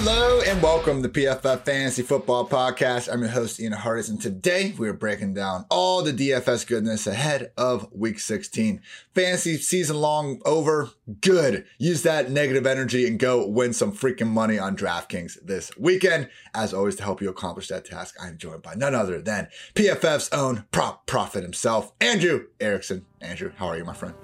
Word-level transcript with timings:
Hello 0.00 0.40
and 0.42 0.62
welcome 0.62 1.02
to 1.02 1.08
PFF 1.08 1.64
Fantasy 1.64 2.02
Football 2.02 2.48
Podcast. 2.48 3.12
I'm 3.12 3.18
your 3.18 3.30
host, 3.30 3.58
Ian 3.58 3.72
Hartitz, 3.72 4.08
and 4.08 4.22
today 4.22 4.72
we 4.78 4.88
are 4.88 4.92
breaking 4.92 5.34
down 5.34 5.66
all 5.70 6.04
the 6.04 6.12
DFS 6.12 6.64
goodness 6.68 7.08
ahead 7.08 7.50
of 7.56 7.92
week 7.92 8.20
16. 8.20 8.80
Fantasy 9.12 9.56
season 9.56 9.96
long 9.96 10.40
over. 10.44 10.90
Good. 11.20 11.66
Use 11.78 12.04
that 12.04 12.30
negative 12.30 12.64
energy 12.64 13.08
and 13.08 13.18
go 13.18 13.44
win 13.44 13.72
some 13.72 13.90
freaking 13.90 14.28
money 14.28 14.56
on 14.56 14.76
DraftKings 14.76 15.36
this 15.42 15.76
weekend. 15.76 16.28
As 16.54 16.72
always, 16.72 16.94
to 16.96 17.02
help 17.02 17.20
you 17.20 17.28
accomplish 17.28 17.66
that 17.66 17.84
task, 17.84 18.14
I'm 18.22 18.38
joined 18.38 18.62
by 18.62 18.74
none 18.74 18.94
other 18.94 19.20
than 19.20 19.48
PFF's 19.74 20.32
own 20.32 20.64
prop 20.70 21.08
prophet 21.08 21.42
himself, 21.42 21.90
Andrew 22.00 22.46
Erickson. 22.60 23.04
Andrew, 23.20 23.50
how 23.56 23.66
are 23.66 23.76
you, 23.76 23.84
my 23.84 23.94
friend? 23.94 24.14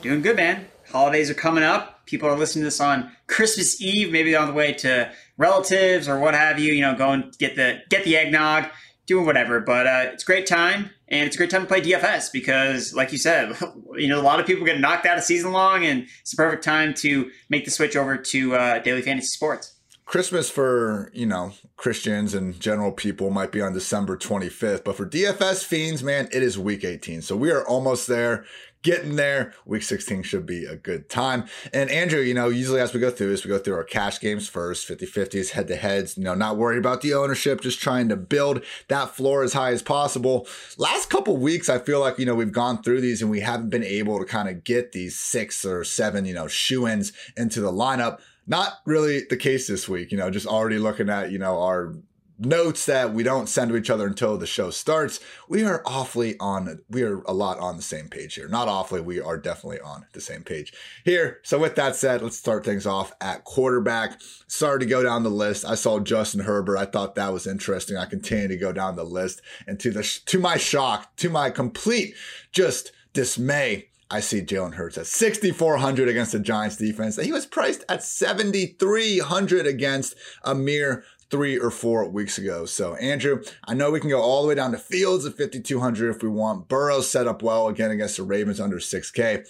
Doing 0.00 0.22
good, 0.22 0.36
man. 0.36 0.64
Holidays 0.90 1.30
are 1.30 1.34
coming 1.34 1.64
up. 1.64 2.06
People 2.06 2.28
are 2.28 2.36
listening 2.36 2.62
to 2.62 2.66
this 2.66 2.80
on 2.80 3.12
Christmas 3.26 3.80
Eve, 3.80 4.10
maybe 4.10 4.34
on 4.34 4.48
the 4.48 4.52
way 4.52 4.72
to 4.74 5.12
relatives 5.36 6.08
or 6.08 6.18
what 6.18 6.34
have 6.34 6.58
you. 6.58 6.72
You 6.72 6.82
know, 6.82 6.94
going 6.94 7.30
to 7.30 7.38
get 7.38 7.56
the 7.56 7.80
get 7.88 8.04
the 8.04 8.16
eggnog, 8.16 8.66
doing 9.06 9.26
whatever. 9.26 9.60
But 9.60 9.86
uh, 9.86 10.10
it's 10.12 10.22
a 10.22 10.26
great 10.26 10.46
time, 10.46 10.90
and 11.08 11.26
it's 11.26 11.36
a 11.36 11.38
great 11.38 11.50
time 11.50 11.62
to 11.62 11.66
play 11.66 11.80
DFS 11.80 12.32
because, 12.32 12.94
like 12.94 13.12
you 13.12 13.18
said, 13.18 13.56
you 13.94 14.08
know, 14.08 14.20
a 14.20 14.22
lot 14.22 14.40
of 14.40 14.46
people 14.46 14.64
get 14.64 14.80
knocked 14.80 15.06
out 15.06 15.18
of 15.18 15.24
season 15.24 15.52
long, 15.52 15.84
and 15.84 16.06
it's 16.20 16.32
the 16.32 16.36
perfect 16.36 16.64
time 16.64 16.94
to 16.94 17.30
make 17.48 17.64
the 17.64 17.70
switch 17.70 17.96
over 17.96 18.16
to 18.16 18.54
uh, 18.54 18.78
daily 18.80 19.02
fantasy 19.02 19.28
sports. 19.28 19.76
Christmas 20.10 20.50
for, 20.50 21.12
you 21.14 21.26
know, 21.26 21.52
Christians 21.76 22.34
and 22.34 22.58
general 22.58 22.90
people 22.90 23.30
might 23.30 23.52
be 23.52 23.60
on 23.60 23.72
December 23.72 24.16
25th, 24.16 24.82
but 24.82 24.96
for 24.96 25.06
DFS 25.06 25.64
fiends, 25.64 26.02
man, 26.02 26.28
it 26.32 26.42
is 26.42 26.58
week 26.58 26.82
18. 26.82 27.22
So 27.22 27.36
we 27.36 27.52
are 27.52 27.64
almost 27.64 28.08
there 28.08 28.44
getting 28.82 29.16
there. 29.16 29.52
Week 29.64 29.82
16 29.82 30.22
should 30.22 30.46
be 30.46 30.64
a 30.64 30.76
good 30.76 31.08
time. 31.08 31.44
And 31.72 31.90
Andrew, 31.90 32.20
you 32.20 32.34
know, 32.34 32.48
usually 32.48 32.80
as 32.80 32.94
we 32.94 33.00
go 33.00 33.10
through 33.10 33.30
this, 33.30 33.44
we 33.44 33.48
go 33.48 33.58
through 33.58 33.74
our 33.74 33.84
cash 33.84 34.20
games 34.20 34.48
first, 34.48 34.86
50 34.86 35.06
50s, 35.06 35.50
head 35.50 35.68
to 35.68 35.76
heads, 35.76 36.16
you 36.16 36.24
know, 36.24 36.34
not 36.34 36.56
worried 36.56 36.78
about 36.78 37.02
the 37.02 37.14
ownership, 37.14 37.60
just 37.60 37.80
trying 37.80 38.08
to 38.08 38.16
build 38.16 38.64
that 38.88 39.14
floor 39.14 39.42
as 39.42 39.52
high 39.52 39.72
as 39.72 39.82
possible. 39.82 40.46
Last 40.78 41.10
couple 41.10 41.36
weeks, 41.36 41.68
I 41.68 41.78
feel 41.78 42.00
like, 42.00 42.18
you 42.18 42.26
know, 42.26 42.34
we've 42.34 42.52
gone 42.52 42.82
through 42.82 43.00
these 43.00 43.20
and 43.22 43.30
we 43.30 43.40
haven't 43.40 43.70
been 43.70 43.84
able 43.84 44.18
to 44.18 44.24
kind 44.24 44.48
of 44.48 44.64
get 44.64 44.92
these 44.92 45.18
six 45.18 45.64
or 45.64 45.84
seven, 45.84 46.24
you 46.24 46.34
know, 46.34 46.48
shoe 46.48 46.86
ins 46.86 47.12
into 47.36 47.60
the 47.60 47.72
lineup. 47.72 48.20
Not 48.46 48.80
really 48.84 49.24
the 49.28 49.36
case 49.36 49.68
this 49.68 49.88
week, 49.88 50.10
you 50.10 50.18
know, 50.18 50.30
just 50.30 50.46
already 50.46 50.78
looking 50.78 51.08
at, 51.08 51.30
you 51.30 51.38
know, 51.38 51.60
our 51.62 51.94
notes 52.40 52.86
that 52.86 53.12
we 53.12 53.22
don't 53.22 53.48
send 53.48 53.70
to 53.70 53.76
each 53.76 53.90
other 53.90 54.06
until 54.06 54.38
the 54.38 54.46
show 54.46 54.70
starts. 54.70 55.20
We 55.48 55.64
are 55.64 55.82
awfully 55.84 56.36
on, 56.40 56.80
we 56.88 57.02
are 57.02 57.20
a 57.22 57.32
lot 57.32 57.58
on 57.58 57.76
the 57.76 57.82
same 57.82 58.08
page 58.08 58.34
here. 58.34 58.48
Not 58.48 58.68
awfully, 58.68 59.00
we 59.00 59.20
are 59.20 59.36
definitely 59.36 59.80
on 59.80 60.06
the 60.12 60.20
same 60.20 60.42
page 60.42 60.72
here. 61.04 61.40
So, 61.42 61.58
with 61.58 61.76
that 61.76 61.96
said, 61.96 62.22
let's 62.22 62.36
start 62.36 62.64
things 62.64 62.86
off 62.86 63.12
at 63.20 63.44
quarterback. 63.44 64.20
Sorry 64.46 64.80
to 64.80 64.86
go 64.86 65.02
down 65.02 65.22
the 65.22 65.30
list. 65.30 65.64
I 65.64 65.74
saw 65.74 66.00
Justin 66.00 66.40
Herbert. 66.40 66.78
I 66.78 66.86
thought 66.86 67.14
that 67.14 67.32
was 67.32 67.46
interesting. 67.46 67.96
I 67.96 68.06
continue 68.06 68.48
to 68.48 68.56
go 68.56 68.72
down 68.72 68.96
the 68.96 69.04
list. 69.04 69.42
And 69.66 69.78
to 69.80 69.90
the, 69.90 70.02
to 70.26 70.38
my 70.38 70.56
shock, 70.56 71.14
to 71.16 71.28
my 71.28 71.50
complete 71.50 72.14
just 72.52 72.92
dismay, 73.12 73.90
I 74.10 74.18
see 74.20 74.42
Jalen 74.42 74.74
Hurts 74.74 74.98
at 74.98 75.06
6,400 75.06 76.08
against 76.08 76.32
the 76.32 76.40
Giants 76.40 76.76
defense. 76.76 77.16
and 77.16 77.26
He 77.26 77.32
was 77.32 77.46
priced 77.46 77.84
at 77.88 78.02
7,300 78.02 79.66
against 79.66 80.16
a 80.42 80.54
mere 80.54 81.04
three 81.30 81.58
or 81.58 81.70
four 81.70 82.08
weeks 82.08 82.38
ago. 82.38 82.66
So, 82.66 82.94
Andrew, 82.96 83.42
I 83.64 83.74
know 83.74 83.90
we 83.90 84.00
can 84.00 84.10
go 84.10 84.20
all 84.20 84.42
the 84.42 84.48
way 84.48 84.54
down 84.54 84.72
to 84.72 84.78
Fields 84.78 85.24
at 85.24 85.36
5,200 85.36 86.14
if 86.14 86.22
we 86.22 86.28
want. 86.28 86.68
Burrow 86.68 87.00
set 87.00 87.26
up 87.26 87.42
well 87.42 87.68
again 87.68 87.90
against 87.90 88.16
the 88.16 88.22
Ravens 88.24 88.60
under 88.60 88.78
6K. 88.78 89.46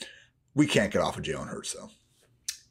We 0.54 0.66
can't 0.66 0.92
get 0.92 1.02
off 1.02 1.16
of 1.16 1.24
Jalen 1.24 1.48
Hurts, 1.48 1.72
though. 1.72 1.90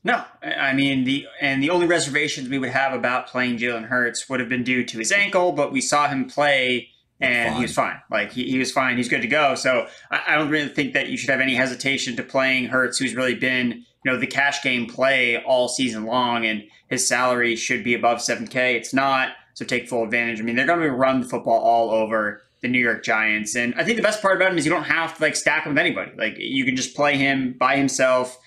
No, 0.01 0.23
I 0.41 0.71
mean 0.71 1.03
the 1.03 1.27
and 1.41 1.61
the 1.61 1.71
only 1.71 1.85
reservations 1.85 2.47
we 2.47 2.57
would 2.57 2.69
have 2.69 2.93
about 2.93 3.27
playing 3.27 3.57
Jalen 3.57 3.89
Hurts 3.89 4.29
would 4.29 4.39
have 4.39 4.47
been 4.47 4.63
due 4.63 4.85
to 4.85 4.97
his 4.97 5.11
ankle, 5.11 5.51
but 5.51 5.73
we 5.73 5.81
saw 5.81 6.07
him 6.07 6.29
play 6.29 6.89
and 7.19 7.55
he 7.55 7.61
was 7.61 7.73
fine. 7.73 7.99
Like 8.09 8.31
he, 8.31 8.49
he 8.49 8.57
was 8.57 8.71
fine. 8.71 8.97
He's 8.97 9.09
good 9.09 9.21
to 9.21 9.27
go. 9.27 9.55
So 9.55 9.87
I, 10.11 10.21
I, 10.29 10.35
don't 10.35 10.49
really 10.49 10.69
think 10.69 10.93
that 10.93 11.09
you 11.09 11.17
should 11.17 11.29
have 11.29 11.41
any 11.41 11.55
hesitation 11.55 12.15
to 12.15 12.23
playing 12.23 12.65
Hurts, 12.65 12.97
who's 12.97 13.15
really 13.15 13.35
been 13.35 13.85
you 14.03 14.11
know 14.11 14.17
the 14.17 14.27
cash 14.27 14.63
game 14.63 14.87
play 14.87 15.41
all 15.43 15.67
season 15.67 16.05
long, 16.05 16.45
and 16.45 16.63
his 16.87 17.07
salary 17.07 17.55
should 17.55 17.83
be 17.83 17.93
above 17.93 18.21
seven 18.21 18.47
K. 18.47 18.75
It's 18.75 18.93
not, 18.93 19.33
so 19.53 19.65
take 19.65 19.89
full 19.89 20.03
advantage. 20.03 20.39
I 20.39 20.43
mean, 20.43 20.55
they're 20.55 20.65
going 20.65 20.79
to 20.79 20.91
run 20.91 21.21
the 21.21 21.27
football 21.27 21.59
all 21.59 21.91
over 21.91 22.41
the 22.61 22.67
New 22.67 22.79
York 22.79 23.03
Giants, 23.03 23.55
and 23.55 23.73
I 23.75 23.83
think 23.83 23.97
the 23.97 24.03
best 24.03 24.21
part 24.21 24.37
about 24.37 24.51
him 24.51 24.57
is 24.57 24.65
you 24.65 24.71
don't 24.71 24.83
have 24.83 25.17
to 25.17 25.21
like 25.21 25.35
stack 25.35 25.65
him 25.65 25.73
with 25.73 25.79
anybody. 25.79 26.11
Like 26.17 26.35
you 26.37 26.65
can 26.65 26.75
just 26.75 26.95
play 26.95 27.17
him 27.17 27.53
by 27.59 27.75
himself 27.75 28.39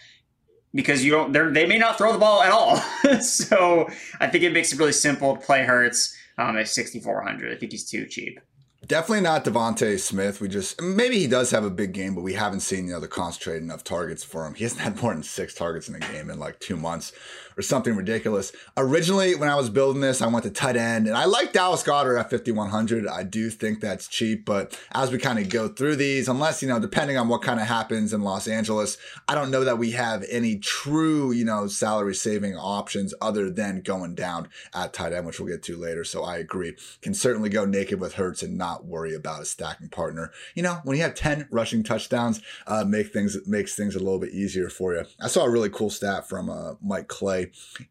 because 0.75 1.04
you 1.04 1.10
don't. 1.10 1.33
They 1.33 1.66
may 1.66 1.78
not 1.78 1.99
throw 1.99 2.12
the 2.12 2.19
ball 2.19 2.43
at 2.43 2.53
all. 2.53 2.77
so 3.21 3.89
I 4.21 4.28
think 4.28 4.44
it 4.44 4.53
makes 4.53 4.72
it 4.72 4.78
really 4.78 4.93
simple 4.93 5.37
to 5.37 5.43
play 5.44 5.65
Hurts 5.65 6.16
um, 6.39 6.56
at 6.56 6.69
sixty 6.69 7.00
four 7.00 7.22
hundred. 7.22 7.54
I 7.54 7.59
think 7.59 7.72
he's 7.72 7.89
too 7.89 8.06
cheap. 8.06 8.41
Definitely 8.87 9.20
not 9.20 9.44
DeVonta 9.44 9.98
Smith. 9.98 10.41
We 10.41 10.48
just 10.48 10.82
maybe 10.82 11.19
he 11.19 11.28
does 11.28 11.53
have 11.53 11.65
a 11.65 11.70
big 11.70 11.93
game, 11.93 12.16
but 12.16 12.22
we 12.22 12.34
haven't 12.34 12.60
seen 12.60 12.87
you 12.87 12.94
know 12.94 13.00
the 13.00 13.06
concentrated 13.06 13.62
enough 13.62 13.84
targets 13.84 14.25
for 14.25 14.44
him. 14.44 14.54
He 14.54 14.65
hasn't 14.65 14.81
had 14.81 15.00
more 15.00 15.15
than 15.15 15.22
six 15.22 15.54
targets 15.54 15.88
in 15.88 15.94
a 15.94 16.00
game 16.00 16.28
in 16.31 16.41
like 16.41 16.59
two 16.59 16.76
months 16.76 17.12
or 17.56 17.62
something 17.62 17.94
ridiculous. 17.94 18.52
Originally, 18.76 19.34
when 19.34 19.48
I 19.48 19.54
was 19.54 19.70
building 19.70 20.00
this, 20.00 20.22
I 20.22 20.26
went 20.26 20.44
to 20.44 20.50
tight 20.50 20.76
end, 20.76 21.06
and 21.06 21.16
I 21.16 21.24
like 21.24 21.52
Dallas 21.52 21.82
Goedert 21.82 22.18
at 22.18 22.30
5100. 22.30 23.06
I 23.06 23.22
do 23.22 23.50
think 23.50 23.80
that's 23.80 24.08
cheap, 24.08 24.44
but 24.44 24.78
as 24.92 25.10
we 25.10 25.18
kind 25.18 25.38
of 25.38 25.48
go 25.48 25.68
through 25.68 25.96
these, 25.96 26.28
unless 26.28 26.62
you 26.62 26.68
know, 26.68 26.78
depending 26.78 27.16
on 27.16 27.28
what 27.28 27.42
kind 27.42 27.60
of 27.60 27.66
happens 27.66 28.12
in 28.12 28.22
Los 28.22 28.48
Angeles, 28.48 28.96
I 29.28 29.34
don't 29.34 29.50
know 29.50 29.64
that 29.64 29.78
we 29.78 29.92
have 29.92 30.24
any 30.30 30.58
true 30.58 31.32
you 31.32 31.44
know 31.44 31.66
salary 31.66 32.14
saving 32.14 32.56
options 32.56 33.14
other 33.20 33.50
than 33.50 33.82
going 33.82 34.14
down 34.14 34.48
at 34.74 34.92
tight 34.92 35.12
end, 35.12 35.26
which 35.26 35.41
we'll 35.41 35.48
get 35.48 35.62
to 35.64 35.76
later. 35.76 36.04
So 36.04 36.24
I 36.24 36.38
agree. 36.38 36.76
Can 37.00 37.14
certainly 37.14 37.48
go 37.48 37.64
naked 37.64 38.00
with 38.00 38.14
Hurts 38.14 38.42
and 38.42 38.56
not 38.56 38.84
worry 38.84 39.14
about 39.14 39.42
a 39.42 39.44
stacking 39.44 39.88
partner. 39.88 40.32
You 40.54 40.62
know, 40.62 40.80
when 40.84 40.96
you 40.96 41.02
have 41.02 41.14
10 41.14 41.48
rushing 41.50 41.82
touchdowns, 41.82 42.41
uh, 42.66 42.84
make 42.84 43.12
things 43.12 43.36
makes 43.46 43.74
things 43.74 43.94
a 43.94 43.98
little 43.98 44.18
bit 44.18 44.32
easier 44.32 44.68
for 44.68 44.94
you. 44.94 45.04
I 45.20 45.28
saw 45.28 45.44
a 45.44 45.50
really 45.50 45.70
cool 45.70 45.91
stat 45.91 46.28
from 46.28 46.50
uh, 46.50 46.74
Mike 46.82 47.08
Clay 47.08 47.41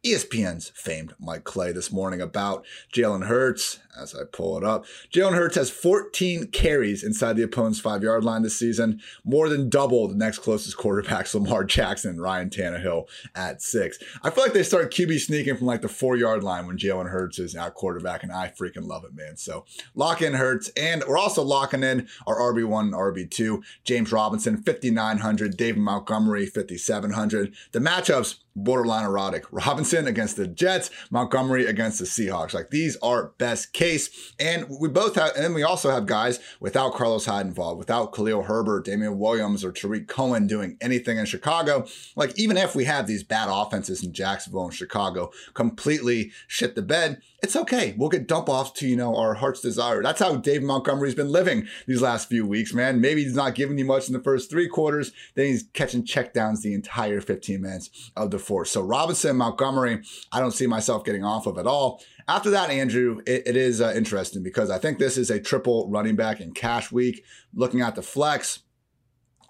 ESPN's 0.04 0.70
famed 0.74 1.14
Mike 1.18 1.44
Clay 1.44 1.72
this 1.72 1.92
morning 1.92 2.20
about 2.20 2.64
Jalen 2.92 3.26
Hurts. 3.26 3.78
As 4.00 4.14
I 4.14 4.24
pull 4.24 4.56
it 4.56 4.64
up, 4.64 4.86
Jalen 5.12 5.34
Hurts 5.34 5.56
has 5.56 5.68
14 5.68 6.46
carries 6.46 7.04
inside 7.04 7.36
the 7.36 7.42
opponent's 7.42 7.78
five 7.78 8.02
yard 8.02 8.24
line 8.24 8.40
this 8.40 8.58
season, 8.58 9.02
more 9.22 9.50
than 9.50 9.68
double 9.68 10.08
the 10.08 10.14
next 10.14 10.38
closest 10.38 10.78
quarterbacks, 10.78 11.34
Lamar 11.34 11.64
Jackson 11.64 12.12
and 12.12 12.22
Ryan 12.22 12.48
Tannehill 12.48 13.06
at 13.34 13.60
six. 13.60 13.98
I 14.22 14.30
feel 14.30 14.44
like 14.44 14.54
they 14.54 14.62
start 14.62 14.94
QB 14.94 15.20
sneaking 15.20 15.58
from 15.58 15.66
like 15.66 15.82
the 15.82 15.90
four 15.90 16.16
yard 16.16 16.42
line 16.42 16.66
when 16.66 16.78
Jalen 16.78 17.10
Hurts 17.10 17.38
is 17.38 17.54
at 17.54 17.74
quarterback, 17.74 18.22
and 18.22 18.32
I 18.32 18.48
freaking 18.48 18.86
love 18.86 19.04
it, 19.04 19.14
man. 19.14 19.36
So 19.36 19.66
lock 19.94 20.22
in 20.22 20.32
Hurts, 20.34 20.70
and 20.70 21.04
we're 21.06 21.18
also 21.18 21.42
locking 21.42 21.82
in 21.82 22.08
our 22.26 22.38
RB1 22.38 22.80
and 22.80 22.94
RB2. 22.94 23.62
James 23.84 24.10
Robinson, 24.10 24.62
5,900. 24.62 25.56
David 25.56 25.80
Montgomery, 25.80 26.46
5,700. 26.46 27.54
The 27.72 27.78
matchups 27.78 28.38
borderline 28.54 29.04
erotic. 29.04 29.44
Robinson 29.50 30.06
against 30.06 30.36
the 30.36 30.46
Jets, 30.46 30.90
Montgomery 31.10 31.66
against 31.66 31.98
the 31.98 32.04
Seahawks. 32.04 32.54
Like 32.54 32.70
these 32.70 32.96
are 33.02 33.32
best 33.38 33.72
case. 33.72 34.32
And 34.38 34.66
we 34.80 34.88
both 34.88 35.14
have, 35.14 35.32
and 35.36 35.54
we 35.54 35.62
also 35.62 35.90
have 35.90 36.06
guys 36.06 36.40
without 36.60 36.94
Carlos 36.94 37.26
Hyde 37.26 37.46
involved, 37.46 37.78
without 37.78 38.12
Khalil 38.12 38.44
Herbert, 38.44 38.84
Damien 38.84 39.18
Williams, 39.18 39.64
or 39.64 39.72
Tarik 39.72 40.08
Cohen 40.08 40.46
doing 40.46 40.76
anything 40.80 41.18
in 41.18 41.26
Chicago. 41.26 41.86
Like 42.16 42.38
even 42.38 42.56
if 42.56 42.74
we 42.74 42.84
have 42.84 43.06
these 43.06 43.22
bad 43.22 43.48
offenses 43.50 44.02
in 44.02 44.12
Jacksonville 44.12 44.64
and 44.64 44.74
Chicago 44.74 45.30
completely 45.54 46.32
shit 46.46 46.74
the 46.74 46.82
bed, 46.82 47.20
it's 47.42 47.56
okay. 47.56 47.94
We'll 47.98 48.08
get 48.08 48.28
dump 48.28 48.48
offs 48.48 48.70
to, 48.78 48.86
you 48.86 48.96
know, 48.96 49.16
our 49.16 49.34
heart's 49.34 49.60
desire. 49.60 50.00
That's 50.00 50.20
how 50.20 50.36
Dave 50.36 50.62
Montgomery's 50.62 51.16
been 51.16 51.32
living 51.32 51.66
these 51.88 52.00
last 52.00 52.28
few 52.28 52.46
weeks, 52.46 52.72
man. 52.72 53.00
Maybe 53.00 53.24
he's 53.24 53.34
not 53.34 53.56
giving 53.56 53.76
you 53.78 53.84
much 53.84 54.06
in 54.06 54.12
the 54.12 54.22
first 54.22 54.48
three 54.48 54.68
quarters. 54.68 55.10
Then 55.34 55.46
he's 55.46 55.64
catching 55.72 56.04
checkdowns 56.04 56.62
the 56.62 56.72
entire 56.72 57.20
15 57.20 57.60
minutes 57.60 58.12
of 58.16 58.30
the 58.30 58.38
fourth. 58.38 58.68
So 58.68 58.80
Robinson, 58.80 59.36
Montgomery, 59.36 60.02
I 60.30 60.38
don't 60.38 60.52
see 60.52 60.68
myself 60.68 61.04
getting 61.04 61.24
off 61.24 61.46
of 61.46 61.58
at 61.58 61.66
all. 61.66 62.00
After 62.28 62.50
that, 62.50 62.70
Andrew, 62.70 63.20
it, 63.26 63.42
it 63.46 63.56
is 63.56 63.80
uh, 63.80 63.92
interesting 63.96 64.44
because 64.44 64.70
I 64.70 64.78
think 64.78 64.98
this 64.98 65.18
is 65.18 65.28
a 65.28 65.40
triple 65.40 65.90
running 65.90 66.14
back 66.14 66.40
in 66.40 66.52
cash 66.52 66.92
week. 66.92 67.24
Looking 67.52 67.80
at 67.80 67.96
the 67.96 68.02
flex, 68.02 68.60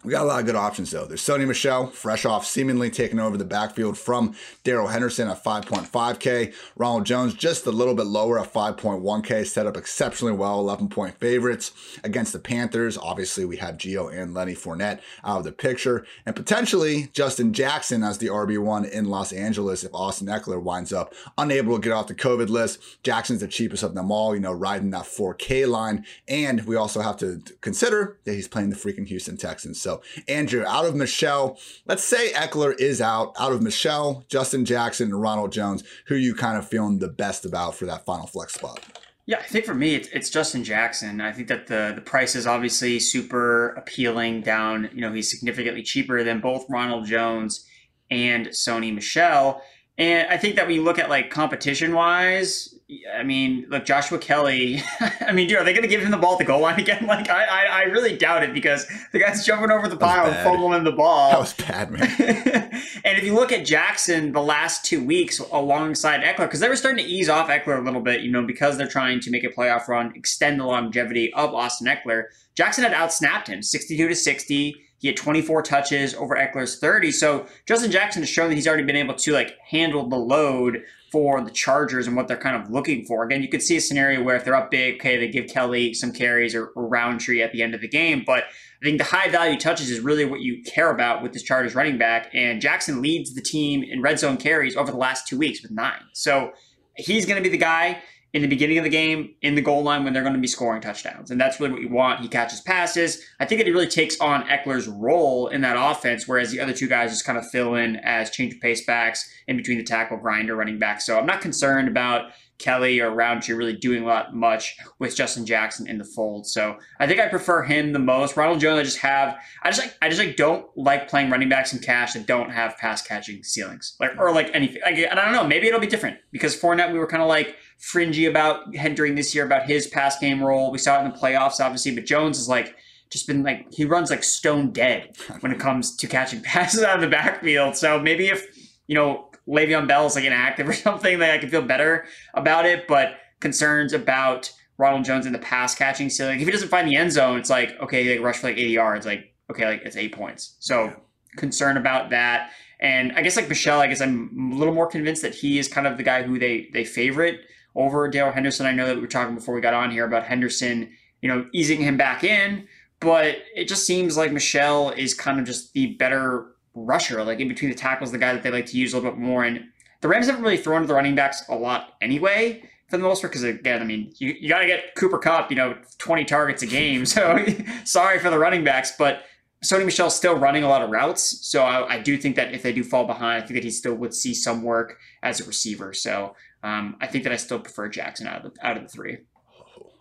we 0.04 0.10
got 0.10 0.25
a 0.25 0.26
lot 0.26 0.40
of 0.40 0.46
good 0.46 0.56
options 0.56 0.90
though. 0.90 1.06
There's 1.06 1.22
Sony 1.22 1.46
Michel, 1.46 1.87
fresh 1.87 2.25
off, 2.25 2.44
seemingly 2.44 2.90
taking 2.90 3.20
over 3.20 3.37
the 3.37 3.44
backfield 3.44 3.96
from 3.96 4.34
Darrell 4.64 4.88
Henderson 4.88 5.28
at 5.28 5.44
5.5K. 5.44 6.52
Ronald 6.76 7.06
Jones 7.06 7.34
just 7.34 7.66
a 7.66 7.70
little 7.70 7.94
bit 7.94 8.06
lower 8.06 8.40
at 8.40 8.52
5.1K, 8.52 9.46
set 9.46 9.66
up 9.66 9.76
exceptionally 9.76 10.32
well, 10.32 10.58
11 10.58 10.88
point 10.88 11.19
favorites 11.19 11.72
against 12.02 12.32
the 12.32 12.38
Panthers. 12.38 12.99
Obviously, 12.99 13.44
we 13.44 13.58
have 13.58 13.76
Gio 13.76 14.12
and 14.12 14.34
Lenny 14.34 14.54
Fournette 14.54 15.00
out 15.25 15.38
of 15.38 15.44
the 15.44 15.52
picture, 15.52 16.04
and 16.26 16.34
potentially 16.34 17.08
Justin 17.12 17.52
Jackson 17.52 18.02
as 18.02 18.19
the 18.19 18.26
RB1 18.26 18.90
in 18.90 19.04
Los 19.04 19.32
Angeles 19.32 19.84
if 19.84 19.94
Austin 19.94 20.26
Ekeler 20.26 20.60
winds 20.60 20.93
up 20.93 21.14
unable 21.38 21.76
to 21.76 21.82
get 21.82 21.93
off 21.93 22.08
the 22.08 22.14
COVID 22.14 22.49
list. 22.49 23.02
Jackson's 23.02 23.40
the 23.40 23.49
cheapest 23.49 23.82
of 23.82 23.94
them 23.94 24.10
all, 24.10 24.34
you 24.34 24.40
know, 24.40 24.52
riding 24.52 24.90
that 24.90 25.04
4K 25.04 25.69
line. 25.69 26.04
And 26.26 26.64
we 26.64 26.76
also 26.76 27.00
have 27.02 27.16
to 27.19 27.43
consider 27.60 28.19
that 28.25 28.32
he's 28.32 28.49
playing 28.49 28.70
the 28.70 28.76
freaking 28.76 29.06
Houston 29.06 29.37
Texans. 29.37 29.81
So 29.81 29.91
Andrew, 30.28 30.64
out 30.66 30.84
of 30.84 30.94
Michel, 30.94 31.58
let's 31.86 32.04
say 32.04 32.32
Ekeler 32.32 32.78
is 32.78 33.00
out. 33.00 33.34
Out 33.38 33.52
of 33.52 33.62
Michel, 33.62 34.24
Justin 34.28 34.64
Jackson, 34.64 35.10
and 35.10 35.20
Ronald 35.20 35.52
Jones, 35.52 35.84
who 36.06 36.14
you 36.14 36.34
kind 36.34 36.56
of 36.56 36.66
feeling 36.66 36.98
the 36.98 37.08
best 37.08 37.44
about 37.44 37.74
for 37.74 37.86
that 37.86 38.04
final 38.04 38.26
flex 38.26 38.54
spot? 38.54 38.80
Yeah, 39.26 39.38
I 39.38 39.42
think 39.44 39.64
for 39.64 39.74
me 39.74 39.94
it's, 39.94 40.08
it's 40.08 40.30
Justin 40.30 40.64
Jackson. 40.64 41.20
I 41.20 41.32
think 41.32 41.48
that 41.48 41.68
the 41.68 41.92
the 41.94 42.00
price 42.00 42.34
is 42.34 42.46
obviously 42.46 42.98
super 42.98 43.68
appealing. 43.70 44.42
Down, 44.42 44.90
you 44.92 45.00
know, 45.00 45.12
he's 45.12 45.30
significantly 45.30 45.82
cheaper 45.82 46.24
than 46.24 46.40
both 46.40 46.66
Ronald 46.68 47.06
Jones 47.06 47.66
and 48.10 48.48
Sony 48.48 48.92
Michel. 48.92 49.62
And 49.98 50.28
I 50.28 50.36
think 50.36 50.56
that 50.56 50.66
when 50.66 50.74
you 50.74 50.82
look 50.82 50.98
at 50.98 51.08
like 51.08 51.30
competition 51.30 51.94
wise, 51.94 52.74
I 53.14 53.22
mean, 53.22 53.66
look, 53.68 53.84
Joshua 53.84 54.18
Kelly. 54.18 54.82
I 55.20 55.32
mean, 55.32 55.48
dude, 55.48 55.58
are 55.58 55.64
they 55.64 55.72
going 55.72 55.82
to 55.82 55.88
give 55.88 56.00
him 56.00 56.10
the 56.10 56.16
ball 56.16 56.32
at 56.32 56.38
the 56.38 56.44
goal 56.44 56.60
line 56.60 56.78
again? 56.80 57.06
Like, 57.06 57.28
I, 57.28 57.44
I, 57.44 57.64
I 57.64 57.82
really 57.84 58.16
doubt 58.16 58.42
it 58.42 58.52
because 58.52 58.86
the 59.12 59.18
guy's 59.18 59.44
jumping 59.44 59.70
over 59.70 59.88
the 59.88 59.96
pile 59.96 60.26
and 60.26 60.36
fumbling 60.44 60.84
the 60.84 60.92
ball. 60.92 61.30
That 61.30 61.38
was 61.38 61.54
bad, 61.54 61.90
man. 61.90 62.02
and 63.04 63.18
if 63.18 63.24
you 63.24 63.34
look 63.34 63.52
at 63.52 63.64
Jackson 63.64 64.32
the 64.32 64.42
last 64.42 64.84
two 64.84 65.02
weeks 65.02 65.38
alongside 65.38 66.22
Ekeler, 66.22 66.46
because 66.46 66.60
they 66.60 66.68
were 66.68 66.76
starting 66.76 67.04
to 67.04 67.10
ease 67.10 67.28
off 67.28 67.48
Ekeler 67.48 67.78
a 67.78 67.82
little 67.82 68.00
bit, 68.00 68.22
you 68.22 68.30
know, 68.30 68.42
because 68.42 68.76
they're 68.76 68.88
trying 68.88 69.20
to 69.20 69.30
make 69.30 69.44
a 69.44 69.48
playoff 69.48 69.88
run, 69.88 70.12
extend 70.14 70.60
the 70.60 70.64
longevity 70.64 71.32
of 71.34 71.54
Austin 71.54 71.86
Ekeler. 71.86 72.24
Jackson 72.54 72.84
had 72.84 72.92
outsnapped 72.92 73.46
him, 73.46 73.62
sixty-two 73.62 74.08
to 74.08 74.14
sixty. 74.14 74.76
He 74.98 75.08
had 75.08 75.16
24 75.16 75.62
touches 75.62 76.14
over 76.14 76.36
Ekeler's 76.36 76.78
30. 76.78 77.10
So 77.10 77.46
Justin 77.66 77.90
Jackson 77.90 78.22
has 78.22 78.28
shown 78.28 78.50
that 78.50 78.54
he's 78.54 78.68
already 78.68 78.84
been 78.84 78.94
able 78.94 79.14
to 79.14 79.32
like 79.32 79.58
handle 79.68 80.08
the 80.08 80.16
load 80.16 80.84
for 81.12 81.43
the 81.43 81.50
Chargers 81.50 82.06
and 82.06 82.17
what 82.17 82.26
they're 82.26 82.38
kind 82.38 82.56
of 82.56 82.70
looking 82.70 83.05
for. 83.05 83.23
Again, 83.23 83.43
you 83.43 83.49
could 83.49 83.62
see 83.62 83.76
a 83.76 83.81
scenario 83.81 84.23
where 84.23 84.35
if 84.35 84.44
they're 84.44 84.56
up 84.56 84.70
big, 84.70 84.94
okay, 84.94 85.19
they 85.19 85.29
give 85.29 85.47
Kelly 85.47 85.93
some 85.93 86.11
carries 86.11 86.55
or, 86.55 86.69
or 86.69 86.88
Rountree 86.88 87.43
at 87.43 87.53
the 87.53 87.62
end 87.62 87.75
of 87.75 87.82
the 87.82 87.88
game. 87.88 88.25
But 88.26 88.44
I 88.44 88.85
think 88.85 88.97
the 88.99 89.05
high 89.05 89.29
value 89.29 89.59
touches 89.59 89.91
is 89.91 90.00
really 90.00 90.25
what 90.25 90.41
you 90.41 90.62
care 90.62 90.91
about 90.91 91.23
with 91.23 91.35
this 91.35 91.43
Chargers 91.43 91.75
running 91.75 91.99
back. 91.99 92.31
And 92.32 92.62
Jackson 92.62 93.03
leads 93.03 93.35
the 93.35 93.43
team 93.43 93.82
in 93.82 94.00
red 94.00 94.19
zone 94.19 94.38
carries 94.38 94.75
over 94.75 94.91
the 94.91 94.97
last 94.97 95.29
two 95.29 95.37
weeks 95.37 95.62
with 95.62 95.70
nine. 95.70 96.00
So 96.14 96.53
he's 96.97 97.26
going 97.26 97.37
to 97.37 97.43
be 97.43 97.50
the 97.50 97.62
guy 97.62 98.03
in 98.32 98.40
the 98.40 98.49
beginning 98.49 98.79
of 98.79 98.84
the 98.84 98.90
game, 98.90 99.34
in 99.43 99.55
the 99.55 99.61
goal 99.61 99.82
line 99.82 100.05
when 100.05 100.12
they're 100.12 100.23
going 100.23 100.34
to 100.34 100.40
be 100.40 100.46
scoring 100.46 100.81
touchdowns. 100.81 101.31
And 101.31 101.40
that's 101.40 101.61
really 101.61 101.73
what 101.73 101.82
you 101.82 101.90
want. 101.90 102.20
He 102.20 102.29
catches 102.29 102.61
passes. 102.61 103.23
I 103.38 103.44
think 103.44 103.62
he 103.62 103.70
really 103.70 103.87
takes 103.87 104.19
on 104.20 104.44
Ekeler's 104.44 104.88
role 104.88 105.49
in 105.49 105.61
that 105.61 105.76
offense, 105.79 106.26
whereas 106.26 106.50
the 106.50 106.61
other 106.61 106.73
two 106.73 106.88
guys 106.88 107.11
just 107.11 107.26
kind 107.26 107.38
of 107.38 107.49
fill 107.50 107.75
in 107.75 107.96
as 107.96 108.31
change 108.31 108.55
of 108.55 108.61
pace 108.61 108.87
backs 108.87 109.31
in 109.46 109.56
between 109.56 109.79
the 109.79 109.84
tackle 109.84 110.17
grinder 110.17 110.56
running 110.56 110.79
back. 110.79 111.00
So 111.02 111.19
I'm 111.19 111.26
not 111.26 111.43
concerned 111.43 111.88
about 111.88 112.32
Kelly 112.62 113.00
or 113.00 113.11
Rountree 113.11 113.55
really 113.55 113.73
doing 113.75 114.05
a 114.05 114.06
lot 114.06 114.35
much 114.35 114.76
with 114.99 115.17
Justin 115.17 115.44
Jackson 115.44 115.88
in 115.88 115.99
the 115.99 116.05
fold. 116.05 116.46
So 116.46 116.76
I 117.00 117.06
think 117.06 117.19
I 117.19 117.28
prefer 117.28 117.64
him 117.64 117.93
the 117.93 117.99
most. 117.99 118.37
Ronald 118.37 118.61
Jones, 118.61 118.78
I 118.78 118.82
just 118.85 118.99
have 118.99 119.37
I 119.62 119.70
just 119.70 119.81
like 119.81 119.94
I 120.00 120.08
just 120.08 120.20
like 120.20 120.37
don't 120.37 120.67
like 120.76 121.08
playing 121.08 121.31
running 121.31 121.49
backs 121.49 121.73
in 121.73 121.81
cash 121.81 122.12
that 122.12 122.26
don't 122.26 122.50
have 122.50 122.78
pass 122.78 123.02
catching 123.02 123.43
ceilings. 123.43 123.96
Like 123.99 124.12
or 124.17 124.32
like 124.32 124.50
anything. 124.55 124.81
Like, 124.85 124.96
and 124.96 125.19
I 125.19 125.25
don't 125.25 125.35
know, 125.35 125.46
maybe 125.46 125.67
it'll 125.67 125.81
be 125.81 125.88
different 125.88 126.19
because 126.31 126.58
Fournette 126.58 126.93
we 126.93 126.99
were 126.99 127.08
kind 127.08 127.23
of 127.23 127.28
like 127.28 127.56
fringy 127.82 128.26
about 128.26 128.70
during 128.70 129.17
this 129.17 129.34
year 129.34 129.44
about 129.44 129.67
his 129.67 129.88
pass 129.88 130.17
game 130.19 130.43
role. 130.43 130.70
We 130.70 130.79
saw 130.79 131.00
it 131.00 131.05
in 131.05 131.11
the 131.11 131.19
playoffs, 131.19 131.61
obviously, 131.61 131.93
but 131.94 132.06
Jones 132.06 132.38
is 132.38 132.49
like 132.49 132.76
just 133.11 133.26
been 133.26 133.43
like 133.43 133.67
he 133.73 133.84
runs 133.84 134.08
like 134.08 134.23
stone 134.23 134.70
dead 134.70 135.17
when 135.40 135.52
it 135.52 135.58
comes 135.58 135.96
to 135.96 136.06
catching 136.06 136.40
passes 136.43 136.82
out 136.82 136.94
of 136.94 137.02
the 137.02 137.08
backfield. 137.08 137.76
So 137.76 137.99
maybe 137.99 138.29
if 138.29 138.46
you 138.87 138.94
know 138.94 139.29
Le'Veon 139.49 139.88
Bell 139.88 140.06
is 140.06 140.14
like 140.14 140.25
inactive 140.25 140.69
or 140.69 140.73
something, 140.88 141.19
that 141.19 141.34
I 141.34 141.38
can 141.38 141.50
feel 141.50 141.62
better 141.62 142.06
about 142.34 142.67
it. 142.67 142.87
But 142.87 143.17
concerns 143.40 143.93
about 143.93 144.52
Ronald 144.78 145.05
Jones 145.05 145.26
in 145.26 145.32
the 145.32 145.40
pass 145.40 145.75
catching 145.75 146.08
ceiling. 146.08 146.40
If 146.40 146.46
he 146.46 146.52
doesn't 146.52 146.69
find 146.69 146.88
the 146.88 146.94
end 146.94 147.11
zone, 147.11 147.38
it's 147.38 147.50
like 147.50 147.75
okay, 147.82 148.17
like 148.17 148.25
rush 148.25 148.38
for 148.38 148.46
like 148.46 148.58
80 148.58 148.70
yards, 148.70 149.06
like 149.06 149.35
okay, 149.50 149.67
like 149.67 149.82
it's 149.85 149.96
eight 149.96 150.12
points. 150.12 150.56
So 150.61 150.94
concern 151.37 151.76
about 151.76 152.11
that. 152.11 152.52
And 152.78 153.12
I 153.12 153.23
guess 153.23 153.37
like 153.37 153.49
Michel, 153.49 153.81
I 153.81 153.88
guess 153.88 154.00
I'm 154.00 154.52
a 154.52 154.56
little 154.56 154.75
more 154.75 154.87
convinced 154.87 155.23
that 155.23 155.35
he 155.35 155.58
is 155.58 155.67
kind 155.67 155.87
of 155.88 155.96
the 155.96 156.05
guy 156.05 156.23
who 156.23 156.38
they 156.38 156.70
they 156.73 156.85
favorite 156.85 157.40
over 157.74 158.08
Darrell 158.08 158.32
Henderson. 158.32 158.66
I 158.66 158.72
know 158.72 158.86
that 158.86 158.96
we 158.96 159.02
were 159.02 159.06
talking 159.08 159.34
before 159.34 159.54
we 159.54 159.60
got 159.60 159.74
on 159.74 159.90
here 159.90 160.04
about 160.04 160.24
Henderson, 160.24 160.92
you 161.20 161.28
know, 161.28 161.46
easing 161.52 161.80
him 161.80 161.96
back 161.96 162.24
in, 162.24 162.66
but 163.00 163.38
it 163.54 163.69
just 163.69 163.86
seems 163.86 164.16
like 164.16 164.32
Michel 164.32 164.90
is 164.90 165.14
kind 165.14 165.40
of 165.40 165.46
just 165.46 165.72
the 165.72 165.94
better 165.94 166.52
rusher, 166.74 167.24
like 167.24 167.40
in 167.40 167.48
between 167.48 167.70
the 167.70 167.76
tackles, 167.76 168.12
the 168.12 168.19
guy 168.19 168.32
that 168.32 168.42
they 168.42 168.50
like 168.50 168.66
to 168.66 168.76
use 168.76 168.92
a 168.92 168.96
little 168.96 169.10
bit 169.10 169.20
more. 169.20 169.44
And 169.44 169.64
the 170.00 170.08
Rams 170.08 170.26
haven't 170.26 170.42
really 170.42 170.56
thrown 170.56 170.82
to 170.82 170.86
the 170.86 170.94
running 170.94 171.14
backs 171.14 171.44
a 171.48 171.54
lot 171.54 171.94
anyway, 172.00 172.62
for 172.88 172.96
the 172.96 173.02
most 173.02 173.22
part, 173.22 173.32
because 173.32 173.44
again, 173.44 173.80
I 173.80 173.84
mean, 173.84 174.12
you, 174.18 174.34
you 174.38 174.48
got 174.48 174.60
to 174.60 174.66
get 174.66 174.94
Cooper 174.96 175.18
Kupp, 175.18 175.50
you 175.50 175.56
know, 175.56 175.76
20 175.98 176.25
targets 176.25 176.62
a 176.62 176.66
game. 176.66 177.04
So 177.12 177.44
sorry 177.84 178.18
for 178.18 178.30
the 178.30 178.38
running 178.38 178.64
backs, 178.64 178.92
but 178.98 179.25
Sony 179.64 179.84
Michel's 179.84 180.16
still 180.16 180.34
running 180.34 180.64
a 180.64 180.68
lot 180.68 180.82
of 180.82 180.90
routes. 180.90 181.46
So 181.46 181.62
I, 181.62 181.94
I, 181.94 181.98
do 182.00 182.18
think 182.18 182.34
that 182.36 182.52
if 182.52 182.62
they 182.62 182.72
do 182.72 182.82
fall 182.82 183.06
behind, 183.06 183.42
I 183.42 183.46
think 183.46 183.54
that 183.54 183.64
he 183.64 183.70
still 183.70 183.94
would 183.94 184.12
see 184.12 184.34
some 184.34 184.62
work 184.62 184.98
as 185.22 185.40
a 185.40 185.44
receiver. 185.44 185.94
So 185.94 186.34
um, 186.62 186.97
I 187.00 187.06
think 187.06 187.25
that 187.25 187.32
I 187.32 187.37
still 187.37 187.59
prefer 187.59 187.88
Jackson 187.88 188.26
out 188.26 188.44
of 188.44 188.55
the, 188.55 188.67
out 188.67 188.76
of 188.76 188.82
the 188.85 188.88
three. 188.88 189.19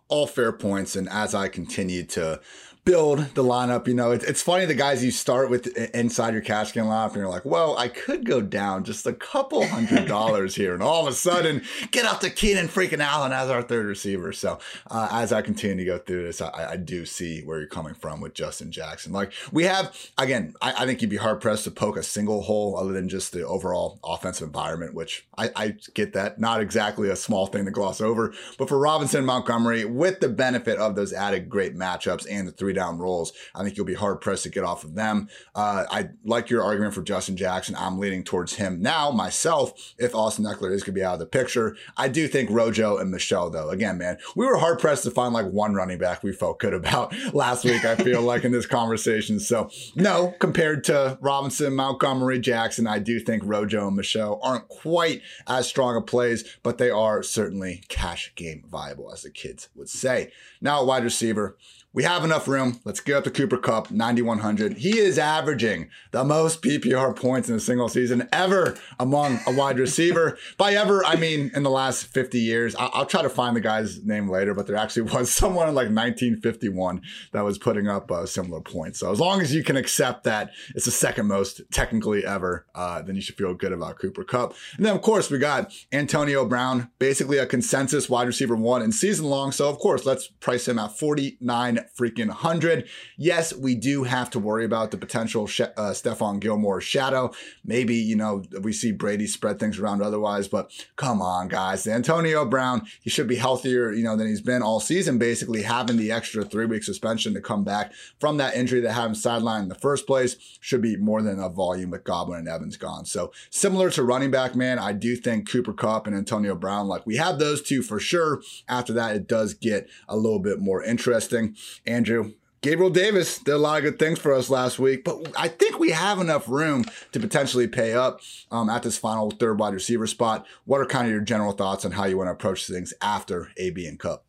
All 0.07 0.27
fair 0.27 0.51
points. 0.51 0.95
And 0.95 1.07
as 1.09 1.33
I 1.33 1.47
continue 1.47 2.03
to 2.07 2.41
build 2.83 3.19
the 3.35 3.43
lineup. 3.43 3.87
You 3.87 3.93
know, 3.93 4.11
it's, 4.11 4.25
it's 4.25 4.41
funny 4.41 4.65
the 4.65 4.73
guys 4.73 5.03
you 5.03 5.11
start 5.11 5.49
with 5.49 5.67
inside 5.93 6.33
your 6.33 6.41
cash 6.41 6.73
game 6.73 6.85
lineup, 6.85 7.07
and 7.07 7.17
you're 7.17 7.29
like, 7.29 7.45
well, 7.45 7.77
I 7.77 7.87
could 7.87 8.25
go 8.25 8.41
down 8.41 8.83
just 8.83 9.05
a 9.05 9.13
couple 9.13 9.65
hundred 9.67 10.07
dollars 10.07 10.55
here, 10.55 10.73
and 10.73 10.81
all 10.81 11.05
of 11.05 11.13
a 11.13 11.15
sudden 11.15 11.63
get 11.91 12.05
up 12.05 12.19
to 12.21 12.29
Keenan 12.29 12.67
freaking 12.67 12.99
Allen 12.99 13.31
as 13.31 13.49
our 13.49 13.61
third 13.61 13.85
receiver. 13.85 14.33
So 14.33 14.59
uh, 14.89 15.09
as 15.11 15.31
I 15.31 15.41
continue 15.41 15.77
to 15.77 15.85
go 15.85 15.97
through 15.99 16.23
this, 16.23 16.41
I, 16.41 16.71
I, 16.71 16.75
do 16.77 17.05
see 17.05 17.41
where 17.41 17.59
you're 17.59 17.67
coming 17.67 17.93
from 17.93 18.21
with 18.21 18.33
Justin 18.33 18.71
Jackson. 18.71 19.11
Like 19.13 19.33
we 19.51 19.65
have 19.65 19.95
again, 20.17 20.55
I, 20.61 20.73
I, 20.79 20.85
think 20.85 21.01
you'd 21.01 21.11
be 21.11 21.17
hard 21.17 21.41
pressed 21.41 21.65
to 21.65 21.71
poke 21.71 21.97
a 21.97 22.03
single 22.03 22.41
hole 22.41 22.77
other 22.77 22.91
than 22.91 23.07
just 23.07 23.31
the 23.31 23.45
overall 23.45 23.99
offensive 24.03 24.47
environment, 24.47 24.95
which 24.95 25.27
I, 25.37 25.51
I 25.55 25.75
get 25.93 26.13
that. 26.13 26.39
Not 26.39 26.61
exactly 26.61 27.09
a 27.09 27.15
small 27.15 27.45
thing 27.45 27.65
to 27.65 27.71
gloss 27.71 28.01
over, 28.01 28.33
but 28.57 28.67
for 28.67 28.79
Robinson 28.79 29.25
Montgomery, 29.25 29.85
with 29.85 30.19
the 30.19 30.29
benefit 30.29 30.79
of 30.79 30.95
those 30.95 31.13
added 31.13 31.49
great 31.49 31.75
matchups 31.75 32.25
and 32.29 32.47
the 32.47 32.51
three 32.51 32.70
three 32.71 32.79
down 32.79 32.97
roles. 32.97 33.33
I 33.53 33.63
think 33.63 33.77
you'll 33.77 33.85
be 33.85 33.93
hard 33.93 34.21
pressed 34.21 34.43
to 34.43 34.49
get 34.49 34.63
off 34.63 34.83
of 34.83 34.95
them. 34.95 35.27
Uh, 35.53 35.85
I 35.89 36.09
like 36.23 36.49
your 36.49 36.63
argument 36.63 36.93
for 36.93 37.01
Justin 37.01 37.35
Jackson. 37.35 37.75
I'm 37.77 37.99
leaning 37.99 38.23
towards 38.23 38.55
him 38.55 38.81
now 38.81 39.11
myself. 39.11 39.93
If 39.97 40.15
Austin 40.15 40.45
Ekeler 40.45 40.71
is 40.71 40.83
going 40.83 40.93
to 40.95 40.99
be 40.99 41.03
out 41.03 41.13
of 41.13 41.19
the 41.19 41.25
picture, 41.25 41.75
I 41.97 42.07
do 42.07 42.27
think 42.27 42.49
Rojo 42.49 42.97
and 42.97 43.11
Michel 43.11 43.49
though. 43.49 43.69
Again, 43.69 43.97
man, 43.97 44.17
we 44.35 44.45
were 44.45 44.57
hard 44.57 44.79
pressed 44.79 45.03
to 45.03 45.11
find 45.11 45.33
like 45.33 45.47
one 45.47 45.73
running 45.73 45.97
back 45.97 46.23
we 46.23 46.31
felt 46.31 46.59
good 46.59 46.73
about 46.73 47.13
last 47.33 47.65
week. 47.65 47.83
I 47.85 47.95
feel 47.95 48.21
like 48.21 48.43
in 48.43 48.51
this 48.51 48.65
conversation. 48.65 49.39
So 49.39 49.69
no, 49.95 50.33
compared 50.39 50.83
to 50.85 51.17
Robinson, 51.21 51.75
Montgomery, 51.75 52.39
Jackson, 52.39 52.87
I 52.87 52.99
do 52.99 53.19
think 53.19 53.43
Rojo 53.45 53.87
and 53.87 53.97
Michel 53.97 54.39
aren't 54.41 54.67
quite 54.67 55.21
as 55.47 55.67
strong 55.67 55.97
of 55.97 56.05
plays, 56.05 56.43
but 56.63 56.77
they 56.77 56.89
are 56.89 57.23
certainly 57.23 57.83
cash 57.89 58.31
game 58.35 58.63
viable, 58.69 59.11
as 59.11 59.23
the 59.23 59.29
kids 59.29 59.69
would 59.75 59.89
say. 59.89 60.31
Now, 60.61 60.83
wide 60.83 61.03
receiver. 61.03 61.57
We 61.93 62.03
have 62.03 62.23
enough 62.23 62.47
room. 62.47 62.79
Let's 62.85 63.01
get 63.01 63.17
up 63.17 63.25
to 63.25 63.31
Cooper 63.31 63.57
Kupp, 63.57 63.91
9,100. 63.91 64.77
He 64.77 64.97
is 64.97 65.19
averaging 65.19 65.89
the 66.11 66.23
most 66.23 66.61
PPR 66.61 67.13
points 67.13 67.49
in 67.49 67.55
a 67.55 67.59
single 67.59 67.89
season 67.89 68.29
ever 68.31 68.77
among 68.97 69.41
a 69.45 69.51
wide 69.51 69.77
receiver. 69.77 70.37
By 70.57 70.71
ever, 70.73 71.03
I 71.03 71.17
mean 71.17 71.51
in 71.53 71.63
the 71.63 71.69
last 71.69 72.05
50 72.05 72.39
years. 72.39 72.75
I'll, 72.75 72.91
I'll, 72.93 73.05
try 73.05 73.21
to 73.21 73.29
find 73.29 73.57
the 73.57 73.61
guy's 73.61 74.01
name 74.05 74.29
later, 74.29 74.53
but 74.53 74.67
there 74.67 74.77
actually 74.77 75.01
was 75.13 75.33
someone 75.33 75.67
in 75.67 75.75
like 75.75 75.89
1951 75.89 77.01
that 77.33 77.43
was 77.43 77.57
putting 77.57 77.89
up 77.89 78.09
a 78.09 78.25
similar 78.25 78.61
points. 78.61 78.99
So 78.99 79.11
as 79.11 79.19
long 79.19 79.41
as 79.41 79.53
you 79.53 79.61
can 79.61 79.75
accept 79.75 80.23
that 80.23 80.51
it's 80.73 80.85
the 80.85 80.91
second 80.91 81.27
most 81.27 81.59
technically 81.73 82.25
ever, 82.25 82.67
uh, 82.73 83.01
then 83.01 83.15
you 83.17 83.21
should 83.21 83.35
feel 83.35 83.53
good 83.53 83.73
about 83.73 83.99
Cooper 83.99 84.23
Kupp. 84.23 84.55
And 84.77 84.85
then, 84.85 84.95
of 84.95 85.01
course, 85.01 85.29
we 85.29 85.39
got 85.39 85.73
Antonio 85.91 86.45
Brown, 86.45 86.89
basically 86.99 87.37
a 87.37 87.45
consensus 87.45 88.09
wide 88.09 88.27
receiver 88.27 88.55
one 88.55 88.81
in 88.81 88.93
season 88.93 89.25
long. 89.25 89.51
So, 89.51 89.67
of 89.67 89.77
course, 89.77 90.05
let's 90.05 90.27
price 90.39 90.69
him 90.69 90.79
at 90.79 90.97
49 90.97 91.80
freaking 91.95 92.27
100. 92.27 92.87
Yes, 93.17 93.53
we 93.53 93.75
do 93.75 94.03
have 94.03 94.29
to 94.31 94.39
worry 94.39 94.65
about 94.65 94.91
the 94.91 94.97
potential 94.97 95.43
uh, 95.43 95.91
Stephon 95.91 96.39
Gilmore 96.39 96.81
shadow. 96.81 97.31
Maybe, 97.63 97.95
you 97.95 98.15
know, 98.15 98.43
we 98.61 98.73
see 98.73 98.91
Brady 98.91 99.27
spread 99.27 99.59
things 99.59 99.79
around 99.79 100.01
otherwise, 100.01 100.47
but 100.47 100.71
come 100.95 101.21
on, 101.21 101.47
guys. 101.47 101.87
Antonio 101.87 102.45
Brown, 102.45 102.85
he 103.01 103.09
should 103.09 103.27
be 103.27 103.35
healthier, 103.35 103.91
you 103.91 104.03
know, 104.03 104.15
than 104.15 104.27
he's 104.27 104.41
been 104.41 104.61
all 104.61 104.79
season, 104.79 105.17
basically 105.17 105.63
having 105.63 105.97
the 105.97 106.11
extra 106.11 106.43
three 106.43 106.65
week 106.65 106.83
suspension 106.83 107.33
to 107.33 107.41
come 107.41 107.63
back 107.63 107.93
from 108.19 108.37
that 108.37 108.55
injury 108.55 108.81
that 108.81 108.93
had 108.93 109.05
him 109.05 109.13
sidelined 109.13 109.63
in 109.63 109.69
the 109.69 109.75
first 109.75 110.07
place 110.07 110.37
should 110.59 110.81
be 110.81 110.97
more 110.97 111.21
than 111.21 111.33
enough 111.33 111.53
volume 111.53 111.91
with 111.91 112.03
Godwin 112.03 112.39
and 112.39 112.47
Evans 112.47 112.77
gone. 112.77 113.05
So 113.05 113.31
similar 113.49 113.89
to 113.91 114.03
running 114.03 114.31
back, 114.31 114.55
man, 114.55 114.79
I 114.79 114.93
do 114.93 115.15
think 115.15 115.49
Cooper 115.49 115.73
Kupp 115.73 116.07
and 116.07 116.15
Antonio 116.15 116.55
Brown, 116.55 116.87
like 116.87 117.05
we 117.05 117.17
have 117.17 117.39
those 117.39 117.61
two 117.61 117.81
for 117.81 117.99
sure. 117.99 118.41
After 118.67 118.93
that, 118.93 119.15
it 119.15 119.27
does 119.27 119.53
get 119.53 119.89
a 120.07 120.15
little 120.15 120.39
bit 120.39 120.59
more 120.59 120.83
interesting. 120.83 121.55
Andrew, 121.85 122.33
Gabriel 122.61 122.91
Davis 122.91 123.39
did 123.39 123.55
a 123.55 123.57
lot 123.57 123.77
of 123.77 123.83
good 123.83 123.99
things 123.99 124.19
for 124.19 124.33
us 124.33 124.49
last 124.49 124.77
week, 124.77 125.03
but 125.03 125.31
I 125.35 125.47
think 125.47 125.79
we 125.79 125.89
have 125.91 126.19
enough 126.19 126.47
room 126.47 126.85
to 127.11 127.19
potentially 127.19 127.67
pay 127.67 127.93
up 127.93 128.21
um, 128.51 128.69
at 128.69 128.83
this 128.83 128.99
final 128.99 129.31
third 129.31 129.57
wide 129.57 129.73
receiver 129.73 130.05
spot. 130.05 130.45
What 130.65 130.79
are 130.79 130.85
kind 130.85 131.07
of 131.07 131.11
your 131.11 131.21
general 131.21 131.53
thoughts 131.53 131.85
on 131.85 131.93
how 131.93 132.05
you 132.05 132.17
want 132.17 132.27
to 132.27 132.33
approach 132.33 132.67
things 132.67 132.93
after 133.01 133.51
AB 133.57 133.87
and 133.87 133.99
Kupp? 133.99 134.25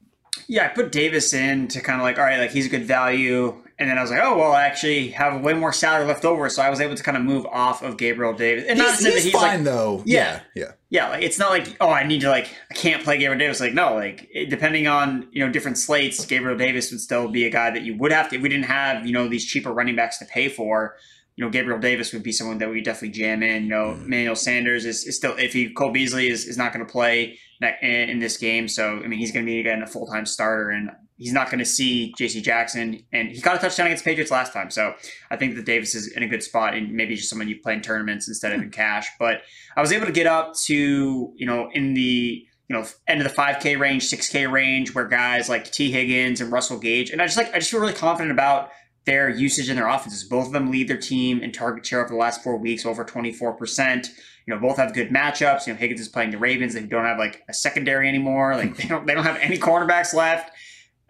Yeah, 0.48 0.66
I 0.66 0.68
put 0.68 0.92
Davis 0.92 1.32
in 1.32 1.68
to 1.68 1.80
kind 1.80 2.00
of 2.00 2.04
like, 2.04 2.18
all 2.18 2.24
right, 2.24 2.38
like 2.38 2.50
he's 2.50 2.66
a 2.66 2.68
good 2.68 2.84
value. 2.84 3.54
And 3.78 3.90
then 3.90 3.98
I 3.98 4.02
was 4.02 4.10
like, 4.10 4.20
oh 4.22 4.38
well, 4.38 4.52
I 4.52 4.64
actually 4.64 5.08
have 5.10 5.40
way 5.40 5.54
more 5.54 5.72
salary 5.72 6.06
left 6.06 6.24
over, 6.24 6.48
so 6.48 6.62
I 6.62 6.70
was 6.70 6.80
able 6.80 6.94
to 6.94 7.02
kind 7.02 7.16
of 7.16 7.22
move 7.24 7.46
off 7.46 7.82
of 7.82 7.96
Gabriel 7.96 8.32
Davis. 8.32 8.64
And 8.68 8.78
he's, 8.78 8.86
not 8.86 8.98
say 8.98 9.12
he's 9.12 9.14
that 9.14 9.22
he's 9.24 9.32
fine 9.32 9.58
like, 9.58 9.64
though. 9.64 10.02
Yeah, 10.06 10.40
yeah, 10.54 10.64
yeah. 10.64 10.72
Yeah, 10.90 11.08
like 11.08 11.22
it's 11.22 11.38
not 11.38 11.50
like 11.50 11.76
oh, 11.80 11.90
I 11.90 12.04
need 12.04 12.20
to 12.20 12.28
like 12.28 12.48
I 12.70 12.74
can't 12.74 13.02
play 13.02 13.18
Gabriel 13.18 13.38
Davis. 13.38 13.60
Like 13.60 13.74
no, 13.74 13.94
like 13.94 14.28
it, 14.32 14.50
depending 14.50 14.86
on 14.86 15.26
you 15.32 15.44
know 15.44 15.50
different 15.50 15.78
slates, 15.78 16.24
Gabriel 16.26 16.56
Davis 16.56 16.92
would 16.92 17.00
still 17.00 17.28
be 17.28 17.44
a 17.44 17.50
guy 17.50 17.70
that 17.70 17.82
you 17.82 17.96
would 17.96 18.12
have 18.12 18.28
to 18.28 18.36
if 18.36 18.42
we 18.42 18.48
didn't 18.48 18.66
have 18.66 19.04
you 19.04 19.12
know 19.12 19.26
these 19.26 19.44
cheaper 19.44 19.72
running 19.72 19.96
backs 19.96 20.18
to 20.18 20.26
pay 20.26 20.48
for 20.48 20.96
you 21.36 21.44
know, 21.44 21.50
Gabriel 21.50 21.80
Davis 21.80 22.12
would 22.12 22.22
be 22.22 22.32
someone 22.32 22.58
that 22.58 22.68
we 22.68 22.82
definitely 22.82 23.18
jam 23.18 23.42
in. 23.42 23.64
You 23.64 23.68
know, 23.70 23.96
mm. 23.98 24.06
Manuel 24.06 24.36
Sanders 24.36 24.84
is, 24.84 25.06
is 25.06 25.16
still 25.16 25.32
iffy. 25.34 25.74
Cole 25.74 25.90
Beasley 25.90 26.28
is, 26.28 26.46
is 26.46 26.58
not 26.58 26.72
going 26.72 26.84
to 26.84 26.92
play 26.92 27.38
in, 27.64 28.10
in, 28.10 28.18
this 28.18 28.36
game. 28.36 28.68
So, 28.68 29.00
I 29.02 29.06
mean, 29.06 29.18
he's 29.18 29.32
going 29.32 29.44
to 29.44 29.50
be, 29.50 29.60
again, 29.60 29.82
a 29.82 29.86
full 29.86 30.06
time 30.06 30.26
starter, 30.26 30.70
and 30.70 30.90
he's 31.16 31.32
not 31.32 31.50
going 31.50 31.58
to 31.58 31.64
see 31.64 32.14
JC 32.18 32.42
Jackson. 32.42 33.04
And 33.12 33.28
he 33.30 33.40
got 33.40 33.56
a 33.56 33.58
touchdown 33.58 33.86
against 33.86 34.04
Patriots 34.04 34.30
last 34.30 34.52
time. 34.52 34.70
So, 34.70 34.94
I 35.30 35.36
think 35.36 35.54
that 35.56 35.64
Davis 35.64 35.94
is 35.94 36.12
in 36.12 36.22
a 36.22 36.28
good 36.28 36.42
spot, 36.42 36.74
and 36.74 36.92
maybe 36.92 37.14
just 37.14 37.28
someone 37.28 37.48
you 37.48 37.60
play 37.60 37.74
in 37.74 37.80
tournaments 37.80 38.28
instead 38.28 38.52
of 38.52 38.58
in 38.58 38.66
hmm. 38.66 38.70
cash. 38.70 39.08
But 39.18 39.42
I 39.76 39.80
was 39.80 39.92
able 39.92 40.06
to 40.06 40.12
get 40.12 40.26
up 40.26 40.54
to, 40.64 41.32
you 41.36 41.46
know, 41.46 41.68
in 41.72 41.94
the 41.94 42.46
you 42.68 42.78
know, 42.78 42.86
end 43.06 43.20
of 43.20 43.28
the 43.28 43.34
5K 43.34 43.78
range, 43.78 44.08
6K 44.08 44.50
range, 44.50 44.94
where 44.94 45.06
guys 45.06 45.48
like 45.48 45.70
Tee 45.70 45.90
Higgins 45.90 46.40
and 46.40 46.50
Russell 46.50 46.78
Gage, 46.78 47.10
and 47.10 47.20
I 47.20 47.26
just 47.26 47.36
like 47.36 47.54
I 47.54 47.58
just 47.58 47.70
feel 47.70 47.80
really 47.80 47.92
confident 47.92 48.32
about 48.32 48.70
their 49.04 49.28
usage 49.28 49.68
in 49.68 49.76
their 49.76 49.88
offenses. 49.88 50.24
Both 50.24 50.46
of 50.46 50.52
them 50.52 50.70
lead 50.70 50.88
their 50.88 50.98
team 50.98 51.42
in 51.42 51.52
target 51.52 51.84
share 51.84 52.00
over 52.00 52.10
the 52.10 52.16
last 52.16 52.42
four 52.42 52.56
weeks, 52.56 52.86
over 52.86 53.04
24%. 53.04 54.08
You 54.46 54.54
know, 54.54 54.60
both 54.60 54.76
have 54.76 54.94
good 54.94 55.10
matchups. 55.10 55.66
You 55.66 55.72
know, 55.72 55.78
Higgins 55.78 56.00
is 56.00 56.08
playing 56.08 56.30
the 56.30 56.38
Ravens. 56.38 56.74
They 56.74 56.82
don't 56.82 57.04
have 57.04 57.18
like 57.18 57.42
a 57.48 57.54
secondary 57.54 58.08
anymore. 58.08 58.56
Like 58.56 58.76
they 58.76 58.88
don't 58.88 59.06
they 59.06 59.14
don't 59.14 59.24
have 59.24 59.38
any 59.40 59.58
cornerbacks 59.58 60.14
left. 60.14 60.52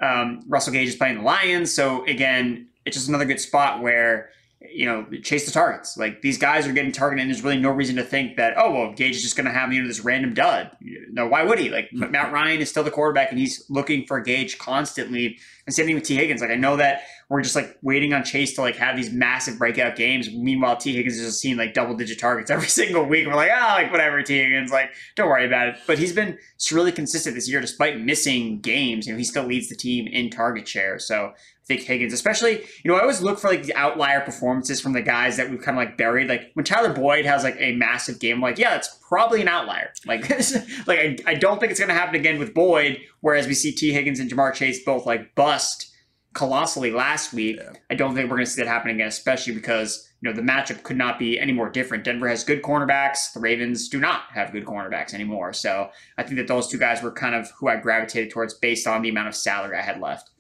Um, 0.01 0.41
Russell 0.49 0.73
Gage 0.73 0.89
is 0.89 0.97
playing 0.97 1.19
the 1.19 1.23
Lions. 1.23 1.73
So 1.73 2.05
again, 2.05 2.69
it's 2.85 2.97
just 2.97 3.09
another 3.09 3.25
good 3.25 3.41
spot 3.41 3.81
where 3.83 4.31
you 4.71 4.87
know, 4.87 5.05
chase 5.23 5.47
the 5.47 5.53
targets. 5.53 5.97
Like 5.97 6.23
these 6.23 6.39
guys 6.39 6.67
are 6.67 6.73
getting 6.73 6.93
targeted, 6.93 7.23
and 7.23 7.31
there's 7.31 7.43
really 7.43 7.59
no 7.59 7.71
reason 7.71 7.97
to 7.97 8.05
think 8.05 8.37
that, 8.37 8.55
oh, 8.57 8.73
well, 8.73 8.93
Gage 8.93 9.17
is 9.17 9.23
just 9.23 9.37
going 9.37 9.47
to 9.47 9.53
have, 9.53 9.73
you 9.73 9.83
know, 9.83 9.89
this 9.89 10.01
random 10.01 10.35
dud. 10.35 10.71
No, 11.11 11.27
why 11.27 11.43
would 11.43 11.59
he? 11.59 11.69
Like 11.69 11.93
Matt 11.93 12.33
Ryan 12.33 12.61
is 12.61 12.71
still 12.71 12.85
the 12.85 12.91
quarterback, 12.91 13.31
and 13.31 13.39
he's 13.39 13.65
looking 13.69 14.07
for 14.07 14.21
Gage 14.21 14.59
constantly. 14.59 15.39
And 15.67 15.75
same 15.75 15.87
thing 15.87 15.95
with 15.95 16.05
Tee 16.05 16.17
Higgins. 16.17 16.41
Like 16.41 16.51
I 16.51 16.57
know 16.57 16.77
that 16.77 17.03
we're 17.29 17.43
just 17.43 17.57
like 17.57 17.79
waiting 17.83 18.13
on 18.13 18.25
Chase 18.25 18.55
to 18.55 18.61
like 18.61 18.77
have 18.77 18.97
these 18.97 19.13
massive 19.13 19.59
breakout 19.59 19.97
games. 19.97 20.31
Meanwhile, 20.31 20.77
Tee 20.77 20.95
Higgins 20.95 21.19
is 21.19 21.27
just 21.27 21.41
seeing 21.41 21.57
like 21.57 21.75
double 21.75 21.95
digit 21.95 22.19
targets 22.19 22.51
every 22.51 22.69
single 22.69 23.05
week. 23.05 23.27
We're 23.27 23.35
like, 23.35 23.51
ah, 23.53 23.75
oh, 23.79 23.83
like 23.83 23.91
whatever, 23.91 24.23
Tee 24.23 24.39
Higgins, 24.39 24.71
Like, 24.71 24.91
don't 25.17 25.29
worry 25.29 25.47
about 25.47 25.69
it. 25.69 25.77
But 25.87 25.99
he's 25.99 26.13
been 26.13 26.39
really 26.71 26.93
consistent 26.93 27.35
this 27.35 27.49
year 27.49 27.61
despite 27.61 28.01
missing 28.01 28.61
games. 28.61 29.07
You 29.07 29.13
know, 29.13 29.19
he 29.19 29.25
still 29.25 29.45
leads 29.45 29.69
the 29.69 29.77
team 29.77 30.07
in 30.07 30.31
target 30.31 30.69
share. 30.69 30.99
So 30.99 31.33
I 31.63 31.65
think 31.67 31.83
Higgins, 31.83 32.13
especially, 32.13 32.65
you 32.83 32.91
know, 32.91 32.97
I 32.97 33.01
always 33.01 33.23
look 33.23 33.39
for 33.39 33.49
like 33.49 33.63
the 33.63 33.75
outlier 33.77 34.21
performances 34.21 34.81
from 34.81 34.93
the 34.93 35.03
guys 35.03 35.37
that 35.37 35.49
we've 35.49 35.63
kind 35.63 35.79
of 35.79 35.85
like 35.85 35.97
buried. 35.97 36.29
Like 36.29 36.51
when 36.55 36.65
Tyler 36.65 36.93
Boyd 36.93 37.25
has 37.25 37.45
like 37.45 37.57
a 37.59 37.73
massive 37.77 38.19
game, 38.19 38.37
I'm 38.37 38.43
like, 38.43 38.59
yeah, 38.59 38.71
that's 38.71 38.99
probably 39.09 39.41
an 39.43 39.49
outlier. 39.49 39.93
Like, 40.07 40.29
like 40.87 40.99
I, 40.99 41.17
I 41.27 41.35
don't 41.35 41.61
think 41.61 41.71
it's 41.71 41.81
going 41.81 41.89
to 41.89 41.95
happen 41.95 42.17
again 42.17 42.39
with 42.39 42.53
Boyd. 42.53 42.99
Whereas 43.21 43.47
we 43.47 43.55
see 43.55 43.73
Tee 43.73 43.93
Higgins 43.93 44.19
and 44.19 44.31
Ja'Marr 44.31 44.53
Chase 44.55 44.85
both 44.85 45.07
like 45.07 45.35
bust 45.35 45.92
colossally 46.33 46.91
last 46.91 47.33
week. 47.33 47.57
Yeah. 47.61 47.73
I 47.91 47.95
don't 47.95 48.15
think 48.15 48.31
we're 48.31 48.37
going 48.37 48.47
to 48.47 48.51
see 48.51 48.63
that 48.63 48.69
happen 48.69 48.91
again, 48.91 49.09
especially 49.09 49.55
because 49.55 50.09
you 50.21 50.31
know 50.31 50.35
the 50.35 50.43
matchup 50.43 50.83
could 50.83 50.97
not 50.97 51.19
be 51.19 51.39
any 51.39 51.53
more 51.53 51.69
different. 51.69 52.05
Denver 52.05 52.29
has 52.29 52.45
good 52.45 52.63
cornerbacks. 52.63 53.33
The 53.33 53.41
Ravens 53.41 53.89
do 53.89 54.01
not 54.01 54.23
have 54.35 54.53
good 54.53 54.65
cornerbacks 54.65 55.15
anymore. 55.15 55.53
So 55.53 55.91
I 56.17 56.23
think 56.23 56.37
that 56.37 56.49
those 56.49 56.69
two 56.69 56.79
guys 56.79 57.03
were 57.03 57.13
kind 57.13 57.35
of 57.35 57.51
who 57.59 57.69
I 57.69 57.77
gravitated 57.77 58.31
towards 58.31 58.55
based 58.55 58.87
on 58.87 59.03
the 59.03 59.09
amount 59.09 59.29
of 59.29 59.35
salary 59.35 59.77
I 59.77 59.83
had 59.83 60.01
left. 60.01 60.31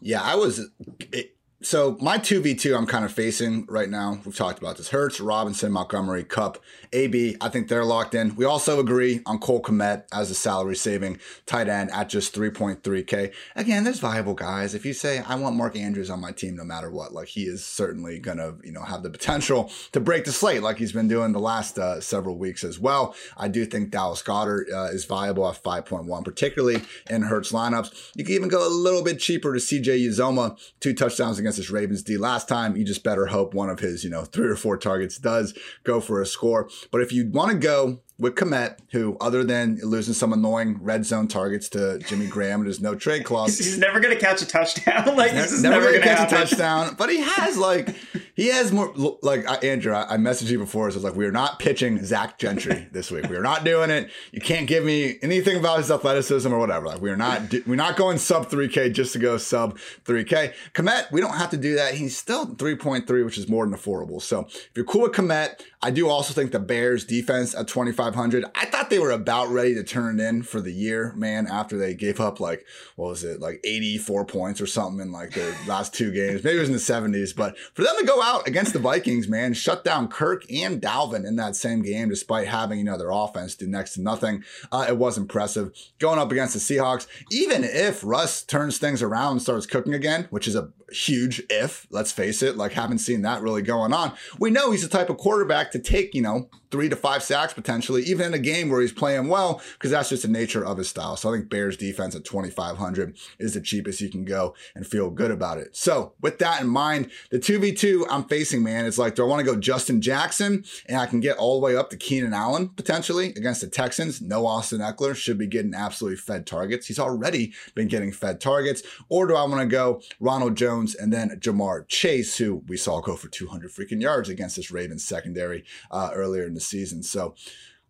Yeah, 0.00 0.22
I 0.22 0.34
was. 0.36 0.70
It, 1.12 1.37
so 1.60 1.96
my 2.00 2.18
two 2.18 2.40
v 2.40 2.54
two 2.54 2.76
I'm 2.76 2.86
kind 2.86 3.04
of 3.04 3.12
facing 3.12 3.66
right 3.66 3.88
now. 3.88 4.20
We've 4.24 4.36
talked 4.36 4.60
about 4.60 4.76
this: 4.76 4.90
Hurts, 4.90 5.20
Robinson, 5.20 5.72
Montgomery, 5.72 6.22
Kupp, 6.22 6.62
AB. 6.92 7.36
I 7.40 7.48
think 7.48 7.66
they're 7.66 7.84
locked 7.84 8.14
in. 8.14 8.36
We 8.36 8.44
also 8.44 8.78
agree 8.78 9.22
on 9.26 9.40
Cole 9.40 9.60
Kmet 9.60 10.04
as 10.12 10.30
a 10.30 10.36
salary 10.36 10.76
saving 10.76 11.18
tight 11.46 11.68
end 11.68 11.90
at 11.90 12.08
just 12.08 12.32
3.3k. 12.32 13.32
Again, 13.56 13.82
there's 13.82 13.98
viable 13.98 14.34
guys. 14.34 14.72
If 14.72 14.86
you 14.86 14.92
say 14.92 15.18
I 15.26 15.34
want 15.34 15.56
Mark 15.56 15.74
Andrews 15.74 16.10
on 16.10 16.20
my 16.20 16.30
team, 16.30 16.54
no 16.54 16.62
matter 16.62 16.92
what, 16.92 17.12
like 17.12 17.26
he 17.26 17.42
is 17.42 17.64
certainly 17.64 18.20
gonna 18.20 18.54
you 18.62 18.70
know 18.70 18.82
have 18.82 19.02
the 19.02 19.10
potential 19.10 19.68
to 19.90 19.98
break 19.98 20.26
the 20.26 20.32
slate 20.32 20.62
like 20.62 20.78
he's 20.78 20.92
been 20.92 21.08
doing 21.08 21.32
the 21.32 21.40
last 21.40 21.76
uh, 21.76 22.00
several 22.00 22.38
weeks 22.38 22.62
as 22.62 22.78
well. 22.78 23.16
I 23.36 23.48
do 23.48 23.66
think 23.66 23.90
Dallas 23.90 24.22
Goedert 24.22 24.72
uh, 24.72 24.92
is 24.92 25.06
viable 25.06 25.48
at 25.48 25.60
5.1, 25.60 26.24
particularly 26.24 26.82
in 27.10 27.22
Hurts 27.22 27.50
lineups. 27.50 28.12
You 28.14 28.24
can 28.24 28.34
even 28.34 28.48
go 28.48 28.64
a 28.64 28.70
little 28.70 29.02
bit 29.02 29.18
cheaper 29.18 29.52
to 29.52 29.58
CJ 29.58 30.06
Uzomah, 30.06 30.56
two 30.78 30.94
touchdowns 30.94 31.38
against 31.38 31.47
against 31.48 31.58
this 31.58 31.70
Ravens 31.70 32.02
D 32.02 32.18
last 32.18 32.46
time. 32.46 32.76
You 32.76 32.84
just 32.84 33.02
better 33.02 33.26
hope 33.26 33.54
one 33.54 33.70
of 33.70 33.80
his, 33.80 34.04
you 34.04 34.10
know, 34.10 34.24
three 34.24 34.48
or 34.48 34.56
four 34.56 34.76
targets 34.76 35.16
does 35.16 35.56
go 35.82 35.98
for 35.98 36.20
a 36.20 36.26
score. 36.26 36.68
But 36.90 37.00
if 37.00 37.10
you 37.10 37.26
want 37.30 37.52
to 37.52 37.58
go 37.58 38.00
with 38.18 38.34
Kmet, 38.34 38.78
who, 38.90 39.16
other 39.20 39.44
than 39.44 39.78
losing 39.82 40.12
some 40.12 40.32
annoying 40.32 40.78
red 40.82 41.06
zone 41.06 41.28
targets 41.28 41.68
to 41.70 41.98
Jimmy 42.00 42.26
Graham 42.26 42.64
there's 42.64 42.80
no 42.80 42.94
trade 42.94 43.24
clause, 43.24 43.58
he's 43.58 43.78
never 43.78 44.00
going 44.00 44.14
to 44.14 44.20
catch 44.20 44.42
a 44.42 44.46
touchdown. 44.46 45.16
like 45.16 45.32
this 45.32 45.52
is 45.52 45.62
never, 45.62 45.76
never 45.76 45.90
going 45.90 46.02
to 46.02 46.08
catch 46.08 46.18
happen. 46.18 46.36
a 46.36 46.40
touchdown. 46.40 46.94
But 46.98 47.10
he 47.10 47.18
has 47.18 47.56
like 47.56 47.94
he 48.34 48.48
has 48.48 48.72
more 48.72 48.92
like 49.22 49.46
Andrew. 49.64 49.92
I, 49.92 50.14
I 50.14 50.16
messaged 50.16 50.50
you 50.50 50.58
before. 50.58 50.90
So 50.90 50.96
it's 50.96 51.04
like 51.04 51.14
we 51.14 51.26
are 51.26 51.32
not 51.32 51.58
pitching 51.58 52.04
Zach 52.04 52.38
Gentry 52.38 52.88
this 52.92 53.10
week. 53.10 53.28
We 53.28 53.36
are 53.36 53.42
not 53.42 53.64
doing 53.64 53.90
it. 53.90 54.10
You 54.32 54.40
can't 54.40 54.66
give 54.66 54.84
me 54.84 55.18
anything 55.22 55.58
about 55.58 55.78
his 55.78 55.90
athleticism 55.90 56.52
or 56.52 56.58
whatever. 56.58 56.86
Like 56.86 57.00
we 57.00 57.10
are 57.10 57.16
not 57.16 57.54
we're 57.66 57.76
not 57.76 57.96
going 57.96 58.18
sub 58.18 58.48
three 58.48 58.68
K 58.68 58.90
just 58.90 59.12
to 59.12 59.18
go 59.18 59.36
sub 59.38 59.78
three 60.04 60.24
K. 60.24 60.54
Kmet, 60.74 61.12
we 61.12 61.20
don't 61.20 61.36
have 61.36 61.50
to 61.50 61.56
do 61.56 61.76
that. 61.76 61.94
He's 61.94 62.16
still 62.16 62.46
three 62.56 62.74
point 62.74 63.06
three, 63.06 63.22
which 63.22 63.38
is 63.38 63.48
more 63.48 63.64
than 63.64 63.76
affordable. 63.76 64.20
So 64.20 64.46
if 64.46 64.70
you're 64.74 64.84
cool 64.84 65.02
with 65.02 65.12
Kmet, 65.12 65.60
I 65.82 65.90
do 65.90 66.08
also 66.08 66.34
think 66.34 66.50
the 66.50 66.58
Bears 66.58 67.04
defense 67.04 67.54
at 67.54 67.68
2,500, 68.12 68.44
I 68.54 68.66
thought 68.66 68.90
they 68.90 68.98
were 68.98 69.10
about 69.10 69.48
ready 69.48 69.74
to 69.74 69.82
turn 69.82 70.20
it 70.20 70.24
in 70.24 70.42
for 70.42 70.60
the 70.60 70.72
year, 70.72 71.12
man, 71.16 71.46
after 71.46 71.76
they 71.76 71.94
gave 71.94 72.20
up 72.20 72.40
like, 72.40 72.66
what 72.96 73.08
was 73.08 73.24
it, 73.24 73.40
like 73.40 73.60
84 73.64 74.24
points 74.24 74.60
or 74.60 74.66
something 74.66 75.00
in 75.00 75.12
like 75.12 75.32
their 75.32 75.54
last 75.66 75.94
two 75.94 76.12
games. 76.12 76.42
Maybe 76.42 76.56
it 76.56 76.60
was 76.60 76.68
in 76.68 76.74
the 76.74 77.18
70s, 77.18 77.34
but 77.34 77.58
for 77.74 77.82
them 77.82 77.94
to 77.98 78.06
go 78.06 78.22
out 78.22 78.46
against 78.48 78.72
the 78.72 78.78
Vikings, 78.78 79.28
man, 79.28 79.54
shut 79.54 79.84
down 79.84 80.08
Kirk 80.08 80.50
and 80.50 80.80
Dalvin 80.80 81.26
in 81.26 81.36
that 81.36 81.56
same 81.56 81.82
game, 81.82 82.08
despite 82.08 82.48
having, 82.48 82.78
you 82.78 82.84
know, 82.84 82.98
their 82.98 83.10
offense 83.10 83.54
do 83.54 83.66
next 83.66 83.94
to 83.94 84.02
nothing. 84.02 84.44
Uh, 84.72 84.86
it 84.88 84.96
was 84.96 85.18
impressive. 85.18 85.72
Going 85.98 86.18
up 86.18 86.32
against 86.32 86.54
the 86.54 86.60
Seahawks, 86.60 87.06
even 87.30 87.64
if 87.64 88.02
Russ 88.04 88.42
turns 88.42 88.78
things 88.78 89.02
around 89.02 89.32
and 89.32 89.42
starts 89.42 89.66
cooking 89.66 89.94
again, 89.94 90.26
which 90.30 90.48
is 90.48 90.54
a 90.54 90.72
huge 90.92 91.42
if, 91.50 91.86
let's 91.90 92.12
face 92.12 92.42
it, 92.42 92.56
like 92.56 92.72
haven't 92.72 92.98
seen 92.98 93.22
that 93.22 93.42
really 93.42 93.62
going 93.62 93.92
on. 93.92 94.12
We 94.38 94.50
know 94.50 94.70
he's 94.70 94.82
the 94.82 94.88
type 94.88 95.10
of 95.10 95.18
quarterback 95.18 95.70
to 95.72 95.78
take, 95.78 96.14
you 96.14 96.22
know, 96.22 96.48
three 96.70 96.88
to 96.88 96.96
five 96.96 97.22
sacks 97.22 97.54
potentially, 97.54 98.02
even 98.02 98.26
in 98.26 98.34
a 98.34 98.38
game 98.38 98.68
where 98.68 98.80
he's 98.80 98.92
playing 98.92 99.28
well, 99.28 99.62
because 99.74 99.90
that's 99.90 100.10
just 100.10 100.22
the 100.22 100.28
nature 100.28 100.64
of 100.64 100.78
his 100.78 100.88
style. 100.88 101.16
So 101.16 101.30
I 101.30 101.36
think 101.36 101.48
Bears 101.48 101.76
defense 101.76 102.14
at 102.14 102.24
2,500 102.24 103.16
is 103.38 103.54
the 103.54 103.60
cheapest 103.60 104.00
you 104.00 104.10
can 104.10 104.24
go 104.24 104.54
and 104.74 104.86
feel 104.86 105.10
good 105.10 105.30
about 105.30 105.58
it. 105.58 105.76
So 105.76 106.12
with 106.20 106.38
that 106.38 106.60
in 106.60 106.68
mind, 106.68 107.10
the 107.30 107.38
2v2 107.38 108.06
I'm 108.10 108.24
facing, 108.24 108.62
man, 108.62 108.84
it's 108.84 108.98
like, 108.98 109.14
do 109.14 109.24
I 109.24 109.28
want 109.28 109.40
to 109.40 109.50
go 109.50 109.58
Justin 109.58 110.00
Jackson 110.00 110.64
and 110.86 110.98
I 110.98 111.06
can 111.06 111.20
get 111.20 111.38
all 111.38 111.58
the 111.58 111.64
way 111.64 111.76
up 111.76 111.90
to 111.90 111.96
Keenan 111.96 112.34
Allen 112.34 112.68
potentially 112.68 113.30
against 113.30 113.60
the 113.60 113.68
Texans? 113.68 114.20
No 114.20 114.46
Austin 114.46 114.80
Ekeler 114.80 115.14
should 115.14 115.38
be 115.38 115.46
getting 115.46 115.74
absolutely 115.74 116.18
fed 116.18 116.46
targets. 116.46 116.86
He's 116.86 116.98
already 116.98 117.52
been 117.74 117.88
getting 117.88 118.12
fed 118.12 118.40
targets. 118.40 118.82
Or 119.08 119.26
do 119.26 119.34
I 119.34 119.44
want 119.44 119.60
to 119.60 119.66
go 119.66 120.02
Ronald 120.20 120.56
Jones 120.56 120.77
and 120.94 121.12
then 121.12 121.30
Ja'Marr 121.40 121.86
Chase, 121.88 122.38
who 122.38 122.62
we 122.66 122.76
saw 122.76 123.00
go 123.00 123.16
for 123.16 123.28
200 123.28 123.70
freaking 123.70 124.00
yards 124.00 124.28
against 124.28 124.56
this 124.56 124.70
Ravens 124.70 125.04
secondary 125.04 125.64
uh, 125.90 126.10
earlier 126.14 126.44
in 126.44 126.54
the 126.54 126.60
season. 126.60 127.02
So 127.02 127.34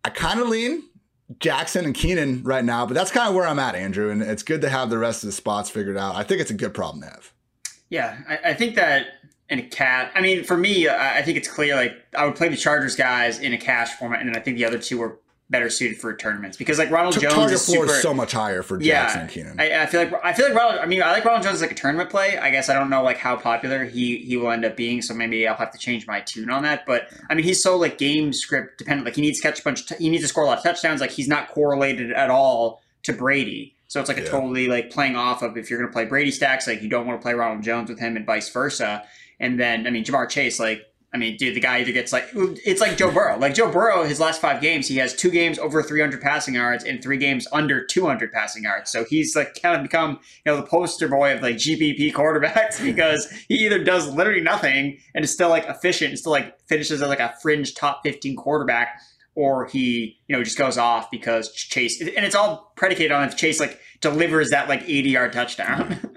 I 0.03 0.09
kind 0.09 0.39
of 0.39 0.47
lean 0.47 0.83
Jackson 1.39 1.85
and 1.85 1.93
Keenan 1.93 2.43
right 2.43 2.65
now, 2.65 2.85
but 2.85 2.93
that's 2.93 3.11
kind 3.11 3.29
of 3.29 3.35
where 3.35 3.47
I'm 3.47 3.59
at, 3.59 3.75
Andrew. 3.75 4.09
And 4.09 4.21
it's 4.21 4.43
good 4.43 4.61
to 4.61 4.69
have 4.69 4.89
the 4.89 4.97
rest 4.97 5.23
of 5.23 5.27
the 5.27 5.33
spots 5.33 5.69
figured 5.69 5.97
out. 5.97 6.15
I 6.15 6.23
think 6.23 6.41
it's 6.41 6.51
a 6.51 6.55
good 6.55 6.73
problem 6.73 7.03
to 7.03 7.09
have. 7.09 7.33
Yeah, 7.89 8.17
I, 8.27 8.49
I 8.49 8.53
think 8.53 8.75
that 8.75 9.07
in 9.49 9.59
a 9.59 9.63
cat. 9.63 10.11
I 10.15 10.21
mean, 10.21 10.43
for 10.43 10.57
me, 10.57 10.87
I 10.87 11.21
think 11.21 11.37
it's 11.37 11.47
clear. 11.47 11.75
Like 11.75 11.93
I 12.15 12.25
would 12.25 12.35
play 12.35 12.49
the 12.49 12.57
Chargers 12.57 12.95
guys 12.95 13.39
in 13.39 13.53
a 13.53 13.57
cash 13.57 13.93
format, 13.93 14.19
and 14.19 14.29
then 14.29 14.35
I 14.35 14.39
think 14.39 14.57
the 14.57 14.65
other 14.65 14.77
two 14.77 14.99
were 14.99 15.19
better 15.49 15.69
suited 15.69 15.97
for 15.97 16.15
tournaments 16.15 16.57
because 16.57 16.77
like 16.77 16.91
Ronald 16.91 17.15
T- 17.15 17.21
Jones 17.21 17.33
target 17.33 17.53
is 17.53 17.65
floor 17.65 17.85
super, 17.85 17.95
is 17.95 18.01
so 18.01 18.13
much 18.13 18.31
higher 18.31 18.61
for 18.61 18.77
Jackson 18.77 19.21
yeah, 19.21 19.27
Keenan. 19.27 19.59
I, 19.59 19.83
I, 19.83 19.85
feel 19.87 20.03
like 20.03 20.13
I 20.23 20.33
feel 20.33 20.45
like 20.45 20.55
Ronald. 20.55 20.79
I 20.79 20.85
mean, 20.85 21.01
I 21.01 21.11
like 21.11 21.25
Ronald 21.25 21.43
Jones 21.43 21.55
as 21.55 21.61
like 21.61 21.71
a 21.71 21.75
tournament 21.75 22.09
play. 22.09 22.37
I 22.37 22.51
guess 22.51 22.69
I 22.69 22.73
don't 22.73 22.89
know 22.89 23.03
like 23.03 23.17
how 23.17 23.35
popular 23.35 23.85
he 23.85 24.17
he 24.17 24.37
will 24.37 24.51
end 24.51 24.63
up 24.65 24.75
being, 24.75 25.01
so 25.01 25.13
maybe 25.13 25.47
I'll 25.47 25.55
have 25.55 25.71
to 25.71 25.77
change 25.77 26.05
my 26.05 26.21
tune 26.21 26.49
on 26.49 26.63
that. 26.63 26.85
But 26.85 27.09
I 27.29 27.35
mean, 27.35 27.43
he's 27.45 27.61
so 27.61 27.77
like 27.77 27.97
game 27.97 28.31
script 28.31 28.77
dependent. 28.77 29.05
Like 29.05 29.15
he 29.15 29.21
needs 29.21 29.39
to 29.39 29.43
catch 29.43 29.59
a 29.59 29.63
bunch. 29.63 29.87
T- 29.87 29.95
he 29.97 30.09
needs 30.09 30.23
to 30.23 30.27
score 30.27 30.43
a 30.43 30.47
lot 30.47 30.59
of 30.59 30.63
touchdowns. 30.63 31.01
Like 31.01 31.11
he's 31.11 31.27
not 31.27 31.49
correlated 31.49 32.11
at 32.11 32.29
all 32.29 32.81
to 33.03 33.13
Brady. 33.13 33.75
So 33.87 33.99
it's 33.99 34.07
like 34.07 34.19
a 34.19 34.21
yeah. 34.21 34.29
totally 34.29 34.67
like 34.67 34.91
playing 34.91 35.15
off 35.15 35.41
of 35.41 35.57
if 35.57 35.69
you're 35.69 35.79
going 35.79 35.89
to 35.89 35.93
play 35.93 36.05
Brady 36.05 36.29
stacks, 36.29 36.67
like 36.67 36.83
you 36.83 36.89
don't 36.89 37.07
want 37.07 37.19
to 37.19 37.23
play 37.23 37.33
Ronald 37.33 37.63
Jones 37.63 37.89
with 37.89 37.97
him 37.97 38.15
and 38.15 38.25
vice 38.25 38.47
versa. 38.49 39.03
And 39.39 39.59
then 39.59 39.87
I 39.87 39.89
mean 39.89 40.03
Ja'Marr 40.03 40.29
Chase, 40.29 40.59
like 40.59 40.85
I 41.11 41.17
mean, 41.17 41.37
dude, 41.37 41.55
the 41.55 41.59
guy 41.59 41.79
either 41.79 41.91
gets 41.91 42.13
like 42.13 42.29
it's 42.35 42.81
like 42.81 42.95
Joe 42.95 43.11
Burrow. 43.11 43.37
Like 43.37 43.55
Joe 43.55 43.71
Burrow, 43.71 44.03
his 44.03 44.19
last 44.19 44.39
five 44.39 44.61
games, 44.61 44.87
he 44.87 44.97
has 44.97 45.15
two 45.15 45.31
games 45.31 45.57
over 45.57 45.81
300 45.81 46.21
passing 46.21 46.53
yards 46.53 46.83
and 46.83 47.01
three 47.01 47.17
games 47.17 47.47
under 47.51 47.83
200 47.83 48.31
passing 48.31 48.63
yards. 48.63 48.91
So 48.91 49.05
he's 49.05 49.35
like 49.35 49.59
kind 49.59 49.75
of 49.75 49.81
become 49.81 50.19
you 50.45 50.51
know 50.51 50.57
the 50.57 50.67
poster 50.67 51.07
boy 51.07 51.33
of 51.33 51.41
like 51.41 51.55
GPP 51.55 52.13
quarterbacks 52.13 52.83
because 52.83 53.27
he 53.47 53.65
either 53.65 53.83
does 53.83 54.13
literally 54.13 54.41
nothing 54.41 54.99
and 55.15 55.25
is 55.25 55.33
still 55.33 55.49
like 55.49 55.65
efficient 55.65 56.11
and 56.11 56.19
still 56.19 56.31
like 56.31 56.59
finishes 56.67 57.01
as 57.01 57.07
like 57.07 57.19
a 57.19 57.33
fringe 57.41 57.73
top 57.73 58.01
15 58.03 58.35
quarterback, 58.35 59.01
or 59.33 59.65
he 59.65 60.19
you 60.27 60.37
know 60.37 60.43
just 60.43 60.59
goes 60.59 60.77
off 60.77 61.09
because 61.09 61.51
Chase 61.53 61.99
and 62.01 62.23
it's 62.23 62.35
all 62.35 62.71
predicated 62.75 63.11
on 63.11 63.27
if 63.27 63.35
Chase 63.35 63.59
like 63.59 63.79
delivers 63.99 64.51
that 64.51 64.69
like 64.69 64.83
80 64.83 65.09
yard 65.09 65.33
touchdown. 65.33 65.97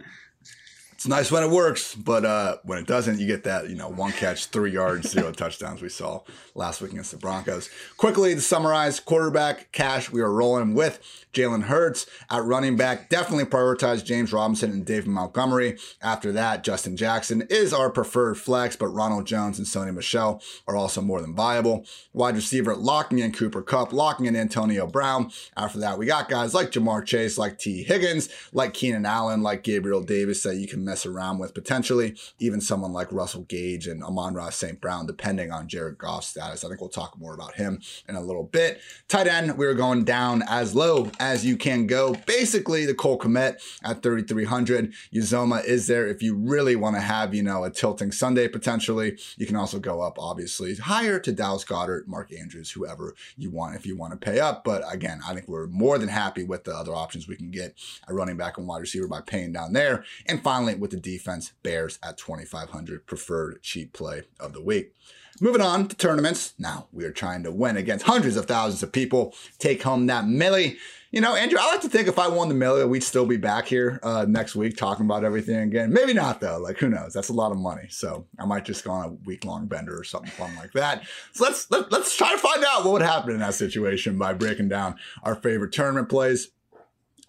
it's 1.02 1.08
nice 1.08 1.32
when 1.32 1.42
it 1.42 1.50
works, 1.50 1.96
but 1.96 2.24
uh, 2.24 2.58
when 2.62 2.78
it 2.78 2.86
doesn't, 2.86 3.18
you 3.18 3.26
get 3.26 3.42
that, 3.42 3.68
you 3.68 3.74
know, 3.74 3.88
one 3.88 4.12
catch, 4.12 4.46
three 4.46 4.70
yards, 4.70 5.10
zero 5.10 5.32
touchdowns 5.32 5.82
we 5.82 5.88
saw 5.88 6.20
last 6.54 6.80
week 6.80 6.92
against 6.92 7.10
the 7.10 7.16
Broncos. 7.16 7.68
Quickly 7.96 8.36
to 8.36 8.40
summarize, 8.40 9.00
quarterback 9.00 9.72
cash, 9.72 10.12
we 10.12 10.20
are 10.20 10.30
rolling 10.30 10.74
with 10.74 11.00
Jalen 11.32 11.64
Hurts 11.64 12.06
at 12.30 12.44
running 12.44 12.76
back. 12.76 13.08
Definitely 13.08 13.46
prioritize 13.46 14.04
James 14.04 14.32
Robinson 14.32 14.70
and 14.70 14.84
David 14.84 15.08
Montgomery. 15.08 15.76
After 16.00 16.30
that, 16.32 16.62
Justin 16.62 16.96
Jackson 16.96 17.42
is 17.50 17.72
our 17.72 17.90
preferred 17.90 18.38
flex, 18.38 18.76
but 18.76 18.86
Ronald 18.88 19.26
Jones 19.26 19.58
and 19.58 19.66
Sony 19.66 19.92
Michel 19.92 20.40
are 20.68 20.76
also 20.76 21.00
more 21.00 21.20
than 21.20 21.34
viable. 21.34 21.84
Wide 22.12 22.36
receiver, 22.36 22.76
locking 22.76 23.18
in 23.18 23.32
Cooper 23.32 23.62
Kupp, 23.62 23.92
locking 23.92 24.26
in 24.26 24.36
Antonio 24.36 24.86
Brown. 24.86 25.32
After 25.56 25.80
that, 25.80 25.98
we 25.98 26.06
got 26.06 26.28
guys 26.28 26.54
like 26.54 26.70
Ja'Marr 26.70 27.04
Chase, 27.04 27.38
like 27.38 27.58
Tee 27.58 27.82
Higgins, 27.82 28.28
like 28.52 28.72
Keenan 28.72 29.06
Allen, 29.06 29.42
like 29.42 29.64
Gabriel 29.64 30.02
Davis 30.02 30.44
that 30.44 30.56
you 30.56 30.68
can 30.68 30.84
mess 30.92 31.06
around 31.06 31.38
with 31.38 31.54
potentially. 31.54 32.14
Even 32.38 32.60
someone 32.60 32.92
like 32.92 33.10
Russell 33.10 33.44
Gage 33.44 33.86
and 33.86 34.04
Amon-Ra 34.04 34.50
St. 34.50 34.78
Brown, 34.78 35.06
depending 35.06 35.50
on 35.50 35.66
Jared 35.66 35.96
Goff's 35.96 36.28
status. 36.28 36.64
I 36.64 36.68
think 36.68 36.80
we'll 36.80 36.90
talk 36.90 37.18
more 37.18 37.32
about 37.32 37.54
him 37.54 37.80
in 38.06 38.14
a 38.14 38.20
little 38.20 38.44
bit. 38.44 38.78
Tight 39.08 39.26
end, 39.26 39.56
we 39.56 39.64
are 39.64 39.72
going 39.72 40.04
down 40.04 40.42
as 40.46 40.74
low 40.74 41.10
as 41.18 41.46
you 41.46 41.56
can 41.56 41.86
go. 41.86 42.14
Basically, 42.26 42.84
the 42.84 42.94
Cole 42.94 43.18
Kmet 43.18 43.54
at 43.82 44.02
3,300. 44.02 44.92
Uzomah 45.14 45.64
is 45.64 45.86
there 45.86 46.06
if 46.06 46.22
you 46.22 46.36
really 46.36 46.76
want 46.76 46.96
to 46.96 47.00
have, 47.00 47.34
you 47.34 47.42
know, 47.42 47.64
a 47.64 47.70
tilting 47.70 48.12
Sunday 48.12 48.48
potentially. 48.48 49.16
You 49.38 49.46
can 49.46 49.56
also 49.56 49.78
go 49.78 50.02
up, 50.02 50.18
obviously, 50.18 50.74
higher 50.74 51.18
to 51.20 51.32
Dallas 51.32 51.64
Goedert, 51.64 52.06
Mark 52.06 52.32
Andrews, 52.38 52.70
whoever 52.70 53.14
you 53.38 53.50
want 53.50 53.76
if 53.76 53.86
you 53.86 53.96
want 53.96 54.12
to 54.12 54.18
pay 54.18 54.40
up. 54.40 54.62
But 54.62 54.82
again, 54.92 55.20
I 55.26 55.32
think 55.32 55.48
we're 55.48 55.68
more 55.68 55.96
than 55.96 56.08
happy 56.08 56.44
with 56.44 56.64
the 56.64 56.76
other 56.76 56.94
options 56.94 57.26
we 57.26 57.36
can 57.36 57.50
get 57.50 57.74
at 58.06 58.14
running 58.14 58.36
back 58.36 58.58
and 58.58 58.66
wide 58.66 58.80
receiver 58.80 59.08
by 59.08 59.22
paying 59.22 59.52
down 59.52 59.72
there. 59.72 60.04
And 60.26 60.42
finally, 60.42 60.74
with 60.82 60.90
the 60.90 60.98
defense, 60.98 61.52
Bears 61.62 61.98
at 62.02 62.18
2,500, 62.18 63.06
preferred 63.06 63.62
cheap 63.62 63.92
play 63.92 64.24
of 64.40 64.52
the 64.52 64.60
week. 64.60 64.92
Moving 65.40 65.62
on 65.62 65.88
to 65.88 65.96
tournaments. 65.96 66.52
Now 66.58 66.88
we 66.92 67.04
are 67.04 67.12
trying 67.12 67.44
to 67.44 67.52
win 67.52 67.76
against 67.76 68.04
hundreds 68.04 68.36
of 68.36 68.46
thousands 68.46 68.82
of 68.82 68.92
people, 68.92 69.34
take 69.58 69.82
home 69.82 70.06
that 70.08 70.26
millie. 70.26 70.76
You 71.10 71.20
know, 71.20 71.34
Andrew, 71.34 71.58
I 71.60 71.66
like 71.66 71.82
to 71.82 71.88
think 71.88 72.08
if 72.08 72.18
I 72.18 72.26
won 72.26 72.48
the 72.48 72.54
millie, 72.54 72.84
we'd 72.84 73.04
still 73.04 73.26
be 73.26 73.36
back 73.36 73.66
here 73.66 74.00
uh, 74.02 74.26
next 74.28 74.56
week 74.56 74.76
talking 74.76 75.06
about 75.06 75.24
everything 75.24 75.56
again. 75.56 75.92
Maybe 75.92 76.12
not 76.12 76.40
though. 76.40 76.58
Like 76.58 76.78
who 76.78 76.88
knows? 76.88 77.12
That's 77.12 77.28
a 77.28 77.34
lot 77.34 77.52
of 77.52 77.58
money. 77.58 77.86
So 77.88 78.26
I 78.38 78.44
might 78.44 78.64
just 78.64 78.84
go 78.84 78.90
on 78.90 79.04
a 79.04 79.12
week 79.26 79.44
long 79.44 79.66
bender 79.66 79.96
or 79.98 80.04
something 80.04 80.30
fun 80.30 80.54
like 80.56 80.72
that. 80.72 81.04
So 81.32 81.44
let's 81.44 81.70
let, 81.70 81.84
us 81.84 81.92
let 81.92 82.00
us 82.02 82.16
try 82.16 82.32
to 82.32 82.38
find 82.38 82.64
out 82.64 82.84
what 82.84 82.94
would 82.94 83.02
happen 83.02 83.32
in 83.32 83.38
that 83.38 83.54
situation 83.54 84.18
by 84.18 84.32
breaking 84.32 84.68
down 84.68 84.96
our 85.22 85.36
favorite 85.36 85.72
tournament 85.72 86.08
plays. 86.08 86.50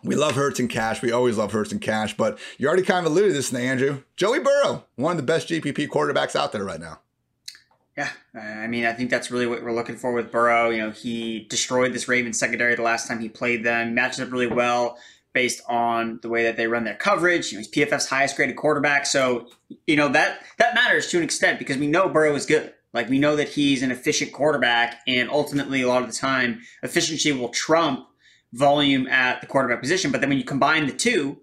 We 0.03 0.15
love 0.15 0.35
Hurts 0.35 0.59
and 0.59 0.69
Cash. 0.69 1.01
We 1.01 1.11
always 1.11 1.37
love 1.37 1.53
Hurts 1.53 1.71
and 1.71 1.81
Cash, 1.81 2.17
but 2.17 2.37
you 2.57 2.67
already 2.67 2.83
kind 2.83 3.05
of 3.05 3.11
alluded 3.11 3.31
to 3.31 3.33
this, 3.35 3.53
Andrew. 3.53 4.03
Joey 4.17 4.39
Burrow, 4.39 4.83
one 4.95 5.11
of 5.11 5.17
the 5.17 5.23
best 5.23 5.47
GPP 5.47 5.87
quarterbacks 5.87 6.35
out 6.35 6.51
there 6.51 6.65
right 6.65 6.79
now. 6.79 6.99
Yeah, 7.95 8.09
I 8.33 8.67
mean, 8.67 8.85
I 8.85 8.93
think 8.93 9.11
that's 9.11 9.29
really 9.29 9.45
what 9.45 9.63
we're 9.63 9.71
looking 9.71 9.97
for 9.97 10.13
with 10.13 10.31
Burrow. 10.31 10.71
You 10.71 10.79
know, 10.79 10.91
he 10.91 11.45
destroyed 11.49 11.93
this 11.93 12.07
Ravens 12.07 12.39
secondary 12.39 12.75
the 12.75 12.81
last 12.81 13.07
time 13.07 13.19
he 13.19 13.29
played 13.29 13.63
them, 13.63 13.93
matches 13.93 14.19
up 14.19 14.31
really 14.31 14.47
well 14.47 14.97
based 15.31 15.61
on 15.67 16.19
the 16.21 16.29
way 16.29 16.43
that 16.43 16.57
they 16.57 16.67
run 16.67 16.83
their 16.83 16.95
coverage. 16.95 17.51
You 17.51 17.57
know, 17.57 17.63
he's 17.63 17.71
PFF's 17.71 18.07
highest 18.07 18.35
graded 18.35 18.55
quarterback, 18.55 19.05
so 19.05 19.47
you 19.87 19.95
know 19.95 20.09
that 20.09 20.39
that 20.57 20.75
matters 20.75 21.07
to 21.09 21.17
an 21.17 21.23
extent 21.23 21.59
because 21.59 21.77
we 21.77 21.87
know 21.87 22.09
Burrow 22.09 22.35
is 22.35 22.45
good. 22.45 22.73
Like 22.93 23.09
we 23.09 23.19
know 23.19 23.35
that 23.35 23.49
he's 23.49 23.83
an 23.83 23.91
efficient 23.91 24.33
quarterback, 24.33 25.01
and 25.07 25.29
ultimately, 25.29 25.83
a 25.83 25.87
lot 25.87 26.01
of 26.01 26.09
the 26.09 26.15
time, 26.15 26.61
efficiency 26.81 27.31
will 27.31 27.49
trump 27.49 28.07
volume 28.53 29.07
at 29.07 29.41
the 29.41 29.47
quarterback 29.47 29.81
position. 29.81 30.11
But 30.11 30.21
then 30.21 30.29
when 30.29 30.37
you 30.37 30.45
combine 30.45 30.85
the 30.85 30.93
two, 30.93 31.39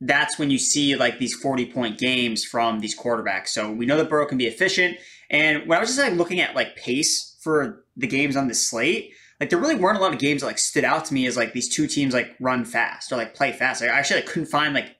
that's 0.00 0.38
when 0.38 0.50
you 0.50 0.58
see 0.58 0.96
like 0.96 1.18
these 1.18 1.34
40 1.34 1.66
point 1.66 1.98
games 1.98 2.44
from 2.44 2.80
these 2.80 2.98
quarterbacks. 2.98 3.48
So 3.48 3.70
we 3.70 3.86
know 3.86 3.96
that 3.98 4.08
Burrow 4.08 4.26
can 4.26 4.38
be 4.38 4.46
efficient. 4.46 4.98
And 5.30 5.66
when 5.68 5.76
I 5.76 5.80
was 5.80 5.90
just 5.90 6.00
like 6.00 6.14
looking 6.14 6.40
at 6.40 6.54
like 6.54 6.76
pace 6.76 7.36
for 7.40 7.84
the 7.96 8.06
games 8.06 8.36
on 8.36 8.48
this 8.48 8.68
slate, 8.68 9.12
like 9.40 9.50
there 9.50 9.58
really 9.58 9.74
weren't 9.74 9.98
a 9.98 10.00
lot 10.00 10.12
of 10.12 10.18
games 10.18 10.40
that 10.40 10.46
like 10.46 10.58
stood 10.58 10.84
out 10.84 11.04
to 11.06 11.14
me 11.14 11.26
as 11.26 11.36
like 11.36 11.52
these 11.52 11.68
two 11.68 11.86
teams 11.86 12.14
like 12.14 12.34
run 12.40 12.64
fast 12.64 13.12
or 13.12 13.16
like 13.16 13.34
play 13.34 13.52
fast. 13.52 13.80
Like, 13.80 13.90
I 13.90 13.98
actually 13.98 14.20
like, 14.20 14.28
couldn't 14.28 14.48
find 14.48 14.74
like 14.74 14.96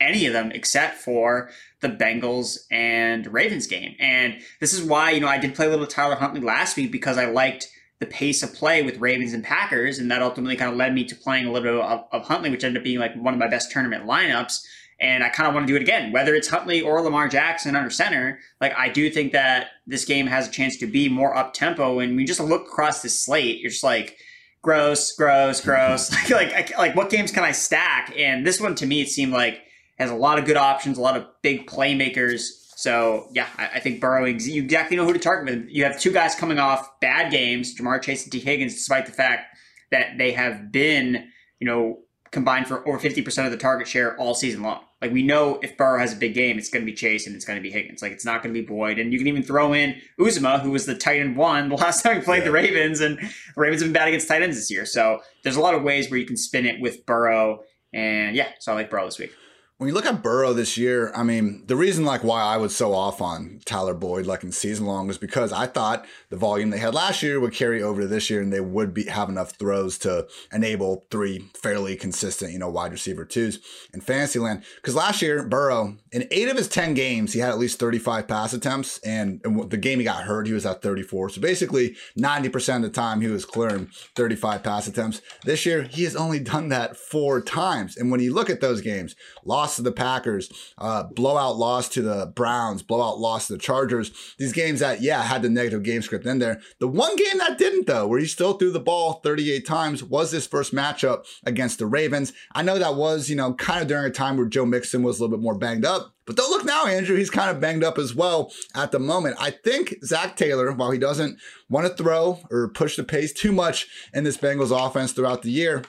any 0.00 0.26
of 0.26 0.32
them 0.32 0.52
except 0.52 0.96
for 0.96 1.50
the 1.80 1.88
Bengals 1.88 2.58
and 2.70 3.26
Ravens 3.32 3.66
game. 3.66 3.94
And 3.98 4.40
this 4.60 4.72
is 4.72 4.82
why, 4.82 5.10
you 5.10 5.20
know, 5.20 5.28
I 5.28 5.38
did 5.38 5.54
play 5.54 5.66
a 5.66 5.70
little 5.70 5.86
Tyler 5.86 6.16
Huntley 6.16 6.40
last 6.40 6.76
week 6.76 6.92
because 6.92 7.18
I 7.18 7.26
liked 7.26 7.68
the 7.98 8.06
pace 8.06 8.42
of 8.42 8.54
play 8.54 8.82
with 8.82 8.98
Ravens 8.98 9.32
and 9.32 9.42
Packers. 9.42 9.98
And 9.98 10.10
that 10.10 10.22
ultimately 10.22 10.56
kind 10.56 10.70
of 10.70 10.76
led 10.76 10.94
me 10.94 11.04
to 11.04 11.14
playing 11.14 11.46
a 11.46 11.52
little 11.52 11.72
bit 11.72 11.80
of, 11.80 12.04
of 12.12 12.26
Huntley, 12.26 12.50
which 12.50 12.64
ended 12.64 12.80
up 12.80 12.84
being 12.84 12.98
like 12.98 13.14
one 13.16 13.34
of 13.34 13.40
my 13.40 13.48
best 13.48 13.70
tournament 13.70 14.04
lineups. 14.04 14.64
And 14.98 15.22
I 15.22 15.28
kind 15.28 15.46
of 15.46 15.54
want 15.54 15.66
to 15.66 15.72
do 15.72 15.76
it 15.76 15.82
again, 15.82 16.10
whether 16.10 16.34
it's 16.34 16.48
Huntley 16.48 16.80
or 16.80 17.00
Lamar 17.02 17.28
Jackson 17.28 17.76
under 17.76 17.90
center. 17.90 18.38
Like, 18.60 18.74
I 18.76 18.88
do 18.88 19.10
think 19.10 19.32
that 19.32 19.68
this 19.86 20.06
game 20.06 20.26
has 20.26 20.48
a 20.48 20.50
chance 20.50 20.78
to 20.78 20.86
be 20.86 21.08
more 21.08 21.36
up 21.36 21.52
tempo. 21.52 21.98
And 21.98 22.16
we 22.16 22.24
just 22.24 22.40
look 22.40 22.62
across 22.62 23.02
this 23.02 23.18
slate, 23.18 23.60
you're 23.60 23.70
just 23.70 23.84
like, 23.84 24.16
gross, 24.62 25.12
gross, 25.12 25.60
gross. 25.60 26.10
like, 26.30 26.52
like, 26.52 26.78
like, 26.78 26.96
what 26.96 27.10
games 27.10 27.30
can 27.30 27.44
I 27.44 27.52
stack? 27.52 28.12
And 28.16 28.46
this 28.46 28.60
one 28.60 28.74
to 28.76 28.86
me, 28.86 29.02
it 29.02 29.08
seemed 29.08 29.32
like 29.32 29.60
has 29.98 30.10
a 30.10 30.14
lot 30.14 30.38
of 30.38 30.44
good 30.44 30.56
options, 30.56 30.98
a 30.98 31.02
lot 31.02 31.16
of 31.16 31.26
big 31.42 31.66
playmakers. 31.66 32.65
So 32.76 33.28
yeah, 33.32 33.48
I, 33.56 33.68
I 33.74 33.80
think 33.80 34.02
Burrow, 34.02 34.26
you 34.26 34.62
exactly 34.62 34.98
know 34.98 35.06
who 35.06 35.14
to 35.14 35.18
target 35.18 35.46
with. 35.46 35.68
You 35.70 35.84
have 35.84 35.98
two 35.98 36.12
guys 36.12 36.34
coming 36.34 36.58
off 36.58 37.00
bad 37.00 37.32
games, 37.32 37.74
Ja'Marr 37.74 38.02
Chase 38.02 38.24
and 38.24 38.32
Tee 38.32 38.38
Higgins, 38.38 38.74
despite 38.74 39.06
the 39.06 39.12
fact 39.12 39.56
that 39.90 40.18
they 40.18 40.32
have 40.32 40.70
been, 40.70 41.30
you 41.58 41.66
know, 41.66 42.00
combined 42.32 42.68
for 42.68 42.86
over 42.86 42.98
50% 42.98 43.46
of 43.46 43.50
the 43.50 43.56
target 43.56 43.88
share 43.88 44.14
all 44.18 44.34
season 44.34 44.62
long. 44.62 44.82
Like 45.00 45.10
we 45.10 45.22
know 45.22 45.58
if 45.62 45.74
Burrow 45.78 45.98
has 45.98 46.12
a 46.12 46.16
big 46.16 46.34
game, 46.34 46.58
it's 46.58 46.68
going 46.68 46.84
to 46.84 46.90
be 46.90 46.94
Chase 46.94 47.26
and 47.26 47.34
it's 47.34 47.46
going 47.46 47.56
to 47.56 47.62
be 47.62 47.70
Higgins. 47.70 48.02
Like 48.02 48.12
it's 48.12 48.26
not 48.26 48.42
going 48.42 48.54
to 48.54 48.60
be 48.60 48.66
Boyd. 48.66 48.98
And 48.98 49.10
you 49.10 49.18
can 49.18 49.26
even 49.26 49.42
throw 49.42 49.72
in 49.72 49.98
Uzomah, 50.20 50.60
who 50.60 50.70
was 50.70 50.84
the 50.84 50.94
tight 50.94 51.20
end 51.20 51.34
one 51.34 51.70
the 51.70 51.76
last 51.76 52.02
time 52.02 52.16
he 52.16 52.22
played 52.22 52.40
yeah. 52.40 52.44
the 52.44 52.52
Ravens, 52.52 53.00
and 53.00 53.18
the 53.18 53.30
Ravens 53.56 53.80
have 53.80 53.88
been 53.88 53.98
bad 53.98 54.08
against 54.08 54.28
tight 54.28 54.42
ends 54.42 54.56
this 54.56 54.70
year. 54.70 54.84
So 54.84 55.20
there's 55.44 55.56
a 55.56 55.62
lot 55.62 55.74
of 55.74 55.82
ways 55.82 56.10
where 56.10 56.20
you 56.20 56.26
can 56.26 56.36
spin 56.36 56.66
it 56.66 56.78
with 56.78 57.06
Burrow. 57.06 57.60
And 57.94 58.36
yeah, 58.36 58.48
so 58.58 58.72
I 58.72 58.74
like 58.74 58.90
Burrow 58.90 59.06
this 59.06 59.18
week 59.18 59.32
when 59.78 59.88
you 59.88 59.94
look 59.94 60.06
at 60.06 60.22
Burrow 60.22 60.54
this 60.54 60.78
year, 60.78 61.12
I 61.14 61.22
mean, 61.22 61.62
the 61.66 61.76
reason 61.76 62.06
like 62.06 62.24
why 62.24 62.40
I 62.40 62.56
was 62.56 62.74
so 62.74 62.94
off 62.94 63.20
on 63.20 63.60
Tyler 63.66 63.92
Boyd 63.92 64.24
like 64.24 64.42
in 64.42 64.50
season 64.50 64.86
long 64.86 65.06
was 65.06 65.18
because 65.18 65.52
I 65.52 65.66
thought 65.66 66.06
the 66.30 66.36
volume 66.36 66.70
they 66.70 66.78
had 66.78 66.94
last 66.94 67.22
year 67.22 67.38
would 67.38 67.52
carry 67.52 67.82
over 67.82 68.00
to 68.00 68.06
this 68.06 68.30
year 68.30 68.40
and 68.40 68.50
they 68.50 68.60
would 68.60 68.94
be 68.94 69.04
have 69.04 69.28
enough 69.28 69.50
throws 69.58 69.98
to 69.98 70.28
enable 70.50 71.04
three 71.10 71.50
fairly 71.54 71.94
consistent, 71.94 72.52
you 72.52 72.58
know, 72.58 72.70
wide 72.70 72.90
receiver 72.90 73.26
twos 73.26 73.58
in 73.92 74.00
fantasy 74.00 74.38
land. 74.38 74.64
Because 74.76 74.94
last 74.94 75.20
year, 75.20 75.42
Burrow, 75.42 75.98
in 76.10 76.26
eight 76.30 76.48
of 76.48 76.56
his 76.56 76.68
10 76.68 76.94
games, 76.94 77.34
he 77.34 77.40
had 77.40 77.50
at 77.50 77.58
least 77.58 77.78
35 77.78 78.26
pass 78.26 78.54
attempts. 78.54 78.96
And, 79.00 79.42
and 79.44 79.70
the 79.70 79.76
game 79.76 79.98
he 79.98 80.06
got 80.06 80.24
hurt, 80.24 80.46
he 80.46 80.54
was 80.54 80.64
at 80.64 80.80
34. 80.80 81.30
So 81.30 81.40
basically 81.42 81.96
90% 82.18 82.76
of 82.76 82.82
the 82.82 82.88
time 82.88 83.20
he 83.20 83.28
was 83.28 83.44
clearing 83.44 83.90
35 84.14 84.62
pass 84.62 84.88
attempts. 84.88 85.20
This 85.44 85.66
year, 85.66 85.82
he 85.82 86.04
has 86.04 86.16
only 86.16 86.40
done 86.40 86.70
that 86.70 86.96
four 86.96 87.42
times. 87.42 87.98
And 87.98 88.10
when 88.10 88.20
you 88.20 88.32
look 88.32 88.48
at 88.48 88.62
those 88.62 88.80
games, 88.80 89.14
lost 89.44 89.65
loss 89.66 89.76
to 89.76 89.82
the 89.82 89.90
Packers, 89.90 90.48
uh, 90.78 91.02
blowout 91.02 91.56
loss 91.56 91.88
to 91.88 92.00
the 92.00 92.32
Browns, 92.36 92.84
blowout 92.84 93.18
loss 93.18 93.48
to 93.48 93.54
the 93.54 93.58
Chargers. 93.58 94.12
These 94.38 94.52
games 94.52 94.78
that, 94.78 95.02
yeah, 95.02 95.24
had 95.24 95.42
the 95.42 95.48
negative 95.48 95.82
game 95.82 96.02
script 96.02 96.24
in 96.24 96.38
there. 96.38 96.60
The 96.78 96.86
one 96.86 97.16
game 97.16 97.38
that 97.38 97.58
didn't, 97.58 97.88
though, 97.88 98.06
where 98.06 98.20
he 98.20 98.26
still 98.26 98.52
threw 98.52 98.70
the 98.70 98.78
ball 98.78 99.14
38 99.24 99.66
times, 99.66 100.04
was 100.04 100.30
this 100.30 100.46
first 100.46 100.72
matchup 100.72 101.24
against 101.44 101.80
the 101.80 101.86
Ravens. 101.86 102.32
I 102.54 102.62
know 102.62 102.78
that 102.78 102.94
was, 102.94 103.28
you 103.28 103.34
know, 103.34 103.54
kind 103.54 103.82
of 103.82 103.88
during 103.88 104.04
a 104.04 104.10
time 104.10 104.36
where 104.36 104.46
Joe 104.46 104.66
Mixon 104.66 105.02
was 105.02 105.18
a 105.18 105.24
little 105.24 105.36
bit 105.36 105.42
more 105.42 105.58
banged 105.58 105.84
up. 105.84 106.12
But 106.26 106.36
don't 106.36 106.50
look 106.50 106.64
now, 106.64 106.86
Andrew. 106.86 107.16
He's 107.16 107.30
kind 107.30 107.50
of 107.50 107.60
banged 107.60 107.84
up 107.84 107.98
as 107.98 108.14
well 108.14 108.52
at 108.74 108.90
the 108.90 108.98
moment. 108.98 109.36
I 109.38 109.50
think 109.50 109.94
Zac 110.04 110.36
Taylor, 110.36 110.72
while 110.72 110.90
he 110.90 110.98
doesn't 110.98 111.38
want 111.68 111.86
to 111.86 111.94
throw 111.94 112.40
or 112.50 112.68
push 112.68 112.96
the 112.96 113.04
pace 113.04 113.32
too 113.32 113.52
much 113.52 113.86
in 114.12 114.24
this 114.24 114.36
Bengals 114.36 114.76
offense 114.76 115.12
throughout 115.12 115.42
the 115.42 115.52
year, 115.52 115.84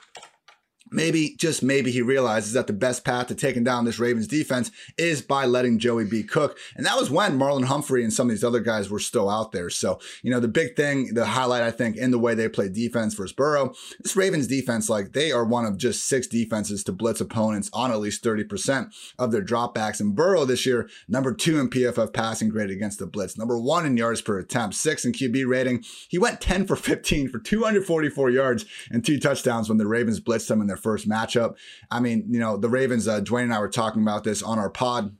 maybe, 0.92 1.36
just 1.38 1.64
maybe, 1.64 1.92
he 1.92 2.02
realizes 2.02 2.54
that 2.54 2.68
the 2.68 2.74
best 2.74 3.04
path 3.04 3.28
to 3.28 3.36
taking 3.36 3.64
down 3.64 3.86
this 3.86 4.00
Ravens 4.00 4.28
defense 4.28 4.72
is 4.98 5.22
by 5.22 5.46
letting 5.46 5.80
Joey 5.80 6.06
B 6.06 6.24
cook. 6.24 6.58
And 6.76 6.86
that 6.86 6.98
was 6.98 7.10
when 7.10 7.38
Marlon 7.38 7.66
Humphrey 7.66 8.04
and 8.04 8.14
some 8.14 8.28
of 8.28 8.32
these 8.32 8.44
other 8.44 8.60
guys 8.60 8.90
were 8.90 9.00
still 9.00 9.30
out 9.30 9.52
there. 9.52 9.70
So, 9.70 10.00
you 10.22 10.32
know, 10.32 10.40
the 10.40 10.48
big 10.48 10.76
thing, 10.76 11.14
the 11.14 11.26
highlight, 11.26 11.64
I 11.64 11.72
think, 11.72 11.98
in 11.98 12.12
the 12.12 12.20
way 12.20 12.36
they 12.36 12.50
play 12.50 12.70
defense 12.70 13.14
versus 13.14 13.34
Burrow, 13.34 13.74
this 14.00 14.16
Ravens 14.16 14.48
defense, 14.48 14.90
like 14.90 15.14
they 15.14 15.32
are 15.32 15.46
one 15.46 15.66
of 15.66 15.78
just 15.78 16.06
six 16.06 16.28
defenses 16.28 16.84
to 16.86 16.92
blitz 16.92 17.22
opponents 17.22 17.70
on 17.74 17.92
at 17.92 18.00
least 18.00 18.24
30% 18.24 18.94
of 19.20 19.32
their 19.32 19.44
dropbacks. 19.44 20.00
And 20.00 20.16
Burrow 20.16 20.46
this 20.46 20.66
year, 20.66 20.90
number 21.08 21.34
two 21.34 21.60
in 21.60 21.70
PFF 21.70 22.14
passing 22.14 22.50
grade 22.50 22.70
against 22.70 23.00
the 23.00 23.08
blitz, 23.08 23.38
number 23.38 23.60
one 23.60 23.86
in 23.86 23.98
yards 23.98 24.22
per 24.22 24.40
attempt, 24.40 24.76
six 24.76 25.06
in 25.06 25.12
QB 25.12 25.48
rating. 25.48 25.84
He 26.08 26.18
went 26.18 26.42
10 26.42 26.66
for 26.66 26.76
15 26.76 27.30
for 27.30 27.40
244 27.40 28.30
yards 28.30 28.66
and 28.92 29.04
two 29.04 29.20
touchdowns 29.20 29.70
when 29.70 29.78
the 29.78 29.88
Ravens 29.88 30.20
blitzed 30.20 30.50
him 30.50 30.62
in 30.62 30.68
their 30.68 30.77
first 30.78 31.08
matchup. 31.08 31.56
I 31.92 32.00
mean, 32.00 32.26
you 32.30 32.40
know, 32.40 32.58
the 32.58 32.70
Ravens, 32.70 33.08
uh, 33.08 33.22
Dwain 33.22 33.44
and 33.44 33.54
I 33.54 33.60
were 33.60 33.70
talking 33.70 34.02
about 34.02 34.24
this 34.24 34.42
on 34.42 34.60
our 34.60 34.70
pod 34.70 35.16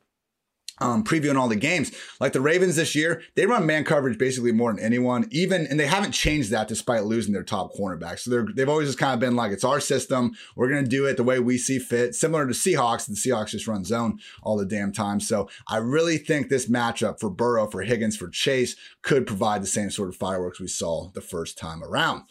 um, 0.80 1.04
previewing 1.04 1.36
all 1.36 1.48
the 1.48 1.56
games. 1.56 1.92
Like 2.20 2.32
the 2.32 2.40
Ravens 2.40 2.76
this 2.76 2.94
year, 2.94 3.22
they 3.34 3.46
run 3.46 3.66
man 3.66 3.84
coverage 3.84 4.18
basically 4.18 4.52
more 4.52 4.72
than 4.72 4.82
anyone. 4.82 5.28
Even 5.30 5.66
and 5.66 5.78
they 5.78 5.86
haven't 5.86 6.12
changed 6.12 6.50
that 6.50 6.68
despite 6.68 7.04
losing 7.04 7.32
their 7.32 7.42
top 7.42 7.72
cornerback. 7.74 8.18
So 8.18 8.30
they're 8.30 8.46
they've 8.54 8.68
always 8.68 8.88
just 8.88 8.98
kind 8.98 9.14
of 9.14 9.20
been 9.20 9.36
like, 9.36 9.52
it's 9.52 9.64
our 9.64 9.80
system. 9.80 10.32
We're 10.56 10.68
gonna 10.68 10.86
do 10.86 11.06
it 11.06 11.16
the 11.16 11.24
way 11.24 11.40
we 11.40 11.58
see 11.58 11.78
fit. 11.78 12.14
Similar 12.14 12.46
to 12.46 12.52
Seahawks, 12.52 13.06
the 13.06 13.14
Seahawks 13.14 13.50
just 13.50 13.66
run 13.66 13.84
zone 13.84 14.18
all 14.42 14.56
the 14.56 14.66
damn 14.66 14.92
time. 14.92 15.20
So 15.20 15.48
I 15.66 15.78
really 15.78 16.18
think 16.18 16.48
this 16.48 16.68
matchup 16.68 17.20
for 17.20 17.30
Burrow, 17.30 17.68
for 17.68 17.82
Higgins, 17.82 18.16
for 18.16 18.28
Chase 18.28 18.76
could 19.02 19.26
provide 19.26 19.62
the 19.62 19.66
same 19.66 19.90
sort 19.90 20.08
of 20.08 20.16
fireworks 20.16 20.60
we 20.60 20.68
saw 20.68 21.10
the 21.10 21.20
first 21.20 21.58
time 21.58 21.82
around 21.82 22.22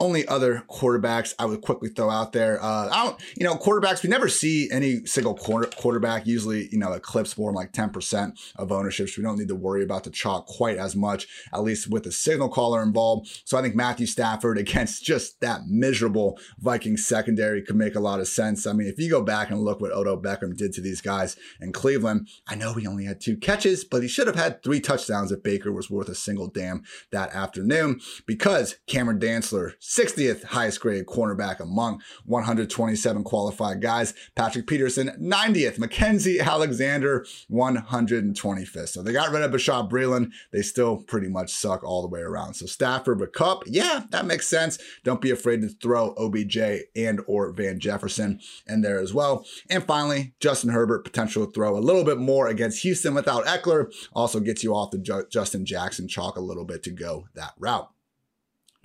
only 0.00 0.26
other 0.28 0.62
quarterbacks 0.70 1.34
I 1.38 1.46
would 1.46 1.60
quickly 1.60 1.88
throw 1.88 2.08
out 2.08 2.32
there. 2.32 2.62
Uh, 2.62 2.88
I 2.88 3.04
don't, 3.04 3.20
you 3.36 3.44
know, 3.44 3.56
quarterbacks, 3.56 4.02
we 4.02 4.08
never 4.08 4.28
see 4.28 4.70
any 4.70 5.04
single 5.06 5.34
quarter, 5.34 5.68
quarterback 5.76 6.26
usually, 6.26 6.68
you 6.70 6.78
know, 6.78 6.92
eclipse 6.92 7.36
more 7.36 7.50
than 7.50 7.56
like 7.56 7.72
10% 7.72 8.38
of 8.56 8.70
ownerships. 8.70 9.16
We 9.16 9.24
don't 9.24 9.38
need 9.38 9.48
to 9.48 9.56
worry 9.56 9.82
about 9.82 10.04
the 10.04 10.10
chalk 10.10 10.46
quite 10.46 10.76
as 10.76 10.94
much, 10.94 11.26
at 11.52 11.62
least 11.62 11.90
with 11.90 12.04
the 12.04 12.12
signal 12.12 12.48
caller 12.48 12.82
involved. 12.82 13.42
So 13.44 13.58
I 13.58 13.62
think 13.62 13.74
Matthew 13.74 14.06
Stafford 14.06 14.58
against 14.68 15.04
just 15.04 15.40
that 15.40 15.66
miserable 15.66 16.38
Viking 16.58 16.96
secondary 16.96 17.62
could 17.62 17.76
make 17.76 17.96
a 17.96 18.00
lot 18.00 18.20
of 18.20 18.28
sense. 18.28 18.66
I 18.66 18.72
mean, 18.72 18.86
if 18.86 18.98
you 18.98 19.10
go 19.10 19.22
back 19.22 19.50
and 19.50 19.60
look 19.60 19.80
what 19.80 19.92
Odell 19.92 20.20
Beckham 20.20 20.56
did 20.56 20.72
to 20.74 20.80
these 20.80 21.00
guys 21.00 21.36
in 21.60 21.72
Cleveland, 21.72 22.28
I 22.46 22.54
know 22.54 22.74
he 22.74 22.86
only 22.86 23.04
had 23.04 23.20
two 23.20 23.36
catches, 23.36 23.84
but 23.84 24.02
he 24.02 24.08
should 24.08 24.28
have 24.28 24.36
had 24.36 24.62
three 24.62 24.80
touchdowns 24.80 25.32
if 25.32 25.42
Baker 25.42 25.72
was 25.72 25.90
worth 25.90 26.08
a 26.08 26.14
single 26.14 26.46
damn 26.46 26.84
that 27.10 27.34
afternoon 27.34 28.00
because 28.26 28.76
Cameron 28.86 29.18
Dantzler 29.18 29.72
60th 29.88 30.44
highest 30.44 30.80
grade 30.80 31.06
cornerback 31.06 31.60
among 31.60 32.02
127 32.26 33.24
qualified 33.24 33.80
guys. 33.80 34.12
Patrick 34.34 34.66
Peterson, 34.66 35.10
90th. 35.20 35.78
Mackensie 35.78 36.40
Alexander, 36.40 37.24
125th. 37.50 38.88
So 38.88 39.02
they 39.02 39.12
got 39.12 39.32
rid 39.32 39.42
of 39.42 39.50
Bashaud 39.50 39.90
Breeland. 39.90 40.30
They 40.52 40.62
still 40.62 40.98
pretty 40.98 41.28
much 41.28 41.52
suck 41.52 41.82
all 41.82 42.02
the 42.02 42.08
way 42.08 42.20
around. 42.20 42.54
So 42.54 42.66
Stafford 42.66 43.20
with 43.20 43.32
Kupp, 43.32 43.62
yeah, 43.66 44.04
that 44.10 44.26
makes 44.26 44.46
sense. 44.46 44.78
Don't 45.04 45.20
be 45.20 45.30
afraid 45.30 45.62
to 45.62 45.68
throw 45.68 46.14
OBJ 46.18 46.58
and 46.94 47.20
or 47.26 47.52
Van 47.52 47.80
Jefferson 47.80 48.40
in 48.66 48.82
there 48.82 49.00
as 49.00 49.14
well. 49.14 49.46
And 49.70 49.84
finally, 49.84 50.34
Justin 50.40 50.70
Herbert, 50.70 51.04
potential 51.04 51.46
to 51.46 51.52
throw 51.52 51.76
a 51.76 51.80
little 51.80 52.04
bit 52.04 52.18
more 52.18 52.48
against 52.48 52.82
Houston 52.82 53.14
without 53.14 53.46
Ekeler. 53.46 53.92
Also 54.12 54.40
gets 54.40 54.62
you 54.62 54.74
off 54.74 54.90
the 54.90 55.26
Justin 55.30 55.64
Jackson 55.64 56.08
chalk 56.08 56.36
a 56.36 56.40
little 56.40 56.64
bit 56.64 56.82
to 56.82 56.90
go 56.90 57.28
that 57.34 57.54
route. 57.58 57.88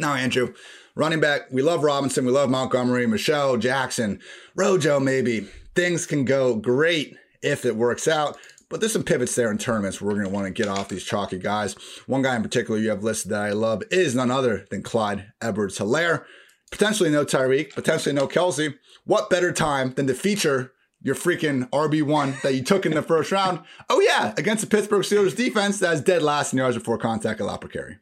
Now, 0.03 0.15
Andrew, 0.15 0.53
running 0.95 1.21
back, 1.21 1.43
we 1.49 1.61
love 1.61 1.81
Robinson, 1.81 2.25
we 2.25 2.33
love 2.33 2.49
Montgomery, 2.49 3.07
Michel, 3.07 3.55
Jackson, 3.55 4.19
Rojo, 4.53 4.99
maybe. 4.99 5.47
Things 5.75 6.05
can 6.05 6.25
go 6.25 6.57
great 6.57 7.15
if 7.41 7.63
it 7.63 7.77
works 7.77 8.05
out, 8.05 8.37
but 8.69 8.81
there's 8.81 8.91
some 8.91 9.05
pivots 9.05 9.33
there 9.33 9.49
in 9.49 9.57
tournaments 9.57 10.01
where 10.01 10.09
we're 10.09 10.19
going 10.19 10.27
to 10.27 10.33
want 10.33 10.45
to 10.45 10.51
get 10.51 10.67
off 10.67 10.89
these 10.89 11.05
chalky 11.05 11.37
guys. 11.37 11.75
One 12.05 12.21
guy 12.21 12.35
in 12.35 12.43
particular 12.43 12.81
you 12.81 12.89
have 12.89 13.01
listed 13.01 13.31
that 13.31 13.43
I 13.43 13.51
love 13.51 13.81
is 13.91 14.13
none 14.13 14.29
other 14.29 14.67
than 14.71 14.83
Clyde 14.83 15.31
Edwards 15.41 15.79
Helaire. 15.79 16.25
Potentially 16.69 17.09
no 17.09 17.23
Tyreek, 17.23 17.73
potentially 17.73 18.13
no 18.13 18.27
Kelce. 18.27 18.75
What 19.05 19.29
better 19.29 19.53
time 19.53 19.93
than 19.93 20.07
to 20.07 20.13
feature 20.13 20.73
your 21.01 21.15
freaking 21.15 21.69
RB1 21.69 22.41
that 22.41 22.55
you 22.55 22.61
took 22.61 22.85
in 22.85 22.93
the 22.93 23.01
first 23.01 23.31
round? 23.31 23.61
Oh, 23.89 24.01
yeah, 24.01 24.33
against 24.35 24.65
the 24.65 24.69
Pittsburgh 24.69 25.03
Steelers 25.03 25.33
defense 25.33 25.79
that's 25.79 26.01
dead 26.01 26.23
last 26.23 26.51
in 26.51 26.59
yards 26.59 26.77
before 26.77 26.97
contact 26.97 27.39
allowed 27.39 27.61
per 27.61 27.69
carry. 27.69 27.99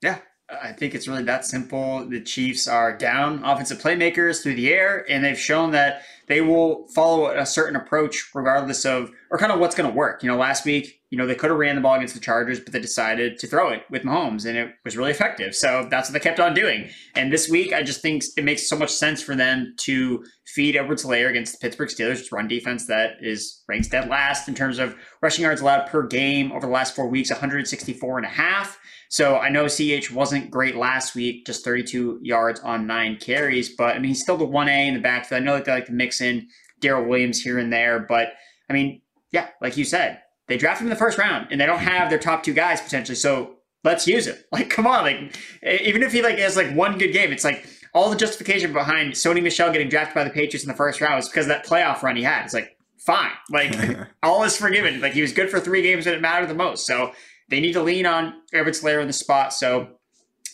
Yeah, 0.00 0.20
I 0.60 0.72
think 0.72 0.94
it's 0.94 1.08
really 1.08 1.22
that 1.24 1.44
simple. 1.44 2.06
The 2.08 2.20
Chiefs 2.20 2.68
are 2.68 2.96
down 2.96 3.44
offensive 3.44 3.80
playmakers 3.80 4.42
through 4.42 4.54
the 4.54 4.72
air, 4.72 5.04
and 5.08 5.24
they've 5.24 5.38
shown 5.38 5.70
that 5.72 6.02
they 6.28 6.40
will 6.40 6.86
follow 6.88 7.30
a 7.30 7.44
certain 7.46 7.76
approach 7.76 8.30
regardless 8.34 8.84
of, 8.84 9.10
or 9.30 9.38
kind 9.38 9.52
of 9.52 9.60
what's 9.60 9.74
going 9.74 9.90
to 9.90 9.96
work. 9.96 10.22
You 10.22 10.30
know, 10.30 10.36
last 10.36 10.64
week, 10.64 11.00
you 11.10 11.18
know, 11.18 11.26
they 11.26 11.34
could 11.34 11.50
have 11.50 11.58
ran 11.58 11.74
the 11.74 11.82
ball 11.82 11.94
against 11.94 12.14
the 12.14 12.20
Chargers, 12.20 12.58
but 12.58 12.72
they 12.72 12.80
decided 12.80 13.38
to 13.38 13.46
throw 13.46 13.68
it 13.68 13.82
with 13.90 14.02
Mahomes, 14.02 14.46
and 14.46 14.56
it 14.56 14.74
was 14.84 14.96
really 14.96 15.10
effective. 15.10 15.54
So 15.54 15.86
that's 15.90 16.08
what 16.08 16.14
they 16.14 16.20
kept 16.20 16.40
on 16.40 16.54
doing. 16.54 16.88
And 17.14 17.30
this 17.30 17.48
week, 17.50 17.72
I 17.72 17.82
just 17.82 18.00
think 18.00 18.22
it 18.36 18.44
makes 18.44 18.68
so 18.68 18.76
much 18.76 18.90
sense 18.90 19.22
for 19.22 19.34
them 19.34 19.74
to 19.80 20.24
feed 20.46 20.74
Edwards 20.76 21.04
Helaire 21.04 21.28
against 21.28 21.52
the 21.52 21.58
Pittsburgh 21.58 21.90
Steelers 21.90 22.32
run 22.32 22.48
defense 22.48 22.86
that 22.86 23.16
is 23.20 23.62
ranks 23.68 23.88
dead 23.88 24.08
last 24.08 24.48
in 24.48 24.54
terms 24.54 24.78
of 24.78 24.96
rushing 25.20 25.42
yards 25.42 25.60
allowed 25.60 25.86
per 25.86 26.06
game 26.06 26.50
over 26.52 26.66
the 26.66 26.72
last 26.72 26.96
four 26.96 27.08
weeks, 27.08 27.30
164 27.30 28.16
and 28.16 28.26
a 28.26 28.30
half. 28.30 28.78
So 29.12 29.36
I 29.36 29.50
know 29.50 29.68
CH 29.68 30.10
wasn't 30.10 30.50
great 30.50 30.74
last 30.74 31.14
week, 31.14 31.44
just 31.44 31.66
32 31.66 32.20
yards 32.22 32.60
on 32.60 32.86
nine 32.86 33.18
carries, 33.18 33.68
but 33.68 33.94
I 33.94 33.98
mean, 33.98 34.08
he's 34.08 34.22
still 34.22 34.38
the 34.38 34.46
1A 34.46 34.88
in 34.88 34.94
the 34.94 35.00
backfield. 35.00 35.42
I 35.42 35.44
know 35.44 35.52
that 35.52 35.66
they 35.66 35.72
like 35.72 35.84
to 35.86 35.92
mix 35.92 36.22
in 36.22 36.48
Darrel 36.80 37.06
Williams 37.06 37.38
here 37.38 37.58
and 37.58 37.70
there, 37.70 38.00
but 38.00 38.28
I 38.70 38.72
mean, 38.72 39.02
yeah, 39.30 39.48
like 39.60 39.76
you 39.76 39.84
said, 39.84 40.22
they 40.48 40.56
drafted 40.56 40.86
him 40.86 40.86
in 40.86 40.94
the 40.94 40.98
first 40.98 41.18
round 41.18 41.48
and 41.50 41.60
they 41.60 41.66
don't 41.66 41.80
have 41.80 42.08
their 42.08 42.18
top 42.18 42.42
two 42.42 42.54
guys 42.54 42.80
potentially. 42.80 43.16
So 43.16 43.56
let's 43.84 44.06
use 44.06 44.26
it. 44.26 44.46
Like, 44.50 44.70
come 44.70 44.86
on. 44.86 45.04
Like, 45.04 45.36
even 45.62 46.02
if 46.02 46.14
he 46.14 46.22
like 46.22 46.38
has 46.38 46.56
like 46.56 46.74
one 46.74 46.96
good 46.96 47.12
game, 47.12 47.32
it's 47.32 47.44
like 47.44 47.66
all 47.92 48.08
the 48.08 48.16
justification 48.16 48.72
behind 48.72 49.12
Sony 49.12 49.42
Michel 49.42 49.70
getting 49.72 49.90
drafted 49.90 50.14
by 50.14 50.24
the 50.24 50.30
Patriots 50.30 50.64
in 50.64 50.68
the 50.68 50.74
first 50.74 51.02
round 51.02 51.16
was 51.16 51.28
because 51.28 51.44
of 51.44 51.48
that 51.50 51.66
playoff 51.66 52.02
run 52.02 52.16
he 52.16 52.22
had. 52.22 52.46
It's 52.46 52.54
like, 52.54 52.78
fine. 52.96 53.32
Like, 53.50 53.76
all 54.22 54.42
is 54.44 54.56
forgiven. 54.56 55.02
Like, 55.02 55.12
he 55.12 55.20
was 55.20 55.34
good 55.34 55.50
for 55.50 55.60
three 55.60 55.82
games 55.82 56.06
when 56.06 56.14
it 56.14 56.22
mattered 56.22 56.48
the 56.48 56.54
most. 56.54 56.86
So 56.86 57.12
they 57.52 57.60
need 57.60 57.74
to 57.74 57.82
lean 57.82 58.06
on 58.06 58.34
Edwards 58.52 58.82
Helaire 58.82 59.00
in 59.00 59.06
the 59.06 59.12
spot. 59.12 59.52
So 59.52 59.88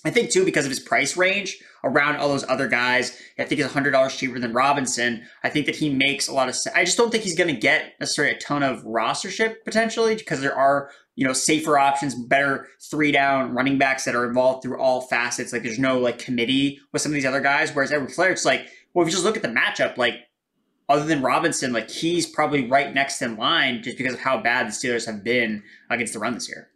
I 0.05 0.11
think 0.11 0.31
too, 0.31 0.45
because 0.45 0.65
of 0.65 0.71
his 0.71 0.81
price 0.81 1.17
range 1.17 1.63
around 1.85 2.17
all 2.17 2.29
those 2.29 2.49
other 2.49 2.69
guys, 2.69 3.21
I 3.39 3.45
think 3.45 3.61
he's 3.61 3.71
hundred 3.71 3.91
dollars 3.91 4.17
cheaper 4.17 4.39
than 4.39 4.53
Robinson. 4.53 5.25
I 5.43 5.49
think 5.49 5.67
that 5.67 5.77
he 5.77 5.93
makes 5.93 6.29
a 6.29 6.33
lot 6.33 6.49
of 6.49 6.55
sense. 6.55 6.75
I 6.77 6.85
just 6.85 6.97
don't 6.97 7.11
think 7.11 7.25
he's 7.25 7.37
going 7.37 7.53
to 7.53 7.61
get 7.61 7.95
necessarily 7.99 8.35
a 8.35 8.39
ton 8.39 8.63
of 8.63 8.83
rostership 8.85 9.57
potentially 9.65 10.15
because 10.15 10.41
there 10.41 10.55
are 10.55 10.91
you 11.17 11.27
know 11.27 11.33
safer 11.33 11.79
options, 11.79 12.15
better 12.15 12.69
three 12.91 13.11
down 13.13 13.55
running 13.55 13.79
backs 13.79 14.05
that 14.05 14.15
are 14.15 14.27
involved 14.27 14.63
through 14.63 14.79
all 14.81 15.03
facets. 15.03 15.53
Like 15.53 15.63
there's 15.63 15.79
no 15.79 15.99
like 15.99 16.19
committee 16.19 16.79
with 16.93 17.03
some 17.03 17.11
of 17.11 17.15
these 17.15 17.27
other 17.27 17.41
guys. 17.41 17.75
Whereas 17.75 17.93
Edward 17.93 18.11
Helaire, 18.11 18.33
it's 18.33 18.45
like 18.45 18.69
well, 18.95 19.05
if 19.05 19.09
you 19.09 19.13
just 19.13 19.25
look 19.25 19.37
at 19.37 19.43
the 19.43 19.49
matchup, 19.49 19.97
like 19.97 20.15
other 20.89 21.05
than 21.05 21.23
Robinson, 21.23 21.73
like 21.73 21.91
he's 21.91 22.25
probably 22.25 22.69
right 22.69 22.95
next 22.95 23.21
in 23.21 23.37
line 23.37 23.83
just 23.83 23.99
because 23.99 24.15
of 24.15 24.21
how 24.21 24.41
bad 24.41 24.69
the 24.69 24.71
Steelers 24.71 25.07
have 25.07 25.25
been 25.25 25.65
against 25.91 26.13
the 26.13 26.19
run 26.19 26.35
this 26.35 26.49
year 26.49 26.71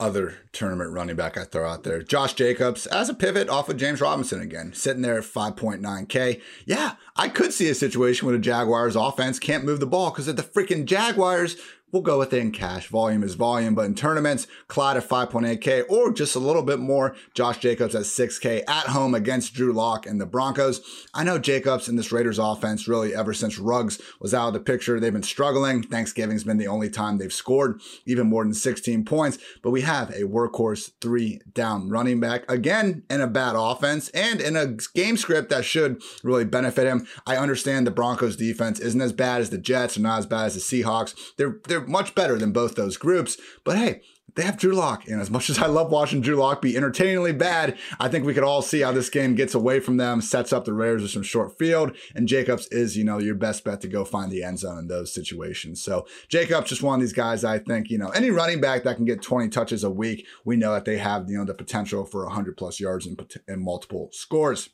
other 0.00 0.36
tournament 0.52 0.92
running 0.92 1.16
back 1.16 1.36
I 1.36 1.44
throw 1.44 1.68
out 1.68 1.84
there. 1.84 2.02
Josh 2.02 2.34
Jacobs 2.34 2.86
as 2.86 3.08
a 3.08 3.14
pivot 3.14 3.48
off 3.48 3.68
of 3.68 3.76
James 3.76 4.00
Robinson 4.00 4.40
again, 4.40 4.72
sitting 4.72 5.02
there 5.02 5.18
at 5.18 5.24
5.9K. 5.24 6.40
Yeah, 6.66 6.94
I 7.16 7.28
could 7.28 7.52
see 7.52 7.68
a 7.68 7.74
situation 7.74 8.26
where 8.26 8.36
the 8.36 8.42
Jaguars 8.42 8.96
offense 8.96 9.38
can't 9.38 9.64
move 9.64 9.80
the 9.80 9.86
ball 9.86 10.10
because 10.10 10.28
of 10.28 10.36
the 10.36 10.42
freaking 10.42 10.84
Jaguars 10.84 11.56
We'll 11.90 12.02
go 12.02 12.18
with 12.18 12.34
it 12.34 12.40
in 12.40 12.52
cash. 12.52 12.88
Volume 12.88 13.22
is 13.22 13.34
volume, 13.34 13.74
but 13.74 13.86
in 13.86 13.94
tournaments, 13.94 14.46
Clyde 14.66 14.98
at 14.98 15.08
5.8K 15.08 15.84
or 15.88 16.12
just 16.12 16.36
a 16.36 16.38
little 16.38 16.62
bit 16.62 16.78
more. 16.78 17.16
Josh 17.32 17.58
Jacobs 17.58 17.94
at 17.94 18.02
6K 18.02 18.68
at 18.68 18.88
home 18.88 19.14
against 19.14 19.54
Drew 19.54 19.72
Lock 19.72 20.04
and 20.04 20.20
the 20.20 20.26
Broncos. 20.26 20.82
I 21.14 21.24
know 21.24 21.38
Jacobs 21.38 21.88
in 21.88 21.96
this 21.96 22.12
Raiders 22.12 22.38
offense 22.38 22.86
really 22.86 23.14
ever 23.14 23.32
since 23.32 23.58
Ruggs 23.58 23.98
was 24.20 24.34
out 24.34 24.48
of 24.48 24.52
the 24.52 24.60
picture, 24.60 25.00
they've 25.00 25.10
been 25.10 25.22
struggling. 25.22 25.82
Thanksgiving's 25.82 26.44
been 26.44 26.58
the 26.58 26.66
only 26.66 26.90
time 26.90 27.16
they've 27.16 27.32
scored 27.32 27.80
even 28.04 28.26
more 28.26 28.44
than 28.44 28.52
16 28.52 29.06
points, 29.06 29.38
but 29.62 29.70
we 29.70 29.80
have 29.80 30.10
a 30.10 30.24
workhorse 30.24 30.90
three 31.00 31.40
down 31.54 31.88
running 31.88 32.20
back 32.20 32.50
again 32.50 33.02
in 33.08 33.22
a 33.22 33.26
bad 33.26 33.54
offense 33.56 34.10
and 34.10 34.42
in 34.42 34.56
a 34.56 34.76
game 34.94 35.16
script 35.16 35.48
that 35.48 35.64
should 35.64 36.02
really 36.22 36.44
benefit 36.44 36.86
him. 36.86 37.06
I 37.26 37.38
understand 37.38 37.86
the 37.86 37.92
Broncos 37.92 38.36
defense 38.36 38.78
isn't 38.78 39.00
as 39.00 39.14
bad 39.14 39.40
as 39.40 39.48
the 39.48 39.56
Jets 39.56 39.96
or 39.96 40.00
not 40.00 40.18
as 40.18 40.26
bad 40.26 40.46
as 40.46 40.54
the 40.54 40.60
Seahawks. 40.60 41.14
They're, 41.38 41.56
they're 41.66 41.77
they're 41.78 41.88
much 41.88 42.14
better 42.14 42.36
than 42.38 42.52
both 42.52 42.74
those 42.74 42.96
groups. 42.96 43.36
But 43.64 43.76
hey, 43.76 44.00
they 44.34 44.42
have 44.42 44.58
Drew 44.58 44.74
Lock. 44.74 45.08
And 45.08 45.20
as 45.20 45.30
much 45.30 45.50
as 45.50 45.58
I 45.58 45.66
love 45.66 45.90
watching 45.90 46.20
Drew 46.20 46.36
Lock 46.36 46.62
be 46.62 46.76
entertainingly 46.76 47.32
bad, 47.32 47.76
I 47.98 48.08
think 48.08 48.24
we 48.24 48.34
could 48.34 48.44
all 48.44 48.62
see 48.62 48.80
how 48.80 48.92
this 48.92 49.10
game 49.10 49.34
gets 49.34 49.54
away 49.54 49.80
from 49.80 49.96
them, 49.96 50.20
sets 50.20 50.52
up 50.52 50.64
the 50.64 50.72
Raiders 50.72 51.02
with 51.02 51.10
some 51.10 51.22
short 51.22 51.58
field. 51.58 51.96
And 52.14 52.28
Jacobs 52.28 52.68
is, 52.68 52.96
you 52.96 53.04
know, 53.04 53.18
your 53.18 53.34
best 53.34 53.64
bet 53.64 53.80
to 53.80 53.88
go 53.88 54.04
find 54.04 54.30
the 54.30 54.44
end 54.44 54.60
zone 54.60 54.78
in 54.78 54.88
those 54.88 55.12
situations. 55.12 55.82
So 55.82 56.06
Jacobs 56.28 56.68
just 56.68 56.82
one 56.82 56.96
of 56.96 57.00
these 57.00 57.12
guys 57.12 57.44
I 57.44 57.58
think, 57.58 57.90
you 57.90 57.98
know, 57.98 58.08
any 58.10 58.30
running 58.30 58.60
back 58.60 58.84
that 58.84 58.96
can 58.96 59.04
get 59.04 59.22
20 59.22 59.48
touches 59.48 59.82
a 59.82 59.90
week, 59.90 60.26
we 60.44 60.56
know 60.56 60.72
that 60.72 60.84
they 60.84 60.98
have, 60.98 61.28
you 61.28 61.38
know, 61.38 61.44
the 61.44 61.54
potential 61.54 62.04
for 62.04 62.24
100 62.24 62.56
plus 62.56 62.78
yards 62.80 63.06
and, 63.06 63.20
and 63.48 63.62
multiple 63.62 64.10
scores. 64.12 64.68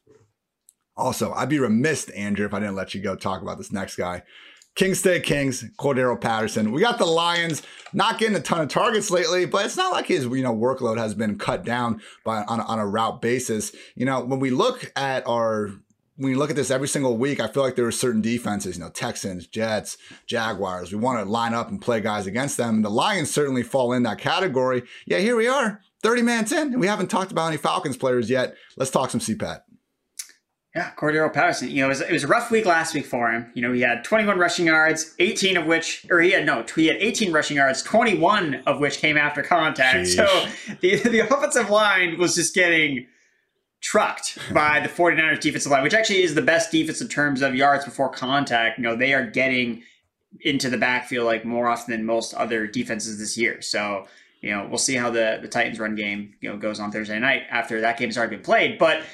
Also, 0.96 1.32
I'd 1.32 1.48
be 1.48 1.58
remiss, 1.58 2.08
Andrew, 2.10 2.46
if 2.46 2.54
I 2.54 2.60
didn't 2.60 2.76
let 2.76 2.94
you 2.94 3.00
go 3.00 3.16
talk 3.16 3.42
about 3.42 3.58
this 3.58 3.72
next 3.72 3.96
guy. 3.96 4.22
Kings 4.74 4.98
stay 4.98 5.20
Kings, 5.20 5.64
Cordarrelle 5.78 6.20
Patterson. 6.20 6.72
We 6.72 6.80
got 6.80 6.98
the 6.98 7.06
Lions 7.06 7.62
not 7.92 8.18
getting 8.18 8.36
a 8.36 8.40
ton 8.40 8.60
of 8.60 8.68
targets 8.68 9.10
lately, 9.10 9.46
but 9.46 9.64
it's 9.64 9.76
not 9.76 9.92
like 9.92 10.06
his 10.06 10.24
you 10.24 10.42
know 10.42 10.54
workload 10.54 10.98
has 10.98 11.14
been 11.14 11.38
cut 11.38 11.64
down 11.64 12.00
by 12.24 12.42
on, 12.42 12.60
on 12.60 12.78
a 12.78 12.86
route 12.86 13.22
basis. 13.22 13.74
You 13.94 14.04
know, 14.04 14.24
when 14.24 14.40
we 14.40 14.50
look 14.50 14.92
at 14.96 15.26
our 15.28 15.70
when 16.16 16.30
you 16.30 16.38
look 16.38 16.50
at 16.50 16.56
this 16.56 16.70
every 16.70 16.88
single 16.88 17.16
week, 17.16 17.40
I 17.40 17.48
feel 17.48 17.62
like 17.62 17.76
there 17.76 17.86
are 17.86 17.92
certain 17.92 18.20
defenses, 18.20 18.76
you 18.76 18.84
know, 18.84 18.90
Texans, 18.90 19.46
Jets, 19.46 19.96
Jaguars. 20.26 20.92
We 20.92 20.98
want 20.98 21.18
to 21.18 21.30
line 21.30 21.54
up 21.54 21.68
and 21.68 21.80
play 21.80 22.00
guys 22.00 22.26
against 22.26 22.56
them. 22.56 22.76
And 22.76 22.84
the 22.84 22.90
Lions 22.90 23.32
certainly 23.32 23.64
fall 23.64 23.92
in 23.92 24.04
that 24.04 24.18
category. 24.18 24.84
Yeah, 25.06 25.18
here 25.18 25.34
we 25.34 25.48
are, 25.48 25.80
30 26.02 26.22
minutes 26.22 26.52
in, 26.52 26.72
and 26.72 26.80
we 26.80 26.86
haven't 26.86 27.08
talked 27.08 27.32
about 27.32 27.48
any 27.48 27.56
Falcons 27.56 27.96
players 27.96 28.30
yet. 28.30 28.54
Let's 28.76 28.92
talk 28.92 29.10
some 29.10 29.20
CPAT. 29.20 29.62
Yeah, 30.74 30.90
Cordarrelle 30.96 31.32
Patterson. 31.32 31.70
You 31.70 31.82
know, 31.82 31.86
it 31.86 31.88
was, 31.90 32.00
it 32.00 32.12
was, 32.12 32.24
a 32.24 32.26
rough 32.26 32.50
week 32.50 32.66
last 32.66 32.94
week 32.94 33.06
for 33.06 33.30
him. 33.30 33.48
You 33.54 33.62
know, 33.62 33.72
he 33.72 33.80
had 33.80 34.02
21 34.02 34.38
rushing 34.38 34.66
yards, 34.66 35.14
18 35.20 35.56
of 35.56 35.66
which, 35.66 36.04
or 36.10 36.20
he 36.20 36.32
had 36.32 36.44
no, 36.44 36.64
he 36.74 36.86
had 36.86 36.96
18 36.96 37.32
rushing 37.32 37.56
yards, 37.56 37.80
21 37.82 38.56
of 38.66 38.80
which 38.80 38.98
came 38.98 39.16
after 39.16 39.42
contact. 39.42 39.98
Jeez. 39.98 40.16
So 40.16 40.76
the 40.80 40.96
the 40.96 41.20
offensive 41.20 41.70
line 41.70 42.18
was 42.18 42.34
just 42.34 42.56
getting 42.56 43.06
trucked 43.80 44.38
by 44.52 44.80
the 44.80 44.88
49ers 44.88 45.38
defensive 45.40 45.70
line, 45.70 45.84
which 45.84 45.94
actually 45.94 46.22
is 46.22 46.34
the 46.34 46.42
best 46.42 46.72
defense 46.72 47.00
in 47.00 47.06
terms 47.06 47.40
of 47.40 47.54
yards 47.54 47.84
before 47.84 48.08
contact. 48.08 48.78
You 48.78 48.82
know, 48.84 48.96
they 48.96 49.14
are 49.14 49.24
getting 49.24 49.84
into 50.40 50.68
the 50.68 50.78
backfield 50.78 51.26
like 51.26 51.44
more 51.44 51.68
often 51.68 51.92
than 51.92 52.04
most 52.04 52.34
other 52.34 52.66
defenses 52.66 53.20
this 53.20 53.38
year. 53.38 53.62
So, 53.62 54.08
you 54.40 54.50
know, 54.50 54.66
we'll 54.68 54.78
see 54.78 54.96
how 54.96 55.10
the 55.10 55.38
the 55.40 55.46
Titans 55.46 55.78
run 55.78 55.94
game, 55.94 56.34
you 56.40 56.50
know, 56.50 56.56
goes 56.56 56.80
on 56.80 56.90
Thursday 56.90 57.20
night 57.20 57.42
after 57.48 57.80
that 57.82 57.96
game 57.96 58.08
has 58.08 58.18
already 58.18 58.34
been 58.34 58.44
played. 58.44 58.78
But 58.78 59.04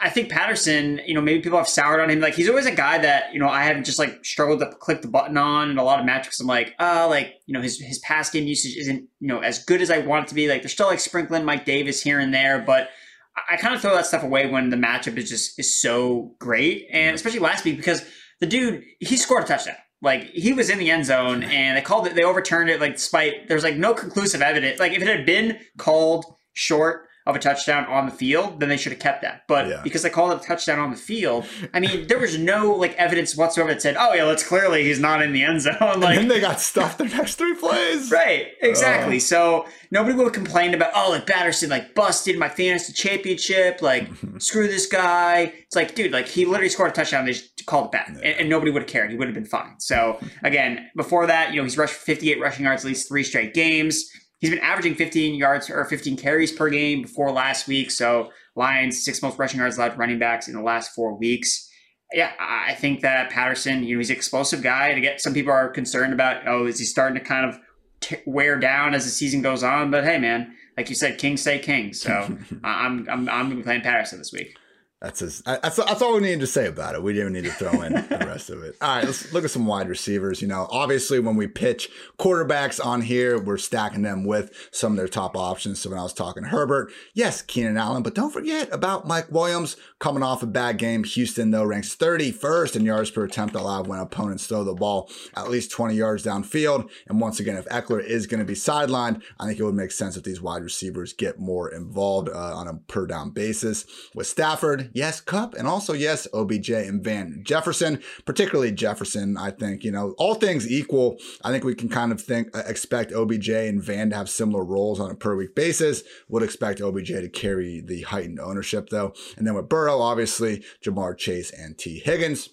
I 0.00 0.10
think 0.10 0.30
Patterson, 0.30 1.00
you 1.06 1.14
know, 1.14 1.20
maybe 1.20 1.42
people 1.42 1.58
have 1.58 1.68
soured 1.68 2.00
on 2.00 2.10
him. 2.10 2.20
Like 2.20 2.34
he's 2.34 2.48
always 2.48 2.66
a 2.66 2.74
guy 2.74 2.98
that, 2.98 3.32
you 3.32 3.40
know, 3.40 3.48
I 3.48 3.64
have 3.64 3.82
just 3.84 3.98
like 3.98 4.24
struggled 4.24 4.60
to 4.60 4.70
click 4.80 5.02
the 5.02 5.08
button 5.08 5.36
on 5.36 5.70
and 5.70 5.78
a 5.78 5.82
lot 5.82 5.98
of 5.98 6.06
metrics. 6.06 6.40
I'm 6.40 6.46
like, 6.46 6.74
oh, 6.78 7.08
like, 7.10 7.34
you 7.46 7.54
know, 7.54 7.60
his 7.60 7.78
his 7.78 7.98
pass 8.00 8.30
game 8.30 8.46
usage 8.46 8.76
isn't, 8.76 9.08
you 9.20 9.28
know, 9.28 9.40
as 9.40 9.64
good 9.64 9.80
as 9.82 9.90
I 9.90 9.98
want 9.98 10.26
it 10.26 10.28
to 10.28 10.34
be. 10.34 10.48
Like 10.48 10.62
they're 10.62 10.68
still 10.68 10.86
like 10.86 11.00
sprinkling 11.00 11.44
Mike 11.44 11.64
Davis 11.64 12.02
here 12.02 12.18
and 12.18 12.32
there, 12.32 12.60
but 12.60 12.90
I, 13.36 13.54
I 13.54 13.56
kind 13.56 13.74
of 13.74 13.80
throw 13.80 13.94
that 13.94 14.06
stuff 14.06 14.22
away 14.22 14.48
when 14.48 14.70
the 14.70 14.76
matchup 14.76 15.16
is 15.16 15.28
just 15.28 15.58
is 15.58 15.80
so 15.80 16.34
great. 16.38 16.86
And 16.92 17.14
especially 17.14 17.40
last 17.40 17.64
week 17.64 17.76
because 17.76 18.04
the 18.40 18.46
dude, 18.46 18.84
he 19.00 19.16
scored 19.16 19.44
a 19.44 19.46
touchdown. 19.46 19.76
Like 20.00 20.24
he 20.30 20.52
was 20.52 20.68
in 20.68 20.78
the 20.78 20.90
end 20.90 21.06
zone 21.06 21.44
and 21.44 21.76
they 21.76 21.82
called 21.82 22.06
it, 22.06 22.14
they 22.14 22.24
overturned 22.24 22.70
it 22.70 22.80
like 22.80 22.94
despite 22.94 23.48
there's 23.48 23.62
like 23.62 23.76
no 23.76 23.94
conclusive 23.94 24.42
evidence. 24.42 24.80
Like 24.80 24.92
if 24.92 25.02
it 25.02 25.08
had 25.08 25.24
been 25.24 25.58
called 25.78 26.24
short 26.52 27.06
of 27.26 27.36
a 27.36 27.38
touchdown 27.38 27.86
on 27.86 28.06
the 28.06 28.12
field, 28.12 28.60
then 28.60 28.68
they 28.68 28.76
should 28.76 28.92
have 28.92 29.00
kept 29.00 29.22
that. 29.22 29.44
But 29.46 29.68
yeah. 29.68 29.80
because 29.84 30.02
they 30.02 30.10
called 30.10 30.32
it 30.32 30.44
a 30.44 30.46
touchdown 30.46 30.78
on 30.78 30.90
the 30.90 30.96
field, 30.96 31.46
I 31.72 31.80
mean, 31.80 32.06
there 32.08 32.18
was 32.18 32.38
no 32.38 32.72
like 32.72 32.94
evidence 32.96 33.36
whatsoever 33.36 33.72
that 33.72 33.82
said, 33.82 33.96
"Oh 33.98 34.12
yeah, 34.12 34.24
that's 34.24 34.46
clearly 34.46 34.84
he's 34.84 34.98
not 34.98 35.22
in 35.22 35.32
the 35.32 35.42
end 35.44 35.60
zone." 35.60 35.76
like, 35.80 35.92
and 35.92 36.02
then 36.02 36.28
they 36.28 36.40
got 36.40 36.60
stuffed 36.60 36.98
the 36.98 37.04
next 37.04 37.36
three 37.36 37.54
plays. 37.54 38.10
Right, 38.10 38.48
exactly. 38.60 39.16
Uh. 39.16 39.20
So 39.20 39.66
nobody 39.90 40.16
would 40.16 40.24
have 40.24 40.32
complained 40.32 40.74
about, 40.74 40.92
"Oh, 40.94 41.10
like 41.10 41.26
Patterson 41.26 41.70
like 41.70 41.94
busted 41.94 42.38
my 42.38 42.48
fantasy 42.48 42.92
championship." 42.92 43.82
Like, 43.82 44.08
screw 44.38 44.66
this 44.66 44.86
guy. 44.86 45.52
It's 45.66 45.76
like, 45.76 45.94
dude, 45.94 46.12
like 46.12 46.26
he 46.26 46.44
literally 46.44 46.68
scored 46.68 46.90
a 46.90 46.94
touchdown. 46.94 47.24
They 47.24 47.32
just 47.32 47.66
called 47.66 47.86
it 47.86 47.92
back, 47.92 48.08
yeah. 48.08 48.30
and, 48.30 48.40
and, 48.40 48.48
nobody 48.48 48.70
would 48.70 48.82
have 48.82 48.90
cared. 48.90 49.10
He 49.10 49.16
would 49.16 49.28
have 49.28 49.34
been 49.34 49.44
fine. 49.44 49.78
So 49.78 50.18
again, 50.42 50.90
before 50.96 51.26
that, 51.26 51.50
you 51.50 51.56
know, 51.56 51.64
he's 51.64 51.78
rushed 51.78 51.94
58 51.94 52.40
rushing 52.40 52.64
yards 52.64 52.84
at 52.84 52.88
least 52.88 53.08
three 53.08 53.22
straight 53.22 53.54
games. 53.54 54.10
He's 54.42 54.50
been 54.50 54.58
averaging 54.58 54.96
15 54.96 55.36
yards 55.36 55.70
or 55.70 55.84
15 55.84 56.16
carries 56.16 56.50
per 56.50 56.68
game 56.68 57.02
before 57.02 57.30
last 57.30 57.68
week. 57.68 57.92
So 57.92 58.32
Lions 58.56 59.04
six 59.04 59.22
most 59.22 59.38
rushing 59.38 59.60
yards 59.60 59.78
allowed 59.78 59.96
running 59.96 60.18
backs 60.18 60.48
in 60.48 60.54
the 60.54 60.62
last 60.62 60.96
four 60.96 61.16
weeks. 61.16 61.70
Yeah, 62.12 62.32
I 62.40 62.74
think 62.74 63.02
that 63.02 63.30
Patterson, 63.30 63.84
you 63.84 63.94
know, 63.94 64.00
he's 64.00 64.10
an 64.10 64.16
explosive 64.16 64.60
guy. 64.60 64.94
To 64.94 65.00
get 65.00 65.20
some 65.20 65.32
people 65.32 65.52
are 65.52 65.68
concerned 65.68 66.12
about, 66.12 66.46
oh, 66.48 66.66
is 66.66 66.80
he 66.80 66.84
starting 66.84 67.16
to 67.16 67.24
kind 67.24 67.46
of 67.46 67.58
t- 68.00 68.16
wear 68.26 68.58
down 68.58 68.94
as 68.94 69.04
the 69.04 69.10
season 69.10 69.42
goes 69.42 69.62
on? 69.62 69.92
But 69.92 70.02
hey, 70.02 70.18
man, 70.18 70.52
like 70.76 70.88
you 70.88 70.96
said, 70.96 71.18
King 71.18 71.36
say 71.36 71.60
King. 71.60 71.92
So 71.92 72.10
I'm 72.64 73.08
I'm 73.08 73.28
I'm 73.28 73.44
gonna 73.44 73.54
be 73.54 73.62
playing 73.62 73.82
Patterson 73.82 74.18
this 74.18 74.32
week. 74.32 74.56
That's 75.02 75.18
his, 75.18 75.42
that's 75.42 75.74
that's 75.74 76.00
all 76.00 76.14
we 76.14 76.20
needed 76.20 76.38
to 76.40 76.46
say 76.46 76.68
about 76.68 76.94
it. 76.94 77.02
We 77.02 77.12
didn't 77.12 77.32
need 77.32 77.42
to 77.42 77.50
throw 77.50 77.82
in 77.82 77.92
the 77.92 78.24
rest 78.24 78.50
of 78.50 78.62
it. 78.62 78.76
All 78.80 78.96
right, 78.96 79.04
let's 79.04 79.32
look 79.32 79.42
at 79.42 79.50
some 79.50 79.66
wide 79.66 79.88
receivers. 79.88 80.40
You 80.40 80.46
know, 80.46 80.68
obviously 80.70 81.18
when 81.18 81.34
we 81.34 81.48
pitch 81.48 81.90
quarterbacks 82.20 82.84
on 82.84 83.02
here, 83.02 83.36
we're 83.36 83.56
stacking 83.56 84.02
them 84.02 84.24
with 84.24 84.52
some 84.70 84.92
of 84.92 84.98
their 84.98 85.08
top 85.08 85.36
options. 85.36 85.80
So 85.80 85.90
when 85.90 85.98
I 85.98 86.04
was 86.04 86.12
talking 86.12 86.44
Herbert, 86.44 86.92
yes, 87.14 87.42
Keenan 87.42 87.76
Allen, 87.76 88.04
but 88.04 88.14
don't 88.14 88.30
forget 88.30 88.68
about 88.72 89.04
Mike 89.04 89.26
Williams 89.32 89.76
coming 89.98 90.22
off 90.22 90.44
a 90.44 90.46
bad 90.46 90.78
game. 90.78 91.02
Houston 91.02 91.50
though 91.50 91.64
ranks 91.64 91.96
31st 91.96 92.76
in 92.76 92.84
yards 92.84 93.10
per 93.10 93.24
attempt 93.24 93.56
allowed 93.56 93.88
when 93.88 93.98
opponents 93.98 94.46
throw 94.46 94.62
the 94.62 94.72
ball 94.72 95.10
at 95.36 95.50
least 95.50 95.72
20 95.72 95.96
yards 95.96 96.24
downfield. 96.24 96.88
And 97.08 97.20
once 97.20 97.40
again, 97.40 97.56
if 97.56 97.66
Ekeler 97.66 98.04
is 98.04 98.28
going 98.28 98.38
to 98.38 98.46
be 98.46 98.54
sidelined, 98.54 99.20
I 99.40 99.46
think 99.46 99.58
it 99.58 99.64
would 99.64 99.74
make 99.74 99.90
sense 99.90 100.16
if 100.16 100.22
these 100.22 100.40
wide 100.40 100.62
receivers 100.62 101.12
get 101.12 101.40
more 101.40 101.68
involved 101.68 102.28
uh, 102.28 102.54
on 102.54 102.68
a 102.68 102.74
per 102.74 103.08
down 103.08 103.30
basis. 103.30 103.84
With 104.14 104.28
Stafford, 104.28 104.91
yes, 104.92 105.20
Kupp, 105.20 105.54
and 105.54 105.66
also 105.66 105.92
yes, 105.92 106.26
OBJ 106.32 106.70
and 106.70 107.02
Van 107.02 107.42
Jefferson, 107.44 108.02
particularly 108.24 108.72
Jefferson. 108.72 109.36
I 109.36 109.50
think 109.50 109.84
you 109.84 109.90
know 109.90 110.14
all 110.18 110.34
things 110.34 110.70
equal. 110.70 111.18
I 111.44 111.50
think 111.50 111.64
we 111.64 111.74
can 111.74 111.88
kind 111.88 112.12
of 112.12 112.20
think 112.20 112.56
uh, 112.56 112.62
expect 112.66 113.12
OBJ 113.12 113.48
and 113.48 113.82
Van 113.82 114.10
to 114.10 114.16
have 114.16 114.30
similar 114.30 114.64
roles 114.64 115.00
on 115.00 115.10
a 115.10 115.14
per 115.14 115.36
week 115.36 115.54
basis. 115.54 116.02
Would 116.28 116.42
expect 116.42 116.80
OBJ 116.80 117.08
to 117.08 117.28
carry 117.28 117.80
the 117.80 118.02
heightened 118.02 118.40
ownership 118.40 118.88
though, 118.90 119.14
and 119.36 119.46
then 119.46 119.54
with 119.54 119.68
Burrow, 119.68 120.00
obviously 120.00 120.64
Ja'Marr 120.84 121.16
Chase 121.16 121.50
and 121.50 121.76
Tee 121.78 121.98
Higgins. 121.98 122.50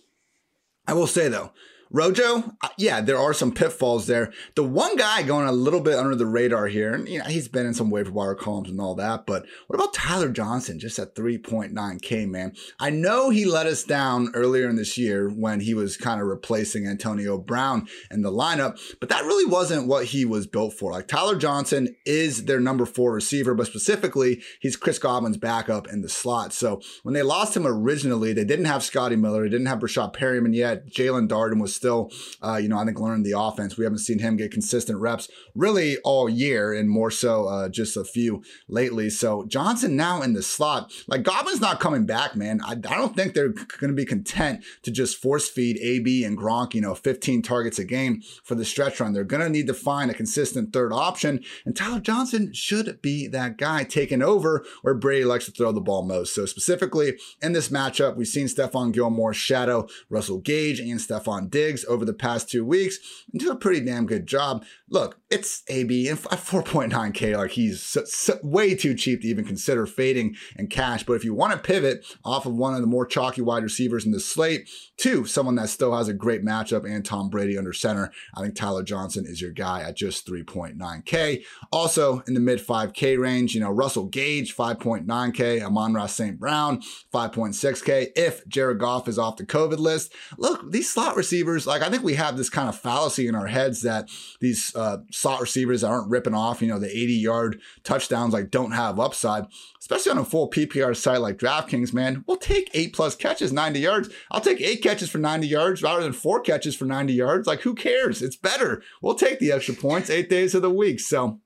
I 0.87 0.93
will 0.93 1.07
say 1.07 1.27
though, 1.27 1.51
Rojo, 1.91 2.55
uh, 2.61 2.69
yeah, 2.77 3.01
there 3.01 3.17
are 3.17 3.33
some 3.33 3.51
pitfalls 3.51 4.05
there. 4.05 4.31
The 4.53 4.63
one 4.63 4.95
guy 4.95 5.23
going 5.23 5.47
a 5.47 5.51
little 5.51 5.81
bit 5.81 5.95
under 5.95 6.15
the 6.15 6.27
radar 6.27 6.67
here, 6.67 6.93
and 6.93 7.09
you 7.09 7.17
know, 7.17 7.25
he's 7.25 7.47
been 7.47 7.65
in 7.65 7.73
some 7.73 7.89
waiver 7.89 8.11
wire 8.11 8.35
columns 8.35 8.69
and 8.69 8.79
all 8.79 8.93
that, 8.95 9.25
but 9.25 9.47
what 9.65 9.75
about 9.75 9.95
Tyler 9.95 10.29
Johnson 10.29 10.79
just 10.79 10.99
at 10.99 11.15
3.9K, 11.15 12.29
man? 12.29 12.53
I 12.79 12.91
know 12.91 13.31
he 13.31 13.43
let 13.43 13.65
us 13.65 13.83
down 13.83 14.29
earlier 14.35 14.69
in 14.69 14.75
this 14.75 14.99
year 14.99 15.29
when 15.29 15.61
he 15.61 15.73
was 15.73 15.97
kind 15.97 16.21
of 16.21 16.27
replacing 16.27 16.85
Antonio 16.85 17.39
Brown 17.39 17.87
in 18.11 18.21
the 18.21 18.31
lineup, 18.31 18.79
but 18.99 19.09
that 19.09 19.23
really 19.23 19.49
wasn't 19.49 19.87
what 19.87 20.05
he 20.05 20.25
was 20.25 20.45
built 20.45 20.73
for. 20.73 20.91
Like 20.91 21.07
Tyler 21.07 21.35
Johnson 21.37 21.95
is 22.05 22.45
their 22.45 22.59
number 22.59 22.85
four 22.85 23.13
receiver, 23.13 23.55
but 23.55 23.65
specifically, 23.65 24.43
he's 24.59 24.77
Chris 24.77 24.99
Godwin's 24.99 25.37
backup 25.37 25.87
in 25.87 26.01
the 26.01 26.09
slot. 26.09 26.53
So 26.53 26.81
when 27.01 27.15
they 27.15 27.23
lost 27.23 27.57
him 27.57 27.65
originally, 27.65 28.31
they 28.31 28.45
didn't 28.45 28.65
have 28.65 28.83
Scotty 28.83 29.15
Miller, 29.15 29.41
they 29.41 29.49
didn't 29.49 29.65
have 29.65 29.79
Breshad 29.79 30.13
Perriman 30.13 30.53
yet. 30.53 30.85
Jaelon 30.87 31.27
Darden 31.27 31.59
was 31.59 31.78
still, 31.79 32.11
uh, 32.43 32.57
you 32.57 32.67
know, 32.67 32.77
I 32.77 32.83
think 32.83 32.99
learning 32.99 33.23
the 33.23 33.39
offense. 33.39 33.77
We 33.77 33.85
haven't 33.85 33.99
seen 33.99 34.19
him 34.19 34.35
get 34.35 34.51
consistent 34.51 34.99
reps 34.99 35.29
really 35.55 35.97
all 35.99 36.27
year 36.27 36.73
and 36.73 36.89
more 36.89 37.09
so 37.09 37.47
uh, 37.47 37.69
just 37.69 37.95
a 37.95 38.03
few 38.03 38.43
lately. 38.67 39.09
So 39.09 39.45
Johnson 39.45 39.95
now 39.95 40.21
in 40.21 40.33
the 40.33 40.43
slot, 40.43 40.91
like 41.07 41.23
Godwin's 41.23 41.61
not 41.61 41.79
coming 41.79 42.05
back, 42.05 42.35
man. 42.35 42.59
I, 42.63 42.71
I 42.71 42.75
don't 42.75 43.15
think 43.15 43.33
they're 43.33 43.49
going 43.49 43.89
to 43.89 43.93
be 43.93 44.05
content 44.05 44.63
to 44.83 44.91
just 44.91 45.21
force 45.21 45.47
feed 45.47 45.77
AB 45.77 46.25
and 46.25 46.37
Gronk, 46.37 46.73
you 46.73 46.81
know, 46.81 46.95
15 46.95 47.41
targets 47.41 47.79
a 47.79 47.85
game 47.85 48.21
for 48.43 48.55
the 48.55 48.65
stretch 48.65 48.99
run. 48.99 49.13
They're 49.13 49.23
going 49.23 49.43
to 49.43 49.49
need 49.49 49.67
to 49.67 49.73
find 49.73 50.11
a 50.11 50.13
consistent 50.13 50.73
third 50.73 50.91
option. 50.91 51.43
And 51.65 51.75
Tyler 51.75 52.01
Johnson 52.01 52.53
should 52.53 53.01
be 53.01 53.27
that 53.27 53.57
guy 53.57 53.85
taking 53.85 54.21
over 54.21 54.65
where 54.81 54.93
Brady 54.93 55.25
likes 55.25 55.45
to 55.45 55.51
throw 55.51 55.71
the 55.71 55.79
ball 55.79 56.03
most. 56.03 56.35
So 56.35 56.45
specifically 56.45 57.17
in 57.41 57.53
this 57.53 57.69
matchup, 57.69 58.17
we've 58.17 58.27
seen 58.27 58.47
Stephon 58.47 58.91
Gilmore 58.91 59.33
shadow 59.33 59.87
Russell 60.09 60.39
Gage 60.39 60.79
and 60.79 60.99
Stefon 60.99 61.49
Diggs 61.49 61.68
over 61.87 62.05
the 62.05 62.13
past 62.13 62.49
two 62.49 62.65
weeks 62.65 62.97
and 63.31 63.39
do 63.39 63.51
a 63.51 63.55
pretty 63.55 63.85
damn 63.85 64.05
good 64.05 64.25
job. 64.25 64.63
Look, 64.91 65.19
it's 65.29 65.63
AB 65.67 66.07
and 66.07 66.17
4.9K. 66.17 67.37
Like 67.37 67.51
he's 67.51 67.81
so, 67.81 68.03
so, 68.05 68.39
way 68.41 68.73
too 68.75 68.95
cheap 68.95 69.21
to 69.21 69.27
even 69.27 69.45
consider 69.45 69.85
fading 69.85 70.35
and 70.57 70.69
cash. 70.69 71.03
But 71.03 71.13
if 71.13 71.23
you 71.23 71.33
want 71.33 71.53
to 71.53 71.59
pivot 71.59 72.05
off 72.25 72.45
of 72.45 72.55
one 72.55 72.73
of 72.73 72.81
the 72.81 72.87
more 72.87 73.05
chalky 73.05 73.41
wide 73.41 73.63
receivers 73.63 74.05
in 74.05 74.11
the 74.11 74.19
slate 74.19 74.67
to 74.97 75.25
someone 75.25 75.55
that 75.55 75.69
still 75.69 75.95
has 75.95 76.07
a 76.07 76.13
great 76.13 76.43
matchup 76.43 76.89
and 76.89 77.05
Tom 77.05 77.29
Brady 77.29 77.57
under 77.57 77.73
center, 77.73 78.11
I 78.35 78.41
think 78.41 78.55
Tyler 78.55 78.83
Johnson 78.83 79.25
is 79.27 79.41
your 79.41 79.51
guy 79.51 79.81
at 79.81 79.95
just 79.95 80.27
3.9K. 80.27 81.43
Also 81.71 82.23
in 82.27 82.33
the 82.33 82.39
mid 82.39 82.59
5K 82.59 83.19
range, 83.19 83.53
you 83.53 83.61
know, 83.61 83.71
Russell 83.71 84.07
Gage, 84.07 84.55
5.9K, 84.55 85.61
Amon-Ra 85.61 86.07
St. 86.07 86.39
Brown, 86.39 86.81
5.6K. 87.13 88.07
If 88.15 88.47
Jared 88.47 88.79
Goff 88.79 89.07
is 89.07 89.19
off 89.19 89.37
the 89.37 89.45
COVID 89.45 89.77
list, 89.77 90.13
look, 90.37 90.71
these 90.71 90.91
slot 90.91 91.15
receivers, 91.15 91.67
like 91.67 91.83
I 91.83 91.89
think 91.89 92.03
we 92.03 92.15
have 92.15 92.37
this 92.37 92.49
kind 92.49 92.67
of 92.67 92.79
fallacy 92.79 93.27
in 93.27 93.35
our 93.35 93.47
heads 93.47 93.83
that 93.83 94.09
these 94.41 94.75
uh, 94.79 94.97
slot 95.11 95.41
receivers 95.41 95.81
that 95.81 95.87
aren't 95.87 96.09
ripping 96.09 96.33
off, 96.33 96.61
you 96.61 96.69
know, 96.69 96.79
the 96.79 96.89
80 96.89 97.13
yard 97.13 97.61
touchdowns, 97.83 98.33
like 98.33 98.49
don't 98.49 98.71
have 98.71 98.99
upside, 98.99 99.45
especially 99.79 100.11
on 100.11 100.17
a 100.17 100.25
full 100.25 100.49
PPR 100.49 100.95
site 100.95 101.19
like 101.19 101.37
DraftKings, 101.37 101.93
man. 101.93 102.23
We'll 102.25 102.37
take 102.37 102.69
eight 102.73 102.93
plus 102.93 103.15
catches, 103.15 103.51
90 103.51 103.79
yards. 103.79 104.09
I'll 104.31 104.41
take 104.41 104.61
eight 104.61 104.81
catches 104.81 105.09
for 105.09 105.17
90 105.17 105.47
yards 105.47 105.83
rather 105.83 106.01
than 106.01 106.13
four 106.13 106.39
catches 106.39 106.75
for 106.75 106.85
90 106.85 107.13
yards. 107.13 107.45
Like, 107.47 107.61
who 107.61 107.75
cares? 107.75 108.21
It's 108.21 108.37
better. 108.37 108.81
We'll 109.01 109.15
take 109.15 109.39
the 109.39 109.51
extra 109.51 109.75
points 109.75 110.09
eight 110.09 110.29
days 110.29 110.55
of 110.55 110.61
the 110.61 110.69
week. 110.69 111.01
So, 111.01 111.39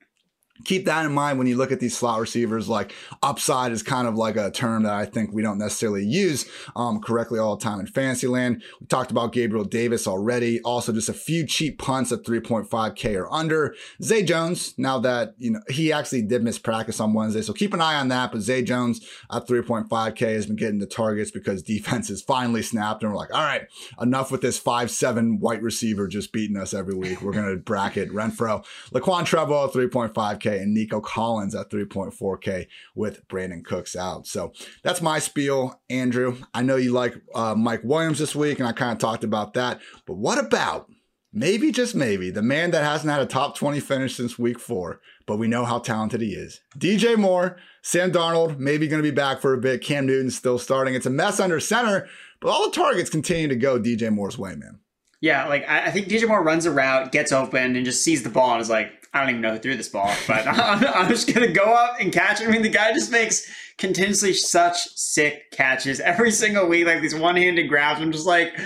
keep 0.66 0.86
that 0.86 1.06
in 1.06 1.12
mind 1.12 1.38
when 1.38 1.48
you 1.48 1.58
look 1.58 1.72
at 1.72 1.80
these 1.80 1.98
slot 1.98 2.20
receivers. 2.20 2.70
Like 2.70 2.94
upside 3.22 3.72
is 3.72 3.84
kind 3.84 4.08
of 4.08 4.16
like 4.16 4.36
a 4.36 4.52
term 4.52 4.84
that 4.84 4.94
I 4.94 5.06
think 5.06 5.34
we 5.34 5.42
don't 5.42 5.58
necessarily 5.58 6.06
use 6.06 6.46
um, 6.76 7.02
correctly 7.02 7.40
all 7.40 7.56
the 7.56 7.64
time 7.64 7.80
in 7.80 7.88
fantasy 7.88 8.28
land. 8.28 8.64
We 8.80 8.88
talked 8.88 9.12
about 9.12 9.34
Gabriel 9.34 9.66
Davis 9.66 10.08
already. 10.08 10.62
Also, 10.62 10.94
just 10.94 11.10
a 11.10 11.14
few 11.14 11.46
cheap 11.46 11.80
punts 11.80 12.12
at 12.12 12.24
3.5K 12.24 13.16
or 13.16 13.32
under. 13.34 13.76
Zay 14.02 14.24
Jones, 14.24 14.74
now 14.78 15.00
that, 15.00 15.34
you 15.38 15.52
know, 15.52 15.62
he 15.70 15.92
actually 15.92 16.22
did 16.22 16.44
miss 16.44 16.60
practice 16.60 17.00
on 17.00 17.14
Wednesday. 17.14 17.42
So 17.42 17.54
keep 17.54 17.74
an 17.74 17.82
eye 17.82 17.96
on 17.96 18.08
that. 18.10 18.32
But 18.32 18.42
Zay 18.42 18.62
Jones 18.62 19.06
at 19.32 19.48
3.5K 19.48 20.20
has 20.34 20.46
been 20.46 20.56
getting 20.56 20.80
the 20.80 20.86
targets 20.86 21.32
because 21.32 21.64
defense 21.64 22.10
is 22.10 22.22
finally 22.22 22.62
snapped 22.62 23.04
and 23.04 23.12
we're 23.12 23.18
like, 23.18 23.34
all 23.34 23.44
right, 23.44 23.68
enough 24.02 24.32
with 24.32 24.42
this 24.42 24.60
5'7 24.60 25.40
white 25.40 25.62
receiver 25.62 26.08
just 26.08 26.32
beating 26.32 26.58
us 26.58 26.74
every 26.74 26.96
week. 26.96 27.22
We're 27.22 27.34
going 27.34 27.50
to 27.50 27.58
bracket 27.58 28.12
Renfrow. 28.12 28.64
Laquon 28.94 29.26
Treadwell 29.26 29.70
3.5K. 29.70 30.43
5K 30.44 30.62
and 30.62 30.74
Nico 30.74 31.00
Collins 31.00 31.56
at 31.56 31.70
3.4K 31.70 32.68
with 32.96 33.28
Brandin 33.28 33.64
Cooks 33.64 33.96
out. 33.96 34.28
So 34.28 34.54
that's 34.84 35.02
my 35.02 35.20
spiel, 35.20 35.82
Andrew. 35.90 36.38
I 36.54 36.62
know 36.62 36.76
you 36.76 36.92
like 36.92 37.16
uh, 37.34 37.56
Mike 37.56 37.82
Williams 37.84 38.20
this 38.20 38.36
week, 38.36 38.60
and 38.60 38.68
I 38.68 38.72
kind 38.72 38.92
of 38.92 38.98
talked 38.98 39.24
about 39.24 39.54
that. 39.54 39.80
But 40.06 40.18
what 40.18 40.38
about 40.38 40.90
maybe, 41.32 41.72
just 41.72 41.96
maybe, 41.96 42.30
the 42.30 42.42
man 42.42 42.72
that 42.72 42.84
hasn't 42.84 43.12
had 43.12 43.22
a 43.22 43.26
top 43.26 43.58
20 43.58 43.80
finish 43.80 44.16
since 44.16 44.38
week 44.38 44.60
four, 44.60 45.02
but 45.26 45.38
we 45.38 45.48
know 45.48 45.66
how 45.66 45.80
talented 45.80 46.22
he 46.22 46.34
is? 46.34 46.62
DJ 46.78 47.18
Moore, 47.18 47.58
Sam 47.82 48.12
Darnold, 48.12 48.58
maybe 48.58 48.88
going 48.88 49.02
to 49.02 49.10
be 49.10 49.16
back 49.16 49.42
for 49.42 49.54
a 49.54 49.58
bit. 49.58 49.84
Cam 49.84 50.06
Newton's 50.06 50.36
still 50.36 50.60
starting. 50.60 50.94
It's 50.94 51.06
a 51.06 51.12
mess 51.12 51.40
under 51.40 51.60
center, 51.60 52.08
but 52.40 52.50
all 52.50 52.66
the 52.66 52.76
targets 52.76 53.10
continue 53.10 53.48
to 53.48 53.56
go 53.56 53.80
DJ 53.80 54.12
Moore's 54.12 54.38
way, 54.38 54.56
man. 54.56 54.80
Yeah, 55.22 55.48
like 55.48 55.68
I, 55.70 55.90
think 55.90 56.10
DJ 56.10 56.28
Moore 56.28 56.44
runs 56.44 56.66
a 56.66 56.72
route, 56.72 57.14
gets 57.14 57.32
open, 57.32 57.78
and 57.78 57.86
just 57.86 58.04
sees 58.04 58.24
the 58.24 58.30
ball 58.30 58.52
and 58.52 58.62
is 58.62 58.70
like, 58.70 59.03
I 59.14 59.20
don't 59.20 59.30
even 59.30 59.42
know 59.42 59.54
who 59.54 59.60
threw 59.60 59.78
this 59.78 59.90
ball, 59.90 60.12
but 60.28 60.48
I'm, 60.48 60.84
I'm, 60.86 61.08
just 61.08 61.32
gonna 61.32 61.52
go 61.52 61.74
up 61.74 61.98
and 62.00 62.12
catch 62.12 62.42
it. 62.42 62.48
I 62.48 62.52
mean, 62.52 62.64
the 62.64 62.70
guy 62.70 62.94
just 62.94 63.12
makes 63.12 63.48
continuously 63.78 64.34
such 64.34 64.90
sick 64.96 65.52
catches 65.52 66.00
every 66.00 66.32
single 66.32 66.68
week, 66.68 66.88
like 66.88 67.02
these 67.02 67.14
one-handed 67.14 67.68
grabs. 67.68 68.02
I'm 68.02 68.12
just 68.12 68.26
like, 68.26 68.60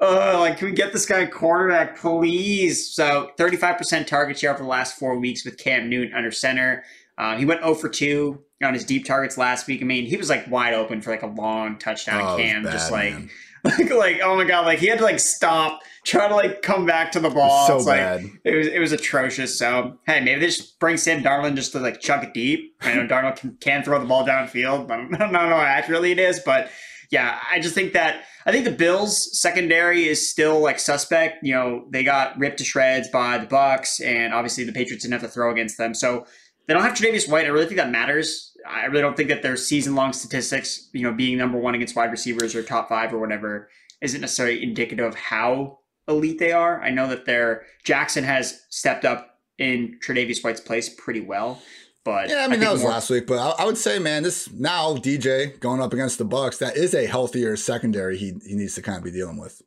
oh, 0.00 0.38
like 0.40 0.58
can 0.58 0.68
we 0.68 0.74
get 0.74 0.92
this 0.92 1.06
guy 1.06 1.24
quarterback, 1.26 1.98
please? 1.98 2.90
So 2.90 3.30
35% 3.38 4.06
target 4.06 4.38
share 4.38 4.54
for 4.54 4.62
the 4.62 4.68
last 4.68 4.98
four 4.98 5.18
weeks 5.18 5.44
with 5.44 5.56
Cam 5.56 5.88
Newton 5.88 6.14
under 6.14 6.30
center. 6.30 6.84
Uh, 7.16 7.36
he 7.36 7.44
went 7.46 7.60
0 7.60 7.74
for 7.74 7.88
2 7.88 8.38
on 8.62 8.74
his 8.74 8.84
deep 8.84 9.06
targets 9.06 9.38
last 9.38 9.66
week. 9.66 9.80
I 9.80 9.84
mean, 9.84 10.04
he 10.04 10.16
was 10.16 10.28
like 10.28 10.50
wide 10.50 10.74
open 10.74 11.00
for 11.00 11.10
like 11.10 11.22
a 11.22 11.28
long 11.28 11.78
touchdown. 11.78 12.20
Oh, 12.20 12.36
Cam 12.36 12.64
bad, 12.64 12.72
just 12.72 12.92
like. 12.92 13.14
Man 13.14 13.30
like 13.64 13.90
like 13.90 14.20
oh 14.22 14.36
my 14.36 14.44
god 14.44 14.66
like 14.66 14.78
he 14.78 14.86
had 14.86 14.98
to 14.98 15.04
like 15.04 15.18
stop 15.18 15.80
try 16.04 16.28
to 16.28 16.34
like 16.34 16.62
come 16.62 16.84
back 16.84 17.10
to 17.12 17.20
the 17.20 17.30
ball. 17.30 17.66
So 17.66 17.76
it's 17.76 17.86
bad. 17.86 18.22
like 18.22 18.32
it 18.44 18.54
was 18.54 18.66
it 18.66 18.78
was 18.78 18.92
atrocious. 18.92 19.58
So 19.58 19.98
hey 20.06 20.20
maybe 20.20 20.40
they 20.40 20.46
just 20.46 20.78
bring 20.78 20.96
Sam 20.96 21.22
Darnold 21.22 21.56
just 21.56 21.72
to 21.72 21.80
like 21.80 22.00
chuck 22.00 22.22
it 22.22 22.34
deep. 22.34 22.76
I 22.82 22.94
know 22.94 23.06
Darnold 23.06 23.36
can, 23.36 23.56
can 23.60 23.82
throw 23.82 23.98
the 23.98 24.06
ball 24.06 24.26
downfield 24.26 24.86
but 24.86 24.98
I 25.14 25.18
don't 25.18 25.32
know 25.32 25.38
how 25.38 25.60
accurately 25.60 26.12
it 26.12 26.18
is 26.18 26.40
but 26.40 26.70
yeah 27.10 27.38
I 27.50 27.58
just 27.58 27.74
think 27.74 27.94
that 27.94 28.24
I 28.46 28.52
think 28.52 28.66
the 28.66 28.70
Bills 28.70 29.40
secondary 29.40 30.06
is 30.06 30.28
still 30.28 30.60
like 30.60 30.78
suspect. 30.78 31.42
You 31.42 31.54
know 31.54 31.86
they 31.90 32.04
got 32.04 32.38
ripped 32.38 32.58
to 32.58 32.64
shreds 32.64 33.08
by 33.08 33.38
the 33.38 33.46
Bucs 33.46 34.04
and 34.04 34.34
obviously 34.34 34.64
the 34.64 34.72
Patriots 34.72 35.04
didn't 35.04 35.20
have 35.20 35.22
to 35.22 35.28
throw 35.28 35.50
against 35.50 35.78
them. 35.78 35.94
So 35.94 36.26
they 36.66 36.74
don't 36.74 36.82
have 36.82 36.94
Tre'Davious 36.94 37.28
White. 37.28 37.44
I 37.44 37.48
really 37.48 37.66
think 37.66 37.76
that 37.76 37.90
matters 37.90 38.53
I 38.66 38.86
really 38.86 39.02
don't 39.02 39.16
think 39.16 39.28
that 39.28 39.42
their 39.42 39.56
season 39.56 39.94
long 39.94 40.12
statistics, 40.12 40.88
you 40.92 41.02
know, 41.02 41.12
being 41.12 41.38
number 41.38 41.58
one 41.58 41.74
against 41.74 41.96
wide 41.96 42.10
receivers 42.10 42.54
or 42.54 42.62
top 42.62 42.88
five 42.88 43.12
or 43.12 43.18
whatever, 43.18 43.68
isn't 44.00 44.20
necessarily 44.20 44.62
indicative 44.62 45.06
of 45.06 45.14
how 45.14 45.80
elite 46.08 46.38
they 46.38 46.52
are. 46.52 46.82
I 46.82 46.90
know 46.90 47.08
that 47.08 47.24
their 47.24 47.64
Jackson 47.84 48.24
has 48.24 48.62
stepped 48.70 49.04
up 49.04 49.38
in 49.58 49.98
Tre'Davious 50.04 50.42
White's 50.42 50.60
place 50.60 50.88
pretty 50.88 51.20
well. 51.20 51.62
But 52.04 52.28
yeah, 52.28 52.44
I 52.44 52.48
mean 52.48 52.60
I 52.60 52.64
that 52.64 52.72
was 52.72 52.82
more- 52.82 52.90
last 52.90 53.08
week. 53.08 53.26
But 53.26 53.38
I, 53.38 53.62
I, 53.62 53.66
would 53.66 53.78
say, 53.78 53.98
man, 53.98 54.22
this 54.22 54.50
now 54.52 54.94
DJ 54.96 55.58
going 55.58 55.80
up 55.80 55.92
against 55.94 56.18
the 56.18 56.26
Bucs, 56.26 56.58
that 56.58 56.76
is 56.76 56.94
a 56.94 57.06
healthier 57.06 57.56
secondary 57.56 58.18
he 58.18 58.34
he 58.46 58.54
needs 58.54 58.74
to 58.74 58.82
kind 58.82 58.98
of 58.98 59.04
be 59.04 59.10
dealing 59.10 59.38
with. 59.38 59.62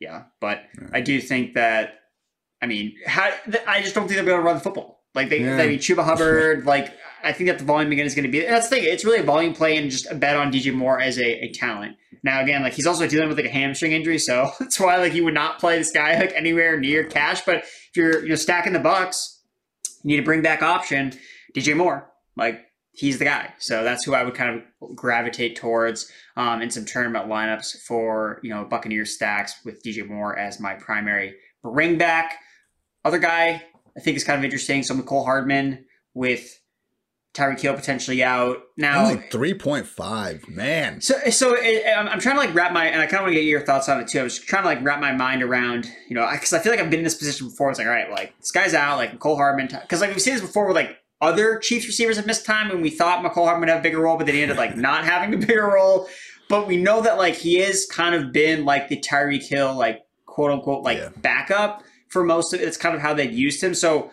Yeah, 0.00 0.24
but 0.40 0.62
yeah. 0.80 0.88
I 0.92 1.00
do 1.00 1.20
think 1.20 1.54
that. 1.54 1.98
I 2.62 2.66
mean, 2.66 2.94
how, 3.06 3.28
I 3.66 3.82
just 3.82 3.94
don't 3.94 4.06
think 4.06 4.16
they'll 4.16 4.24
be 4.24 4.30
able 4.30 4.40
to 4.40 4.46
run 4.46 4.54
the 4.54 4.60
football. 4.60 5.02
Like 5.16 5.28
they, 5.30 5.40
yeah. 5.40 5.56
I 5.56 5.66
mean, 5.66 5.80
Chuba 5.80 6.04
Hubbard, 6.04 6.64
like 6.66 6.96
I 7.24 7.32
think 7.32 7.48
that 7.48 7.58
the 7.58 7.64
volume 7.64 7.92
again 7.92 8.06
is 8.06 8.14
going 8.14 8.24
to 8.24 8.30
be. 8.30 8.40
That's 8.40 8.68
the 8.68 8.76
thing. 8.76 8.84
It's 8.84 9.04
really 9.04 9.20
a 9.20 9.24
volume 9.24 9.54
play 9.54 9.76
and 9.76 9.90
just 9.90 10.10
a 10.10 10.14
bet 10.14 10.36
on 10.36 10.52
DJ 10.52 10.74
Moore 10.74 11.00
as 11.00 11.18
a, 11.18 11.44
a 11.44 11.52
talent. 11.52 11.96
Now 12.22 12.40
again, 12.40 12.62
like 12.62 12.74
he's 12.74 12.86
also 12.86 13.06
dealing 13.06 13.28
with 13.28 13.38
like 13.38 13.46
a 13.46 13.50
hamstring 13.50 13.92
injury, 13.92 14.18
so 14.18 14.50
that's 14.60 14.78
why 14.78 14.96
like 14.96 15.14
you 15.14 15.24
would 15.24 15.34
not 15.34 15.58
play 15.58 15.78
this 15.78 15.90
guy 15.90 16.18
like 16.18 16.32
anywhere 16.34 16.78
near 16.78 17.04
cash. 17.04 17.42
But 17.44 17.58
if 17.58 17.90
you're 17.96 18.22
you 18.22 18.30
know 18.30 18.34
stacking 18.34 18.72
the 18.72 18.78
Bucs, 18.78 19.38
you 20.02 20.10
need 20.10 20.16
to 20.16 20.22
bring 20.22 20.42
back 20.42 20.62
option 20.62 21.12
DJ 21.54 21.76
Moore. 21.76 22.10
Like 22.36 22.66
he's 22.92 23.18
the 23.18 23.24
guy. 23.24 23.52
So 23.58 23.82
that's 23.82 24.04
who 24.04 24.14
I 24.14 24.22
would 24.22 24.34
kind 24.34 24.62
of 24.80 24.96
gravitate 24.96 25.56
towards 25.56 26.10
um, 26.36 26.62
in 26.62 26.70
some 26.70 26.84
tournament 26.84 27.26
lineups 27.26 27.82
for 27.86 28.40
you 28.42 28.50
know 28.50 28.64
Buccaneer 28.64 29.04
stacks 29.04 29.54
with 29.64 29.82
DJ 29.82 30.06
Moore 30.06 30.38
as 30.38 30.60
my 30.60 30.74
primary 30.74 31.34
bring 31.62 31.98
back. 31.98 32.38
Other 33.04 33.18
guy 33.18 33.62
I 33.96 34.00
think 34.00 34.16
is 34.16 34.24
kind 34.24 34.38
of 34.38 34.44
interesting. 34.44 34.82
So 34.82 34.94
Mecole 34.94 35.24
Hardman 35.24 35.84
with 36.14 36.58
Tyreek 37.34 37.60
Hill 37.60 37.74
potentially 37.74 38.22
out 38.22 38.58
now. 38.76 39.06
Only 39.06 39.24
three 39.30 39.54
point 39.54 39.86
five, 39.86 40.46
man. 40.48 41.00
So, 41.00 41.14
so 41.30 41.54
it, 41.58 41.84
I'm 41.96 42.20
trying 42.20 42.34
to 42.34 42.40
like 42.40 42.54
wrap 42.54 42.72
my, 42.72 42.86
and 42.86 43.00
I 43.00 43.06
kind 43.06 43.16
of 43.16 43.22
want 43.22 43.30
to 43.30 43.40
get 43.40 43.44
your 43.44 43.62
thoughts 43.62 43.88
on 43.88 44.00
it 44.00 44.08
too. 44.08 44.20
I 44.20 44.22
was 44.22 44.38
trying 44.38 44.64
to 44.64 44.68
like 44.68 44.84
wrap 44.84 45.00
my 45.00 45.12
mind 45.12 45.42
around, 45.42 45.90
you 46.08 46.14
know, 46.14 46.28
because 46.30 46.52
I 46.52 46.58
feel 46.58 46.72
like 46.72 46.80
I've 46.80 46.90
been 46.90 47.00
in 47.00 47.04
this 47.04 47.14
position 47.14 47.48
before. 47.48 47.70
It's 47.70 47.78
like, 47.78 47.88
all 47.88 47.92
right, 47.94 48.10
like 48.10 48.38
this 48.38 48.50
guy's 48.50 48.74
out, 48.74 48.98
like 48.98 49.18
Mecole 49.18 49.36
Hardman, 49.36 49.68
because 49.68 50.02
like 50.02 50.10
we've 50.10 50.20
seen 50.20 50.34
this 50.34 50.42
before 50.42 50.66
with 50.66 50.76
like 50.76 50.98
other 51.22 51.58
Chiefs 51.58 51.86
receivers 51.86 52.16
have 52.16 52.26
missed 52.26 52.44
time, 52.44 52.70
and 52.70 52.82
we 52.82 52.90
thought 52.90 53.24
Mecole 53.24 53.44
Hardman 53.44 53.60
would 53.60 53.68
have 53.70 53.78
a 53.78 53.82
bigger 53.82 54.00
role, 54.00 54.18
but 54.18 54.26
then 54.26 54.34
he 54.34 54.42
ended 54.42 54.58
up 54.58 54.60
like 54.60 54.76
not 54.76 55.04
having 55.04 55.32
a 55.32 55.38
bigger 55.38 55.66
role. 55.66 56.08
But 56.48 56.66
we 56.66 56.76
know 56.76 57.00
that 57.00 57.16
like 57.16 57.36
he 57.36 57.60
is 57.60 57.86
kind 57.86 58.14
of 58.14 58.30
been 58.30 58.66
like 58.66 58.88
the 58.88 58.98
Tyreek 58.98 59.44
Hill, 59.44 59.74
like 59.74 60.04
quote 60.26 60.50
unquote, 60.50 60.82
like 60.82 60.98
yeah. 60.98 61.08
backup 61.16 61.82
for 62.08 62.24
most 62.24 62.52
of 62.52 62.60
it. 62.60 62.68
It's 62.68 62.76
kind 62.76 62.94
of 62.94 63.00
how 63.00 63.14
they've 63.14 63.32
used 63.32 63.62
him. 63.62 63.72
So 63.72 64.10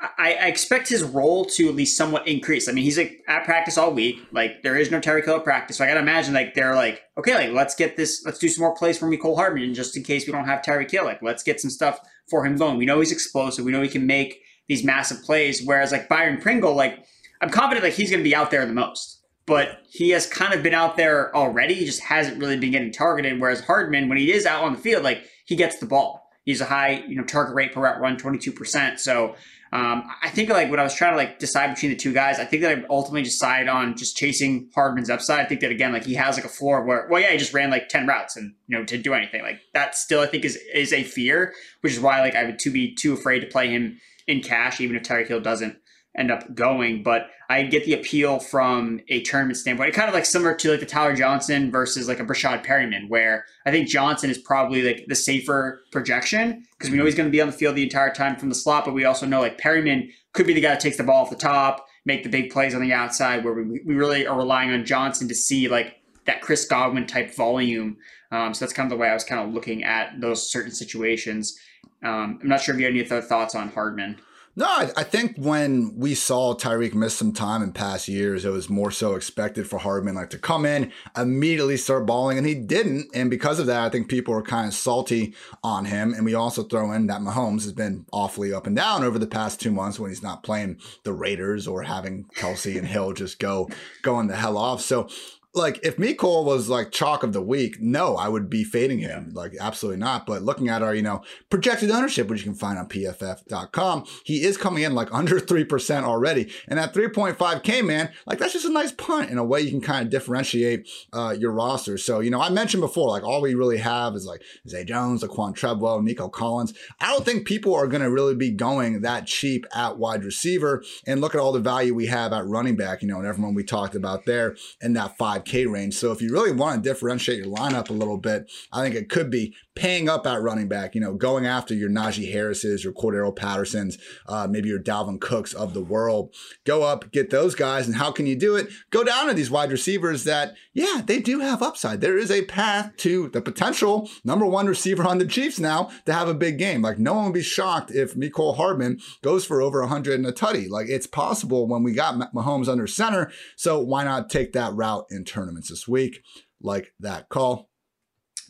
I, 0.00 0.32
I, 0.32 0.46
expect 0.46 0.88
his 0.88 1.02
role 1.02 1.44
to 1.44 1.68
at 1.68 1.74
least 1.74 1.96
somewhat 1.96 2.26
increase. 2.26 2.68
I 2.68 2.72
mean, 2.72 2.84
he's 2.84 2.96
like 2.96 3.22
at 3.28 3.44
practice 3.44 3.76
all 3.76 3.92
week. 3.92 4.18
Like 4.32 4.62
there 4.62 4.76
is 4.76 4.90
no 4.90 4.98
Tyreek 4.98 5.26
Hill 5.26 5.36
at 5.36 5.44
practice, 5.44 5.76
so 5.76 5.84
I 5.84 5.88
gotta 5.88 6.00
imagine 6.00 6.32
like 6.32 6.54
they're 6.54 6.74
like, 6.74 7.02
okay, 7.18 7.34
like 7.34 7.52
let's 7.52 7.74
get 7.74 7.96
this, 7.96 8.24
let's 8.24 8.38
do 8.38 8.48
some 8.48 8.62
more 8.62 8.74
plays 8.74 8.98
for 8.98 9.06
Mecole 9.06 9.36
Hardman, 9.36 9.74
just 9.74 9.96
in 9.96 10.02
case 10.02 10.26
we 10.26 10.32
don't 10.32 10.46
have 10.46 10.62
Tyreek 10.62 10.90
Hill. 10.90 11.04
Like 11.04 11.20
let's 11.22 11.42
get 11.42 11.60
some 11.60 11.70
stuff 11.70 12.00
for 12.30 12.46
him 12.46 12.56
going. 12.56 12.78
We 12.78 12.86
know 12.86 13.00
he's 13.00 13.12
explosive. 13.12 13.64
We 13.64 13.72
know 13.72 13.82
he 13.82 13.88
can 13.88 14.06
make 14.06 14.40
these 14.68 14.84
massive 14.84 15.22
plays. 15.22 15.62
Whereas 15.62 15.92
like 15.92 16.08
Byron 16.08 16.40
Pringle, 16.40 16.74
like 16.74 17.04
I'm 17.42 17.50
confident 17.50 17.84
like 17.84 17.94
he's 17.94 18.10
gonna 18.10 18.22
be 18.22 18.34
out 18.34 18.50
there 18.50 18.64
the 18.64 18.72
most, 18.72 19.20
but 19.44 19.80
he 19.90 20.10
has 20.10 20.26
kind 20.26 20.54
of 20.54 20.62
been 20.62 20.74
out 20.74 20.96
there 20.96 21.34
already. 21.36 21.74
He 21.74 21.84
just 21.84 22.00
hasn't 22.00 22.38
really 22.38 22.56
been 22.56 22.70
getting 22.70 22.92
targeted. 22.92 23.38
Whereas 23.38 23.60
Hardman, 23.60 24.08
when 24.08 24.16
he 24.16 24.32
is 24.32 24.46
out 24.46 24.64
on 24.64 24.72
the 24.72 24.78
field, 24.78 25.04
like 25.04 25.24
he 25.44 25.56
gets 25.56 25.78
the 25.78 25.86
ball. 25.86 26.30
He's 26.44 26.62
a 26.62 26.64
high, 26.64 27.04
you 27.06 27.16
know, 27.16 27.24
target 27.24 27.54
rate 27.54 27.74
per 27.74 27.82
route 27.82 28.00
run, 28.00 28.16
22%. 28.16 28.98
So 28.98 29.36
um, 29.72 30.02
I 30.22 30.30
think 30.30 30.50
like 30.50 30.68
when 30.68 30.80
I 30.80 30.82
was 30.82 30.94
trying 30.94 31.12
to 31.12 31.16
like 31.16 31.38
decide 31.38 31.72
between 31.72 31.92
the 31.92 31.96
two 31.96 32.12
guys, 32.12 32.40
I 32.40 32.44
think 32.44 32.62
that 32.62 32.76
I 32.76 32.82
ultimately 32.90 33.22
decided 33.22 33.68
on 33.68 33.96
just 33.96 34.16
chasing 34.16 34.68
Hardman's 34.74 35.08
upside. 35.08 35.40
I 35.40 35.44
think 35.48 35.60
that 35.60 35.70
again, 35.70 35.92
like 35.92 36.04
he 36.04 36.14
has 36.14 36.36
like 36.36 36.44
a 36.44 36.48
floor 36.48 36.84
where, 36.84 37.06
well, 37.08 37.20
yeah, 37.20 37.30
he 37.30 37.38
just 37.38 37.54
ran 37.54 37.70
like 37.70 37.88
ten 37.88 38.06
routes 38.06 38.36
and 38.36 38.54
you 38.66 38.76
know 38.76 38.84
to 38.84 38.98
do 38.98 39.14
anything 39.14 39.42
like 39.42 39.60
that. 39.74 39.94
Still, 39.94 40.20
I 40.20 40.26
think 40.26 40.44
is 40.44 40.56
is 40.74 40.92
a 40.92 41.04
fear, 41.04 41.54
which 41.82 41.92
is 41.92 42.00
why 42.00 42.20
like 42.20 42.34
I 42.34 42.44
would 42.44 42.58
to 42.60 42.70
be 42.70 42.94
too 42.94 43.12
afraid 43.12 43.40
to 43.40 43.46
play 43.46 43.68
him 43.68 44.00
in 44.26 44.40
cash, 44.40 44.80
even 44.80 44.96
if 44.96 45.04
Tyreek 45.04 45.28
Hill 45.28 45.40
doesn't 45.40 45.76
end 46.16 46.30
up 46.30 46.54
going. 46.54 47.02
But 47.02 47.28
I 47.48 47.62
get 47.62 47.84
the 47.84 47.94
appeal 47.94 48.38
from 48.38 49.00
a 49.08 49.22
tournament 49.22 49.58
standpoint. 49.58 49.94
Kind 49.94 50.08
of 50.08 50.14
like 50.14 50.24
similar 50.24 50.54
to 50.54 50.70
like 50.70 50.80
the 50.80 50.86
Tyler 50.86 51.14
Johnson 51.14 51.70
versus 51.70 52.08
like 52.08 52.20
a 52.20 52.24
Breshad 52.24 52.64
Perriman, 52.64 53.08
where 53.08 53.44
I 53.66 53.70
think 53.70 53.88
Johnson 53.88 54.30
is 54.30 54.38
probably 54.38 54.82
like 54.82 55.06
the 55.08 55.14
safer 55.14 55.82
projection 55.92 56.64
because 56.78 56.90
we 56.90 56.98
know 56.98 57.04
he's 57.04 57.14
going 57.14 57.28
to 57.28 57.32
be 57.32 57.40
on 57.40 57.48
the 57.48 57.52
field 57.52 57.76
the 57.76 57.82
entire 57.82 58.12
time 58.12 58.36
from 58.36 58.48
the 58.48 58.54
slot, 58.54 58.84
but 58.84 58.94
we 58.94 59.04
also 59.04 59.26
know 59.26 59.40
like 59.40 59.58
Perriman 59.58 60.10
could 60.32 60.46
be 60.46 60.54
the 60.54 60.60
guy 60.60 60.70
that 60.70 60.80
takes 60.80 60.96
the 60.96 61.04
ball 61.04 61.22
off 61.22 61.30
the 61.30 61.36
top, 61.36 61.86
make 62.04 62.22
the 62.22 62.28
big 62.28 62.50
plays 62.50 62.74
on 62.74 62.80
the 62.80 62.92
outside, 62.92 63.44
where 63.44 63.54
we, 63.54 63.80
we 63.84 63.94
really 63.94 64.26
are 64.26 64.36
relying 64.36 64.70
on 64.70 64.84
Johnson 64.84 65.28
to 65.28 65.34
see 65.34 65.68
like 65.68 65.96
that 66.26 66.40
Chris 66.40 66.64
Godwin 66.64 67.06
type 67.06 67.34
volume. 67.34 67.96
Um, 68.30 68.54
so 68.54 68.64
that's 68.64 68.72
kind 68.72 68.86
of 68.86 68.90
the 68.90 69.00
way 69.00 69.08
I 69.08 69.14
was 69.14 69.24
kind 69.24 69.46
of 69.46 69.52
looking 69.52 69.82
at 69.82 70.20
those 70.20 70.50
certain 70.50 70.70
situations. 70.70 71.58
Um, 72.04 72.38
I'm 72.40 72.48
not 72.48 72.60
sure 72.60 72.74
if 72.74 72.80
you 72.80 72.86
have 72.86 72.94
any 72.94 73.04
other 73.04 73.20
thoughts 73.20 73.54
on 73.54 73.70
Hardman. 73.70 74.18
No, 74.56 74.66
I, 74.66 74.90
I, 74.96 75.04
think 75.04 75.36
when 75.36 75.96
we 75.96 76.14
saw 76.14 76.54
Tyreek 76.54 76.92
miss 76.92 77.14
some 77.14 77.32
time 77.32 77.62
in 77.62 77.72
past 77.72 78.08
years, 78.08 78.44
it 78.44 78.50
was 78.50 78.68
more 78.68 78.90
so 78.90 79.14
expected 79.14 79.68
for 79.68 79.78
Hardman 79.78 80.16
like 80.16 80.30
to 80.30 80.38
come 80.38 80.66
in, 80.66 80.90
immediately 81.16 81.76
start 81.76 82.04
balling, 82.04 82.36
and 82.36 82.46
he 82.46 82.56
didn't. 82.56 83.10
And 83.14 83.30
because 83.30 83.60
of 83.60 83.66
that, 83.66 83.84
I 83.84 83.88
think 83.90 84.08
people 84.08 84.34
were 84.34 84.42
kind 84.42 84.66
of 84.66 84.74
salty 84.74 85.34
on 85.62 85.84
him. 85.84 86.12
And 86.12 86.24
we 86.24 86.34
also 86.34 86.64
throw 86.64 86.90
in 86.90 87.06
that 87.06 87.20
Mahomes 87.20 87.62
has 87.62 87.72
been 87.72 88.06
awfully 88.12 88.52
up 88.52 88.66
and 88.66 88.74
down 88.74 89.04
over 89.04 89.20
the 89.20 89.26
past 89.26 89.60
two 89.60 89.70
months 89.70 90.00
when 90.00 90.10
he's 90.10 90.22
not 90.22 90.42
playing 90.42 90.80
the 91.04 91.12
Raiders 91.12 91.68
or 91.68 91.82
having 91.82 92.24
Kelce 92.34 92.76
and 92.76 92.88
Hill 92.88 93.12
just 93.12 93.38
go 93.38 93.68
going 94.02 94.26
the 94.26 94.36
hell 94.36 94.58
off. 94.58 94.80
So 94.80 95.08
like 95.52 95.80
if 95.82 95.96
Mecole 95.96 96.44
was 96.44 96.68
like 96.68 96.92
chalk 96.92 97.24
of 97.24 97.32
the 97.32 97.42
week, 97.42 97.80
no, 97.80 98.16
I 98.16 98.28
would 98.28 98.48
be 98.48 98.62
fading 98.62 99.00
him. 99.00 99.32
Like 99.34 99.54
absolutely 99.58 99.98
not. 99.98 100.24
But 100.24 100.42
looking 100.42 100.68
at 100.68 100.82
our, 100.82 100.94
you 100.94 101.02
know, 101.02 101.22
projected 101.48 101.90
ownership, 101.90 102.28
which 102.28 102.40
you 102.40 102.44
can 102.44 102.54
find 102.54 102.78
on 102.78 102.88
pff.com, 102.88 104.04
he 104.24 104.44
is 104.44 104.56
coming 104.56 104.84
in 104.84 104.94
like 104.94 105.08
under 105.12 105.40
3% 105.40 106.02
already. 106.04 106.52
And 106.68 106.78
at 106.78 106.94
3.5K, 106.94 107.84
man, 107.84 108.12
like 108.26 108.38
that's 108.38 108.52
just 108.52 108.64
a 108.64 108.72
nice 108.72 108.92
punt 108.92 109.30
in 109.30 109.38
a 109.38 109.44
way 109.44 109.60
you 109.60 109.70
can 109.70 109.80
kind 109.80 110.04
of 110.04 110.10
differentiate 110.10 110.88
uh, 111.12 111.34
your 111.36 111.50
roster. 111.50 111.98
So, 111.98 112.20
you 112.20 112.30
know, 112.30 112.40
I 112.40 112.50
mentioned 112.50 112.80
before, 112.80 113.08
like 113.08 113.24
all 113.24 113.40
we 113.40 113.54
really 113.54 113.78
have 113.78 114.14
is 114.14 114.26
like 114.26 114.42
Zay 114.68 114.84
Jones, 114.84 115.24
Laquon 115.24 115.54
Treadwell, 115.54 116.00
Nico 116.00 116.28
Collins. 116.28 116.74
I 117.00 117.08
don't 117.08 117.24
think 117.24 117.46
people 117.46 117.74
are 117.74 117.88
going 117.88 118.02
to 118.02 118.10
really 118.10 118.36
be 118.36 118.50
going 118.50 119.00
that 119.00 119.26
cheap 119.26 119.66
at 119.74 119.98
wide 119.98 120.24
receiver. 120.24 120.84
And 121.06 121.20
look 121.20 121.34
at 121.34 121.40
all 121.40 121.52
the 121.52 121.60
value 121.60 121.92
we 121.92 122.06
have 122.06 122.32
at 122.32 122.46
running 122.46 122.76
back, 122.76 123.02
you 123.02 123.08
know, 123.08 123.18
and 123.18 123.26
everyone 123.26 123.54
we 123.54 123.64
talked 123.64 123.96
about 123.96 124.26
there 124.26 124.56
in 124.80 124.92
that 124.92 125.18
5K 125.44 125.70
range. 125.70 125.94
So 125.94 126.12
if 126.12 126.22
you 126.22 126.32
really 126.32 126.52
want 126.52 126.82
to 126.82 126.88
differentiate 126.88 127.38
your 127.38 127.54
lineup 127.54 127.90
a 127.90 127.92
little 127.92 128.18
bit, 128.18 128.50
I 128.72 128.82
think 128.82 128.94
it 128.94 129.08
could 129.08 129.30
be 129.30 129.54
paying 129.74 130.08
up 130.08 130.26
at 130.26 130.42
running 130.42 130.68
back, 130.68 130.94
you 130.94 131.00
know, 131.00 131.14
going 131.14 131.46
after 131.46 131.74
your 131.74 131.88
Najee 131.88 132.32
Harris's, 132.32 132.82
your 132.82 132.92
Cordarrelle 132.92 133.34
Patterson's, 133.34 133.98
uh, 134.26 134.46
maybe 134.50 134.68
your 134.68 134.82
Dalvin 134.82 135.20
Cooks 135.20 135.52
of 135.52 135.74
the 135.74 135.82
world. 135.82 136.34
Go 136.66 136.82
up, 136.82 137.10
get 137.12 137.30
those 137.30 137.54
guys. 137.54 137.86
And 137.86 137.96
how 137.96 138.10
can 138.10 138.26
you 138.26 138.36
do 138.36 138.56
it? 138.56 138.68
Go 138.90 139.04
down 139.04 139.28
to 139.28 139.34
these 139.34 139.50
wide 139.50 139.70
receivers 139.70 140.24
that, 140.24 140.54
yeah, 140.74 141.02
they 141.04 141.20
do 141.20 141.40
have 141.40 141.62
upside. 141.62 142.00
There 142.00 142.18
is 142.18 142.30
a 142.30 142.44
path 142.44 142.96
to 142.98 143.28
the 143.28 143.40
potential 143.40 144.10
number 144.24 144.44
one 144.44 144.66
receiver 144.66 145.04
on 145.04 145.18
the 145.18 145.26
Chiefs 145.26 145.58
now 145.60 145.90
to 146.04 146.12
have 146.12 146.28
a 146.28 146.34
big 146.34 146.58
game. 146.58 146.82
Like 146.82 146.98
no 146.98 147.14
one 147.14 147.26
would 147.26 147.34
be 147.34 147.42
shocked 147.42 147.90
if 147.90 148.14
Mecole 148.14 148.56
Hardman 148.56 148.98
goes 149.22 149.44
for 149.44 149.62
over 149.62 149.80
100 149.80 150.18
in 150.18 150.26
a 150.26 150.32
tutty. 150.32 150.68
Like 150.68 150.88
it's 150.88 151.06
possible 151.06 151.68
when 151.68 151.82
we 151.82 151.92
got 151.92 152.32
Mahomes 152.34 152.68
under 152.68 152.86
center. 152.86 153.30
So 153.56 153.80
why 153.80 154.04
not 154.04 154.30
take 154.30 154.52
that 154.52 154.74
route 154.74 155.06
in 155.10 155.24
tournaments 155.24 155.68
this 155.68 155.86
week? 155.86 156.22
Like 156.60 156.92
that 156.98 157.28
call. 157.28 157.70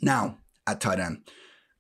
Now, 0.03 0.39
jeg 0.71 0.81
tar 0.83 1.03
en. 1.07 1.21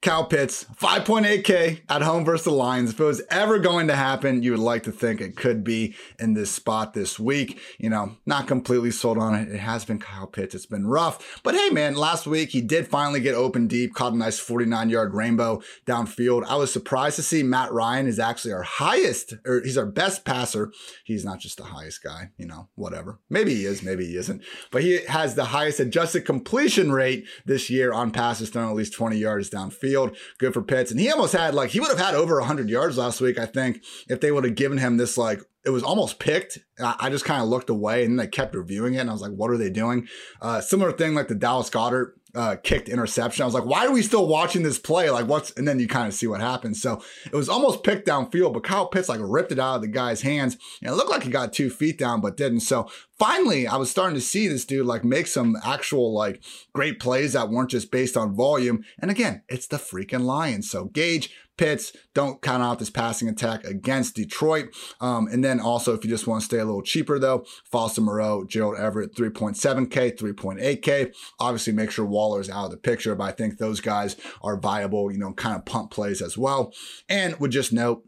Kyle 0.03 0.25
Pitts, 0.25 0.65
5.8K 0.81 1.83
at 1.91 2.01
home 2.01 2.25
versus 2.25 2.45
the 2.45 2.51
Lions. 2.53 2.89
If 2.89 3.01
it 3.01 3.05
was 3.05 3.21
ever 3.29 3.59
going 3.59 3.87
to 3.89 3.95
happen, 3.95 4.43
you 4.43 4.53
would 4.53 4.61
like 4.61 4.85
to 4.85 4.93
think 4.93 5.21
it 5.21 5.37
could 5.37 5.63
be 5.63 5.95
in 6.19 6.33
this 6.33 6.51
spot 6.51 6.95
this 6.95 7.19
week. 7.19 7.61
You 7.79 7.91
know, 7.91 8.17
not 8.25 8.47
completely 8.47 8.93
sold 8.93 9.19
on 9.19 9.35
it. 9.35 9.51
It 9.51 9.59
has 9.59 9.85
been 9.85 9.99
Kyle 9.99 10.27
Pitts. 10.27 10.55
It's 10.55 10.65
been 10.65 10.87
rough. 10.87 11.43
But 11.43 11.55
hey, 11.55 11.69
man, 11.69 11.97
last 11.97 12.27
week 12.27 12.49
he 12.49 12.63
did 12.63 12.89
finally 12.89 13.21
get 13.21 13.35
open 13.35 13.67
deep, 13.67 13.93
caught 13.93 14.15
a 14.15 14.17
nice 14.17 14.39
49 14.39 14.89
yard 14.89 15.13
rainbow 15.13 15.61
downfield. 15.85 16.47
I 16.47 16.57
was 16.57 16.73
surprised 16.73 17.17
to 17.17 17.23
see 17.23 17.43
Matt 17.43 17.71
Ryan 17.71 18.07
is 18.07 18.19
actually 18.19 18.55
our 18.55 18.63
highest, 18.63 19.35
or 19.45 19.61
he's 19.61 19.77
our 19.77 19.85
best 19.85 20.25
passer. 20.25 20.73
He's 21.05 21.27
not 21.27 21.41
just 21.41 21.59
the 21.59 21.65
highest 21.65 22.03
guy, 22.03 22.31
you 22.39 22.47
know, 22.47 22.71
whatever. 22.75 23.19
Maybe 23.29 23.55
he 23.55 23.67
is, 23.67 23.83
maybe 23.83 24.07
he 24.07 24.17
isn't. 24.17 24.43
But 24.71 24.83
he 24.83 25.05
has 25.09 25.35
the 25.35 25.47
highest 25.47 25.79
adjusted 25.79 26.25
completion 26.25 26.91
rate 26.91 27.27
this 27.45 27.69
year 27.69 27.93
on 27.93 28.13
passes 28.13 28.49
thrown 28.49 28.71
at 28.71 28.75
least 28.75 28.95
20 28.95 29.19
yards 29.19 29.51
downfield 29.51 29.90
field. 29.91 30.17
Good 30.39 30.55
for 30.55 30.63
Pitts. 30.63 30.91
And 30.91 31.01
he 31.01 31.11
almost 31.11 31.33
had 31.33 31.55
like 31.55 31.71
he 31.71 31.81
would 31.81 31.91
have 31.91 31.99
had 31.99 32.15
over 32.15 32.39
100 32.39 32.69
yards 32.69 32.97
last 32.97 33.21
week, 33.21 33.39
I 33.39 33.47
think, 33.47 33.83
if 34.09 34.21
they 34.21 34.31
would 34.31 34.45
have 34.45 34.55
given 34.55 34.79
him 34.79 34.97
this 34.97 35.19
like 35.19 35.43
it 35.65 35.71
was 35.71 35.83
almost 35.83 36.19
picked. 36.19 36.59
I 36.83 37.11
just 37.11 37.25
kind 37.25 37.43
of 37.43 37.49
looked 37.49 37.69
away 37.69 38.05
and 38.05 38.19
they 38.19 38.27
kept 38.27 38.55
reviewing 38.55 38.95
it. 38.95 38.99
And 38.99 39.11
I 39.11 39.13
was 39.13 39.21
like, 39.21 39.33
what 39.33 39.51
are 39.51 39.59
they 39.59 39.69
doing? 39.69 40.09
Uh, 40.41 40.61
similar 40.61 40.93
thing 40.93 41.15
like 41.15 41.29
the 41.29 41.35
Dallas 41.35 41.69
Goedert 41.69 42.13
uh, 42.35 42.57
kicked 42.63 42.89
interception. 42.89 43.43
I 43.43 43.47
was 43.47 43.55
like, 43.55 43.65
why 43.65 43.87
are 43.87 43.93
we 43.93 44.03
still 44.03 44.27
watching 44.27 44.63
this 44.63 44.79
play? 44.79 45.11
Like, 45.11 45.27
what's, 45.27 45.51
and 45.53 45.67
then 45.67 45.79
you 45.79 45.89
kind 45.89 46.07
of 46.07 46.15
see 46.15 46.27
what 46.27 46.41
happens. 46.41 46.81
So 46.81 47.03
it 47.27 47.35
was 47.37 47.49
almost 47.49 47.83
picked 47.83 48.07
downfield, 48.07 48.53
but 48.53 48.65
Kyle 48.65 48.87
Pitts 48.87 49.09
like 49.09 49.21
ripped 49.23 49.53
it 49.53 49.59
out 49.59 49.77
of 49.77 49.83
the 49.83 49.89
guy's 49.89 50.23
hands. 50.23 50.57
And 50.83 50.91
it 50.91 50.95
looked 50.95 51.11
like 51.11 51.23
he 51.23 51.31
got 51.31 51.53
two 51.53 51.71
feet 51.71 51.99
down, 51.99 52.21
but 52.21 52.37
didn't. 52.37 52.61
So 52.61 52.89
finally, 53.19 53.67
I 53.67 53.77
was 53.77 53.91
starting 53.91 54.15
to 54.15 54.21
see 54.21 54.49
this 54.49 54.65
dude 54.65 54.87
like 54.87 55.05
make 55.05 55.27
some 55.27 55.57
actual 55.65 56.15
like 56.15 56.43
great 56.73 57.01
plays 57.01 57.33
that 57.33 57.51
weren't 57.51 57.71
just 57.71 57.91
based 57.91 58.17
on 58.17 58.35
volume. 58.35 58.85
And 58.99 59.11
again, 59.11 59.43
it's 59.49 59.67
the 59.67 59.77
freaking 59.77 60.25
Lions. 60.25 60.71
So 60.71 60.87
Gage, 60.87 61.35
Pitts, 61.61 61.93
don't 62.15 62.41
count 62.41 62.63
out 62.63 62.79
this 62.79 62.89
passing 62.89 63.29
attack 63.29 63.65
against 63.65 64.15
Detroit. 64.15 64.75
Um, 64.99 65.27
and 65.27 65.45
then 65.45 65.61
also, 65.61 65.93
if 65.93 66.03
you 66.03 66.09
just 66.09 66.27
want 66.27 66.41
to 66.41 66.45
stay 66.47 66.57
a 66.57 66.65
little 66.65 66.81
cheaper 66.81 67.19
though, 67.19 67.45
Foster 67.71 68.01
Moreau, 68.01 68.47
Gerald 68.47 68.79
Everett, 68.79 69.15
3.7K, 69.15 70.17
3.8K. 70.17 71.13
Obviously, 71.39 71.75
make 71.75 71.91
sure 71.91 72.07
Waller 72.07 72.41
is 72.41 72.49
out 72.49 72.65
of 72.65 72.71
the 72.71 72.79
picture, 72.79 73.15
but 73.15 73.25
I 73.25 73.33
think 73.33 73.59
those 73.59 73.83
guys 73.83 74.17
are 74.41 74.57
viable, 74.57 75.13
you 75.13 75.19
know, 75.19 75.35
kind 75.35 75.55
of 75.55 75.67
pump 75.67 75.91
plays 75.91 76.23
as 76.23 76.39
well. 76.39 76.73
And 77.11 77.39
would 77.39 77.51
just 77.51 77.75
note, 77.75 78.07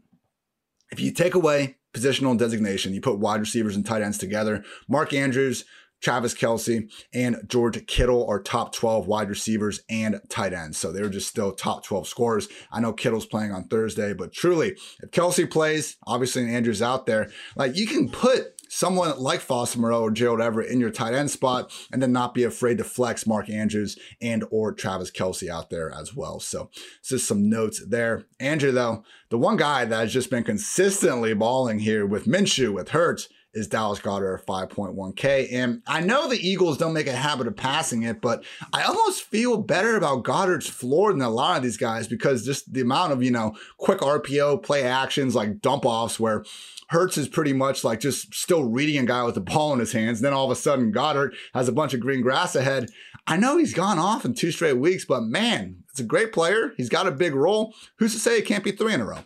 if 0.91 0.99
you 0.99 1.11
take 1.11 1.35
away 1.35 1.77
positional 1.93 2.35
designation, 2.35 2.95
you 2.95 3.01
put 3.01 3.19
wide 3.19 3.39
receivers 3.39 3.75
and 3.75 3.85
tight 3.85 4.01
ends 4.01 4.17
together, 4.17 4.63
Mark 4.87 5.13
Andrews, 5.13 5.63
Travis 6.03 6.33
Kelce 6.33 6.91
and 7.13 7.37
George 7.47 7.85
Kittle 7.87 8.27
are 8.27 8.41
top 8.41 8.73
12 8.73 9.07
wide 9.07 9.29
receivers 9.29 9.81
and 9.89 10.19
tight 10.29 10.53
ends. 10.53 10.77
So 10.77 10.91
they're 10.91 11.09
just 11.09 11.29
still 11.29 11.53
top 11.53 11.83
12 11.83 12.07
scorers. 12.07 12.49
I 12.71 12.81
know 12.81 12.93
Kittle's 12.93 13.25
playing 13.25 13.53
on 13.53 13.63
Thursday, 13.63 14.13
but 14.13 14.33
truly, 14.33 14.75
if 15.01 15.11
Kelce 15.11 15.49
plays, 15.49 15.95
obviously, 16.05 16.43
and 16.43 16.51
Andrews 16.51 16.81
out 16.81 17.05
there, 17.05 17.31
like 17.55 17.75
you 17.77 17.87
can 17.87 18.09
put 18.09 18.61
someone 18.67 19.17
like 19.19 19.39
Foster 19.39 19.79
Moreau 19.79 20.01
or 20.01 20.11
Gerald 20.11 20.41
Everett 20.41 20.71
in 20.71 20.79
your 20.79 20.89
tight 20.89 21.13
end 21.13 21.29
spot 21.29 21.71
and 21.91 22.01
then 22.01 22.11
not 22.11 22.33
be 22.33 22.43
afraid 22.43 22.79
to 22.79 22.83
flex 22.83 23.27
Mark 23.27 23.49
Andrews 23.49 23.97
and 24.19 24.43
or 24.49 24.73
Travis 24.73 25.11
Kelce 25.11 25.47
out 25.47 25.69
there 25.69 25.91
as 25.91 26.15
well. 26.15 26.39
So 26.39 26.69
just 27.03 27.27
some 27.27 27.49
notes 27.49 27.83
there. 27.87 28.25
Andrew, 28.39 28.71
though, 28.71 29.03
the 29.29 29.37
one 29.37 29.57
guy 29.57 29.85
that 29.85 29.99
has 29.99 30.13
just 30.13 30.31
been 30.31 30.43
consistently 30.43 31.33
balling 31.33 31.79
here 31.79 32.05
with 32.05 32.25
Minshew, 32.25 32.73
with 32.73 32.89
Hurts, 32.89 33.29
is 33.53 33.67
Dallas 33.67 33.99
Goedert 33.99 34.39
at 34.39 34.45
5.1K. 34.45 35.53
And 35.53 35.81
I 35.87 36.01
know 36.01 36.27
the 36.27 36.47
Eagles 36.47 36.77
don't 36.77 36.93
make 36.93 37.07
a 37.07 37.13
habit 37.13 37.47
of 37.47 37.55
passing 37.55 38.03
it, 38.03 38.21
but 38.21 38.43
I 38.71 38.83
almost 38.83 39.23
feel 39.23 39.57
better 39.57 39.95
about 39.95 40.23
Goedert's 40.23 40.69
floor 40.69 41.11
than 41.11 41.21
a 41.21 41.29
lot 41.29 41.57
of 41.57 41.63
these 41.63 41.77
guys 41.77 42.07
because 42.07 42.45
just 42.45 42.73
the 42.73 42.81
amount 42.81 43.13
of, 43.13 43.21
you 43.21 43.31
know, 43.31 43.55
quick 43.77 43.99
RPO 43.99 44.63
play 44.63 44.83
actions 44.83 45.35
like 45.35 45.61
dump 45.61 45.85
offs 45.85 46.19
where 46.19 46.43
Hurts 46.89 47.17
is 47.17 47.27
pretty 47.27 47.53
much 47.53 47.83
like 47.83 47.99
just 47.99 48.33
still 48.33 48.65
reading 48.65 49.03
a 49.03 49.05
guy 49.05 49.23
with 49.23 49.35
the 49.35 49.41
ball 49.41 49.73
in 49.73 49.79
his 49.79 49.93
hands. 49.93 50.19
And 50.19 50.25
Then 50.25 50.33
all 50.33 50.45
of 50.45 50.51
a 50.51 50.55
sudden, 50.55 50.91
Goedert 50.91 51.33
has 51.53 51.67
a 51.67 51.73
bunch 51.73 51.93
of 51.93 51.99
green 51.99 52.21
grass 52.21 52.55
ahead. 52.55 52.89
I 53.25 53.37
know 53.37 53.57
he's 53.57 53.73
gone 53.73 53.99
off 53.99 54.25
in 54.25 54.33
two 54.33 54.51
straight 54.51 54.77
weeks, 54.77 55.05
but 55.05 55.23
man, 55.23 55.83
it's 55.89 55.99
a 55.99 56.03
great 56.03 56.33
player. 56.33 56.73
He's 56.75 56.89
got 56.89 57.07
a 57.07 57.11
big 57.11 57.33
role. 57.33 57.73
Who's 57.97 58.13
to 58.13 58.19
say 58.19 58.37
it 58.37 58.45
can't 58.45 58.63
be 58.63 58.71
three 58.71 58.93
in 58.93 59.01
a 59.01 59.05
row? 59.05 59.19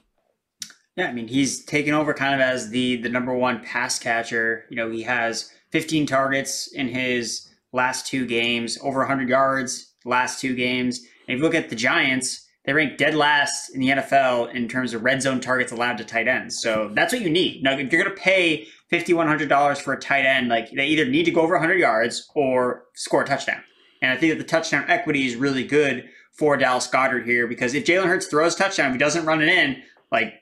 Yeah, 0.98 1.08
I 1.08 1.14
mean 1.14 1.28
he's 1.28 1.64
taken 1.64 1.93
over 1.93 2.14
kind 2.14 2.34
of 2.34 2.41
as 2.41 2.70
the 2.70 2.98
the 2.98 3.10
number 3.10 3.34
one 3.34 3.64
pass 3.64 4.00
catcher. 4.00 4.66
You 4.70 4.76
know, 4.76 4.89
he 4.89 5.04
has 5.04 5.52
15 5.72 6.06
targets 6.08 6.68
in 6.74 6.88
his 6.89 7.48
last 7.72 8.08
two 8.08 8.26
games, 8.26 8.78
over 8.82 9.00
100 9.00 9.30
yards 9.30 9.93
last 10.08 10.39
two 10.39 10.56
games. 10.56 11.00
And 11.28 11.36
if 11.36 11.38
you 11.38 11.43
look 11.43 11.56
at 11.56 11.70
the 11.70 11.76
Giants, 11.76 12.48
they 12.66 12.74
rank 12.74 12.98
dead 12.98 13.16
last 13.16 13.70
in 13.70 13.82
the 13.82 13.89
NFL 13.89 14.54
in 14.54 14.68
terms 14.68 14.93
of 14.93 15.04
red 15.04 15.22
zone 15.22 15.39
targets 15.39 15.72
allowed 15.72 15.98
to 16.00 16.04
tight 16.04 16.28
ends. 16.28 16.60
So 16.60 16.91
that's 16.93 17.14
what 17.14 17.22
you 17.22 17.30
need. 17.30 17.64
Now, 17.64 17.74
if 17.74 17.91
you're 17.91 18.04
going 18.04 18.16
to 18.16 18.22
pay 18.22 18.68
$5,100 18.91 19.78
for 19.78 19.93
a 19.93 20.00
tight 20.00 20.26
end, 20.26 20.50
like 20.50 20.72
they 20.72 20.88
either 20.88 21.06
need 21.06 21.26
to 21.26 21.32
go 21.32 21.41
over 21.41 21.54
100 21.54 21.80
yards 21.80 22.30
or 22.36 22.86
score 22.93 23.24
a 23.24 23.26
touchdown. 23.26 23.62
And 24.02 24.12
I 24.12 24.18
think 24.18 24.32
that 24.32 24.38
the 24.38 24.50
touchdown 24.50 24.86
equity 24.88 25.26
is 25.28 25.36
really 25.36 25.66
good 25.66 26.10
for 26.34 26.56
Dallas 26.56 26.88
Goedert 26.88 27.26
here 27.26 27.48
because 27.48 27.74
if 27.74 27.86
Jalen 27.86 28.06
Hurts 28.06 28.28
throws 28.28 28.56
touchdown, 28.56 28.88
if 28.88 28.93
he 28.93 29.00
doesn't 29.00 29.26
run 29.26 29.41
it 29.41 29.50
in, 29.50 29.82
like 30.12 30.34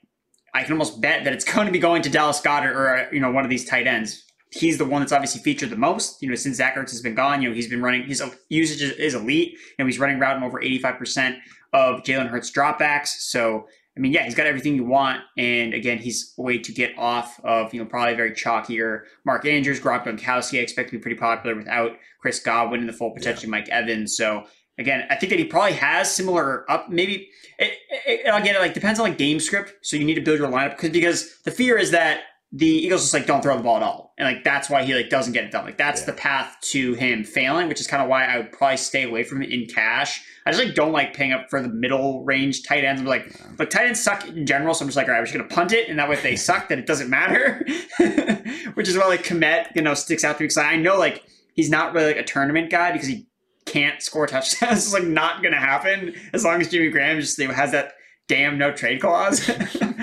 I 0.56 0.64
can 0.64 0.72
almost 0.72 1.02
bet 1.02 1.24
that 1.26 1.34
it's 1.34 1.46
going 1.54 1.68
to 1.68 1.72
be 1.72 1.80
going 1.80 2.02
to 2.04 2.10
Dallas 2.10 2.42
Goedert 2.42 2.76
or 2.76 2.98
uh, 2.98 3.06
you 3.12 3.20
know 3.20 3.32
one 3.32 3.44
of 3.44 3.50
these 3.50 3.66
tight 3.66 3.88
ends. 3.88 4.24
He's 4.52 4.78
the 4.78 4.86
one 4.86 5.02
that's 5.02 5.12
obviously 5.12 5.42
featured 5.42 5.70
the 5.70 5.76
most. 5.76 6.22
You 6.22 6.30
know, 6.30 6.36
since 6.36 6.58
Zach 6.58 6.76
Ertz 6.76 6.92
has 6.92 7.02
been 7.02 7.16
gone, 7.16 7.42
you 7.42 7.50
know 7.50 7.56
he's 7.56 7.68
been 7.68 7.82
running. 7.82 8.04
His 8.04 8.24
usage 8.50 8.82
is 8.98 9.14
elite. 9.14 9.58
Know, 9.78 9.86
he's 9.86 10.00
running 10.00 10.18
route 10.18 10.38
in 10.38 10.44
over 10.44 10.62
eighty 10.62 10.80
five 10.80 10.98
percent 10.98 11.38
of 11.74 12.04
Jalen 12.04 12.30
Hurts 12.30 12.52
dropbacks. 12.52 13.08
So 13.08 13.68
I 13.98 14.02
mean, 14.02 14.12
yeah, 14.12 14.24
he's 14.24 14.36
got 14.36 14.46
everything 14.46 14.76
you 14.76 14.84
want. 14.84 15.22
And 15.38 15.74
again, 15.74 15.98
he's 15.98 16.34
a 16.38 16.42
way 16.42 16.58
to 16.58 16.72
get 16.74 16.98
off 16.98 17.40
of, 17.46 17.74
you 17.74 17.82
know, 17.82 17.86
probably 17.88 18.14
very 18.16 18.32
chalkier 18.32 19.04
Mark 19.26 19.46
Andrews, 19.46 19.80
Gronk 19.80 20.04
Gronkowski. 20.04 20.60
I 20.60 20.62
expect 20.62 20.90
to 20.90 20.98
be 20.98 21.02
pretty 21.02 21.18
popular 21.18 21.56
without 21.56 21.98
Chris 22.20 22.40
Godwin 22.40 22.82
and 22.82 22.90
the 22.90 22.94
full 22.94 23.12
potential 23.12 23.46
yeah. 23.46 23.52
Mike 23.52 23.70
Evans. 23.70 24.18
So 24.18 24.46
again, 24.78 25.06
I 25.10 25.16
think 25.16 25.30
that 25.32 25.40
he 25.40 25.46
probably 25.46 25.74
has 25.74 26.14
similar 26.14 26.70
up. 26.70 26.90
Maybe 26.90 27.30
it, 27.58 27.74
it, 27.90 28.22
again, 28.22 28.56
it 28.56 28.60
like 28.60 28.74
depends 28.74 29.00
on 29.00 29.08
like 29.10 29.18
game 29.18 29.40
script. 29.40 29.74
So 29.82 29.98
you 29.98 30.06
need 30.06 30.16
to 30.16 30.22
build 30.22 30.40
your 30.40 30.50
lineup 30.50 30.72
because 30.72 30.92
because 30.92 31.42
the 31.44 31.52
fear 31.52 31.78
is 31.78 31.92
that 31.92 32.22
the 32.52 32.68
Eagles 32.68 33.02
just 33.02 33.14
like 33.14 33.26
don't 33.26 33.42
throw 33.42 33.58
the 33.58 33.64
ball 33.64 33.78
at 33.78 33.84
all, 33.84 34.14
and 34.18 34.34
like 34.34 34.44
that's 34.44 34.70
why 34.70 34.84
he 34.84 34.94
like 34.96 35.10
doesn't 35.10 35.34
get 35.34 35.44
it 35.44 35.52
done. 35.52 35.66
Like 35.66 35.78
that's 35.78 36.02
yeah. 36.02 36.08
the 36.08 36.14
path 36.14 36.56
to 36.72 36.94
him 36.94 37.24
failing, 37.24 37.68
which 37.68 37.82
is 37.82 37.88
kind 37.88 38.02
of 38.02 38.08
why 38.08 38.26
I 38.26 38.38
would 38.38 38.52
probably 38.52 38.78
stay 38.78 39.04
away 39.04 39.24
from 39.24 39.42
it 39.42 39.50
in 39.50 39.66
cash. 39.68 40.24
I 40.46 40.52
just 40.52 40.64
like 40.64 40.76
don't 40.76 40.92
like 40.92 41.14
paying 41.14 41.34
up 41.34 41.50
for 41.50 41.62
the 41.62 41.68
middle 41.68 42.24
range 42.24 42.64
tight 42.64 42.86
ends. 42.86 43.02
I'm 43.02 43.08
like, 43.08 43.26
yeah. 43.26 43.48
but 43.58 43.72
tight 43.72 43.88
ends 43.88 44.00
suck 44.00 44.28
in 44.28 44.46
general, 44.46 44.74
so 44.74 44.84
I'm 44.84 44.88
just 44.88 44.96
like, 44.96 45.08
all 45.08 45.14
right, 45.14 45.20
I'm 45.20 45.26
just 45.26 45.36
gonna 45.36 45.50
punt 45.50 45.74
it, 45.74 45.90
and 45.90 46.00
that 46.00 46.08
way 46.08 46.16
if 46.16 46.24
they 46.24 46.36
suck, 46.38 46.70
then 46.70 46.80
it 46.80 46.86
doesn't 46.86 47.10
matter. 47.10 47.66
which 48.76 48.88
is 48.88 48.98
why 48.98 49.08
like 49.08 49.24
Kmet, 49.24 49.76
you 49.76 49.82
know, 49.82 49.94
sticks 49.94 50.24
out 50.24 50.38
to 50.38 50.44
me 50.44 50.46
because 50.46 50.58
I 50.58 50.76
know 50.76 50.98
like 50.98 51.24
he's 51.56 51.70
not 51.70 51.94
really 51.94 52.08
like 52.08 52.18
a 52.18 52.24
tournament 52.24 52.70
guy 52.70 52.92
because 52.92 53.08
he 53.08 53.28
can't 53.66 54.02
score 54.02 54.28
touchdowns. 54.28 54.86
it's 54.86 54.94
like 54.94 55.04
not 55.04 55.42
going 55.42 55.54
to 55.54 55.60
happen 55.60 56.16
as 56.34 56.44
long 56.44 56.62
as 56.62 56.70
Jimmy 56.70 56.90
Graham 56.90 57.20
just 57.20 57.42
has 57.42 57.72
that 57.72 57.94
damn 58.28 58.58
no 58.58 58.72
trade 58.72 59.02
clause. 59.02 59.50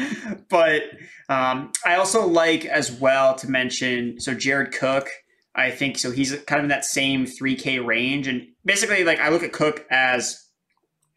but 0.49 0.83
um, 1.29 1.73
I 1.85 1.97
also 1.97 2.27
like 2.27 2.65
as 2.65 2.93
well 2.93 3.35
to 3.37 3.51
mention 3.51 4.21
so 4.21 4.35
Jared 4.35 4.73
Cook. 4.73 5.09
I 5.55 5.71
think 5.71 5.99
so. 5.99 6.11
He's 6.11 6.33
kind 6.47 6.61
of 6.61 6.65
in 6.65 6.69
that 6.71 6.85
same 6.85 7.27
3K 7.27 7.85
range. 7.85 8.27
And 8.27 8.47
basically, 8.65 9.05
like, 9.05 9.21
I 9.21 9.29
look 9.29 9.43
at 9.43 9.53
Cook 9.53 9.85
as 9.91 10.42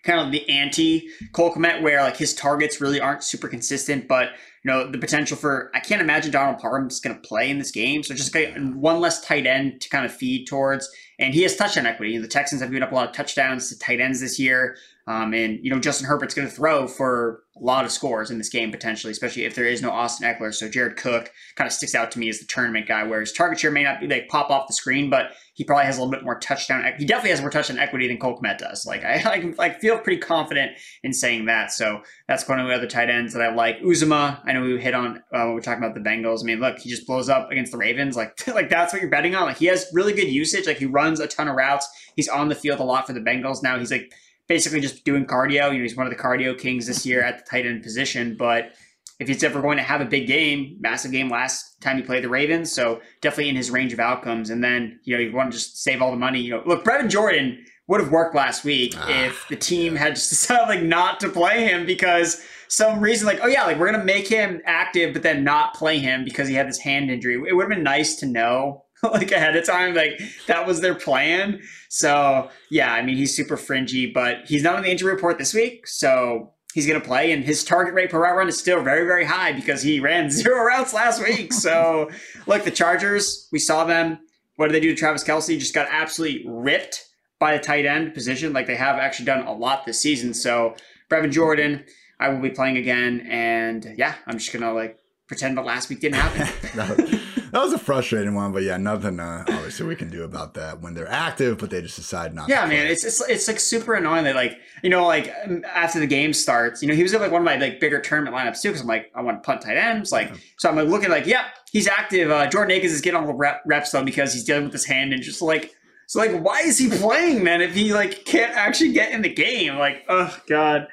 kind 0.05 0.19
of 0.19 0.31
the 0.31 0.47
anti 0.49 1.09
Cole 1.33 1.53
Kmet, 1.53 1.81
where 1.81 2.01
like 2.01 2.17
his 2.17 2.33
targets 2.33 2.79
really 2.79 2.99
aren't 2.99 3.23
super 3.23 3.47
consistent, 3.47 4.07
but 4.07 4.29
you 4.63 4.71
know 4.71 4.89
the 4.89 4.97
potential 4.97 5.35
for 5.35 5.71
I 5.73 5.79
can't 5.79 6.01
imagine 6.01 6.31
Donald 6.31 6.59
Parham's 6.59 6.99
going 6.99 7.15
to 7.15 7.27
play 7.27 7.49
in 7.49 7.59
this 7.59 7.71
game, 7.71 8.03
so 8.03 8.13
just 8.13 8.35
one 8.73 8.99
less 8.99 9.25
tight 9.25 9.45
end 9.45 9.81
to 9.81 9.89
kind 9.89 10.05
of 10.05 10.13
feed 10.13 10.45
towards, 10.45 10.89
and 11.19 11.33
he 11.33 11.41
has 11.43 11.55
touchdown 11.55 11.85
equity. 11.85 12.13
You 12.13 12.19
know, 12.19 12.23
The 12.23 12.29
Texans 12.29 12.61
have 12.61 12.69
given 12.69 12.83
up 12.83 12.91
a 12.91 12.95
lot 12.95 13.09
of 13.09 13.15
touchdowns 13.15 13.69
to 13.69 13.79
tight 13.79 13.99
ends 13.99 14.21
this 14.21 14.39
year. 14.39 14.77
Um, 15.07 15.35
and 15.35 15.59
you 15.63 15.69
know 15.69 15.79
Justin 15.79 16.07
Herbert's 16.07 16.33
going 16.33 16.47
to 16.47 16.53
throw 16.53 16.87
for 16.87 17.43
a 17.55 17.63
lot 17.63 17.85
of 17.85 17.91
scores 17.91 18.31
in 18.31 18.39
this 18.39 18.49
game 18.49 18.71
potentially, 18.71 19.11
especially 19.11 19.45
if 19.45 19.53
there 19.53 19.65
is 19.65 19.81
no 19.81 19.91
Austin 19.91 20.27
Ekeler. 20.27 20.51
So 20.51 20.67
Jared 20.67 20.97
Cook 20.97 21.31
kind 21.55 21.67
of 21.67 21.73
sticks 21.73 21.93
out 21.93 22.09
to 22.11 22.19
me 22.19 22.27
as 22.27 22.39
the 22.39 22.45
tournament 22.45 22.87
guy, 22.87 23.03
where 23.03 23.19
his 23.19 23.31
target 23.31 23.59
share 23.59 23.69
may 23.69 23.83
not 23.83 23.99
be 23.99 24.07
like 24.07 24.29
pop 24.29 24.49
off 24.49 24.67
the 24.67 24.73
screen, 24.73 25.11
but 25.11 25.33
he 25.55 25.63
probably 25.63 25.85
has 25.85 25.97
a 25.97 26.01
little 26.01 26.11
bit 26.11 26.23
more 26.23 26.37
touchdown. 26.37 26.83
He 26.97 27.05
definitely 27.05 27.29
has 27.31 27.39
more 27.39 27.49
touchdown 27.49 27.79
equity 27.79 28.09
than 28.09 28.17
Cole 28.17 28.37
Kmet 28.37 28.57
does. 28.57 28.85
Like 28.85 29.03
I, 29.05 29.53
I, 29.59 29.65
I 29.65 29.69
feel 29.79 29.97
pretty 29.97 30.19
confident 30.19 30.73
in 31.01 31.13
saying 31.13 31.45
that. 31.45 31.71
So 31.71 32.01
that's 32.27 32.47
one 32.47 32.59
of 32.59 32.67
the 32.67 32.73
other 32.73 32.87
tight 32.87 33.09
ends 33.09 33.33
that 33.33 33.41
I 33.41 33.53
like. 33.55 33.79
Uzomah, 33.79 34.41
I 34.45 34.51
know 34.51 34.61
we 34.61 34.79
hit 34.79 34.93
on 34.93 35.23
uh, 35.33 35.45
when 35.45 35.53
we're 35.53 35.61
talking 35.61 35.81
about 35.81 35.95
the 35.95 36.01
Bengals. 36.01 36.41
I 36.41 36.43
mean, 36.43 36.59
look, 36.59 36.79
he 36.79 36.89
just 36.89 37.07
blows 37.07 37.29
up 37.29 37.51
against 37.51 37.71
the 37.71 37.77
Ravens. 37.77 38.17
Like 38.17 38.45
like 38.53 38.69
that's 38.69 38.91
what 38.91 39.01
you're 39.01 39.09
betting 39.09 39.33
on. 39.33 39.43
Like 39.45 39.57
he 39.57 39.67
has 39.67 39.87
really 39.93 40.13
good 40.13 40.27
usage. 40.27 40.67
Like 40.67 40.77
he 40.77 40.85
runs 40.85 41.21
a 41.21 41.27
ton 41.27 41.47
of 41.47 41.55
routes. 41.55 41.87
He's 42.17 42.27
on 42.27 42.49
the 42.49 42.55
field 42.55 42.81
a 42.81 42.83
lot 42.83 43.07
for 43.07 43.13
the 43.13 43.21
Bengals 43.21 43.63
now. 43.63 43.79
He's 43.79 43.91
like 43.91 44.13
basically 44.49 44.81
just 44.81 45.05
doing 45.05 45.25
cardio. 45.25 45.71
You 45.71 45.77
know, 45.77 45.83
he's 45.83 45.95
one 45.95 46.05
of 46.05 46.11
the 46.11 46.21
cardio 46.21 46.57
kings 46.57 46.85
this 46.85 47.05
year 47.05 47.23
at 47.23 47.39
the 47.39 47.49
tight 47.49 47.65
end 47.65 47.81
position. 47.81 48.35
But 48.37 48.73
if 49.19 49.27
he's 49.27 49.43
ever 49.43 49.61
going 49.61 49.77
to 49.77 49.83
have 49.83 50.01
a 50.01 50.05
big 50.05 50.27
game, 50.27 50.77
massive 50.79 51.11
game 51.11 51.29
last 51.29 51.81
time 51.81 51.97
he 51.97 52.03
played 52.03 52.23
the 52.23 52.29
Ravens, 52.29 52.71
so 52.71 53.01
definitely 53.21 53.49
in 53.49 53.55
his 53.55 53.71
range 53.71 53.93
of 53.93 53.99
outcomes. 53.99 54.49
And 54.49 54.63
then 54.63 54.99
you 55.03 55.15
know 55.15 55.21
you 55.21 55.33
want 55.33 55.51
to 55.51 55.57
just 55.57 55.81
save 55.81 56.01
all 56.01 56.11
the 56.11 56.17
money. 56.17 56.39
You 56.41 56.51
know, 56.51 56.63
look, 56.65 56.83
Brevin 56.83 57.09
Jordan 57.09 57.63
would 57.87 58.01
have 58.01 58.11
worked 58.11 58.35
last 58.35 58.63
week 58.63 58.93
ah, 58.97 59.07
if 59.07 59.47
the 59.49 59.55
team 59.55 59.95
had 59.95 60.15
just 60.15 60.29
decided 60.31 60.67
like 60.67 60.83
not 60.83 61.19
to 61.19 61.29
play 61.29 61.65
him 61.65 61.85
because 61.85 62.43
some 62.67 62.99
reason 62.99 63.27
like 63.27 63.39
oh 63.43 63.47
yeah 63.47 63.63
like 63.63 63.77
we're 63.77 63.91
gonna 63.91 64.03
make 64.03 64.27
him 64.27 64.59
active 64.65 65.13
but 65.13 65.21
then 65.21 65.43
not 65.43 65.75
play 65.75 65.99
him 65.99 66.23
because 66.23 66.47
he 66.47 66.55
had 66.55 66.67
this 66.67 66.79
hand 66.79 67.11
injury 67.11 67.35
it 67.47 67.53
would 67.53 67.61
have 67.61 67.69
been 67.69 67.83
nice 67.83 68.15
to 68.15 68.25
know 68.25 68.85
like 69.13 69.31
ahead 69.31 69.55
of 69.55 69.65
time. 69.65 69.93
Like 69.93 70.19
that 70.47 70.65
was 70.65 70.81
their 70.81 70.95
plan. 70.95 71.61
So 71.89 72.49
yeah, 72.69 72.93
I 72.93 73.01
mean 73.01 73.17
he's 73.17 73.35
super 73.35 73.57
fringy, 73.57 74.07
but 74.07 74.45
he's 74.45 74.63
not 74.63 74.75
on 74.75 74.83
the 74.83 74.91
injury 74.91 75.13
report 75.13 75.37
this 75.37 75.53
week, 75.53 75.87
so 75.87 76.53
he's 76.75 76.85
going 76.85 76.99
to 76.99 77.07
play. 77.07 77.31
And 77.31 77.43
his 77.43 77.63
target 77.63 77.93
rate 77.93 78.11
per 78.11 78.21
route 78.21 78.35
run 78.35 78.49
is 78.49 78.59
still 78.59 78.83
very 78.83 79.07
very 79.07 79.25
high 79.25 79.53
because 79.53 79.81
he 79.81 79.99
ran 79.99 80.29
zero 80.41 80.63
routes 80.63 80.93
last 80.93 81.23
week. 81.23 81.53
So 81.53 82.11
look, 82.45 82.63
the 82.63 82.71
Chargers, 82.71 83.47
we 83.51 83.57
saw 83.57 83.85
them. 83.85 84.19
What 84.57 84.67
did 84.67 84.75
they 84.75 84.79
do 84.79 84.93
to 84.93 84.95
Travis 84.95 85.23
Kelce? 85.23 85.57
Just 85.57 85.73
got 85.73 85.87
absolutely 85.89 86.45
ripped 86.47 87.05
by 87.39 87.57
the 87.57 87.63
tight 87.63 87.85
end 87.85 88.13
position. 88.13 88.53
Like 88.53 88.67
they 88.67 88.75
have 88.75 88.97
actually 88.97 89.25
done 89.25 89.47
a 89.47 89.53
lot 89.53 89.85
this 89.85 89.99
season. 89.99 90.33
So 90.33 90.75
Brevin 91.09 91.31
Jordan, 91.31 91.85
I 92.19 92.29
will 92.29 92.41
be 92.41 92.51
playing 92.51 92.77
again, 92.77 93.25
and 93.29 93.95
yeah, 93.97 94.15
I'm 94.27 94.37
just 94.37 94.53
gonna 94.53 94.73
like 94.73 94.99
pretend 95.27 95.57
that 95.57 95.65
last 95.65 95.89
week 95.89 96.01
didn't 96.01 96.15
happen. 96.15 97.09
that 97.55 97.63
was 97.63 97.71
a 97.71 97.79
frustrating 97.79 98.33
one, 98.33 98.51
but 98.51 98.63
yeah, 98.63 98.75
nothing 98.75 99.17
uh, 99.17 99.45
obviously 99.47 99.85
we 99.85 99.95
can 99.95 100.09
do 100.09 100.23
about 100.23 100.55
that 100.55 100.81
when 100.81 100.93
they're 100.93 101.09
active, 101.09 101.57
but 101.57 101.69
they 101.69 101.81
just 101.81 101.95
decide 101.95 102.35
not. 102.35 102.49
Yeah, 102.49 102.65
man, 102.65 102.85
it's, 102.85 103.05
it's 103.05 103.21
it's 103.29 103.47
like 103.47 103.61
super 103.61 103.93
annoying 103.93 104.25
that 104.25 104.35
like 104.35 104.59
you 104.83 104.89
know 104.89 105.07
like 105.07 105.29
after 105.63 106.01
the 106.01 106.05
game 106.05 106.33
starts, 106.33 106.81
you 106.81 106.89
know 106.89 106.93
he 106.93 107.01
was 107.01 107.13
in 107.13 107.21
like 107.21 107.31
one 107.31 107.39
of 107.41 107.45
my 107.45 107.55
like 107.55 107.79
bigger 107.79 108.01
tournament 108.01 108.35
lineups 108.35 108.61
too 108.61 108.69
because 108.69 108.81
I'm 108.81 108.87
like 108.87 109.09
I 109.15 109.21
want 109.21 109.41
to 109.41 109.47
punt 109.47 109.61
tight 109.61 109.77
ends 109.77 110.11
like 110.11 110.31
yeah. 110.31 110.35
so 110.57 110.67
I'm 110.67 110.75
like 110.75 110.89
looking 110.89 111.09
like 111.09 111.27
yeah 111.27 111.45
he's 111.71 111.87
active. 111.87 112.29
Uh, 112.29 112.45
Jordan 112.47 112.75
Akins 112.75 112.91
is 112.91 112.99
getting 112.99 113.21
all 113.21 113.25
the 113.25 113.33
rep, 113.33 113.61
reps 113.65 113.89
though 113.91 114.03
because 114.03 114.33
he's 114.33 114.43
dealing 114.43 114.65
with 114.65 114.73
his 114.73 114.83
hand 114.83 115.13
and 115.13 115.23
just 115.23 115.41
like 115.41 115.71
so 116.07 116.19
like 116.19 116.37
why 116.41 116.59
is 116.59 116.77
he 116.77 116.89
playing 116.89 117.41
man 117.41 117.61
if 117.61 117.73
he 117.73 117.93
like 117.93 118.25
can't 118.25 118.51
actually 118.51 118.91
get 118.91 119.13
in 119.13 119.21
the 119.21 119.33
game 119.33 119.77
like 119.77 120.03
oh 120.09 120.37
god. 120.49 120.87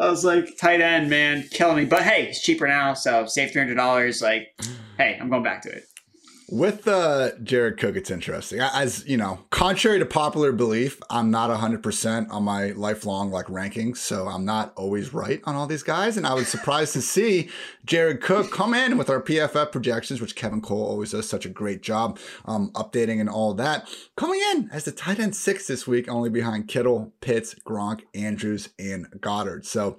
I 0.00 0.08
was 0.08 0.24
like, 0.24 0.56
tight 0.56 0.80
end, 0.80 1.10
man, 1.10 1.48
killing 1.50 1.76
me. 1.76 1.84
But 1.84 2.02
hey, 2.02 2.28
it's 2.28 2.40
cheaper 2.40 2.68
now, 2.68 2.94
so 2.94 3.26
save 3.26 3.50
three 3.50 3.60
hundred 3.60 3.74
dollars. 3.74 4.22
Like, 4.22 4.54
hey, 4.96 5.18
I'm 5.20 5.28
going 5.28 5.42
back 5.42 5.62
to 5.62 5.70
it. 5.70 5.87
With 6.50 6.88
uh, 6.88 7.32
Jared 7.42 7.76
Cook, 7.76 7.94
it's 7.94 8.10
interesting. 8.10 8.60
As 8.60 9.06
you 9.06 9.18
know, 9.18 9.40
contrary 9.50 9.98
to 9.98 10.06
popular 10.06 10.50
belief, 10.50 10.98
I'm 11.10 11.30
not 11.30 11.50
100% 11.50 12.30
on 12.30 12.42
my 12.42 12.70
lifelong 12.70 13.30
like 13.30 13.46
rankings, 13.46 13.98
so 13.98 14.28
I'm 14.28 14.46
not 14.46 14.72
always 14.74 15.12
right 15.12 15.42
on 15.44 15.56
all 15.56 15.66
these 15.66 15.82
guys. 15.82 16.16
And 16.16 16.26
I 16.26 16.32
was 16.32 16.48
surprised 16.48 16.94
to 16.94 17.02
see 17.02 17.50
Jared 17.84 18.22
Cook 18.22 18.50
come 18.50 18.72
in 18.72 18.96
with 18.96 19.10
our 19.10 19.20
PFF 19.20 19.70
projections, 19.70 20.22
which 20.22 20.36
Kevin 20.36 20.62
Cole 20.62 20.86
always 20.86 21.10
does 21.10 21.28
such 21.28 21.44
a 21.44 21.50
great 21.50 21.82
job 21.82 22.18
um, 22.46 22.70
updating 22.72 23.20
and 23.20 23.28
all 23.28 23.52
that. 23.52 23.86
Coming 24.16 24.40
in 24.52 24.70
as 24.72 24.86
the 24.86 24.92
tight 24.92 25.18
end 25.18 25.36
six 25.36 25.66
this 25.66 25.86
week, 25.86 26.08
only 26.08 26.30
behind 26.30 26.66
Kittle, 26.66 27.12
Pitts, 27.20 27.56
Gronk, 27.56 28.04
Andrews, 28.14 28.70
and 28.78 29.06
Goedert. 29.20 29.66
So, 29.66 29.98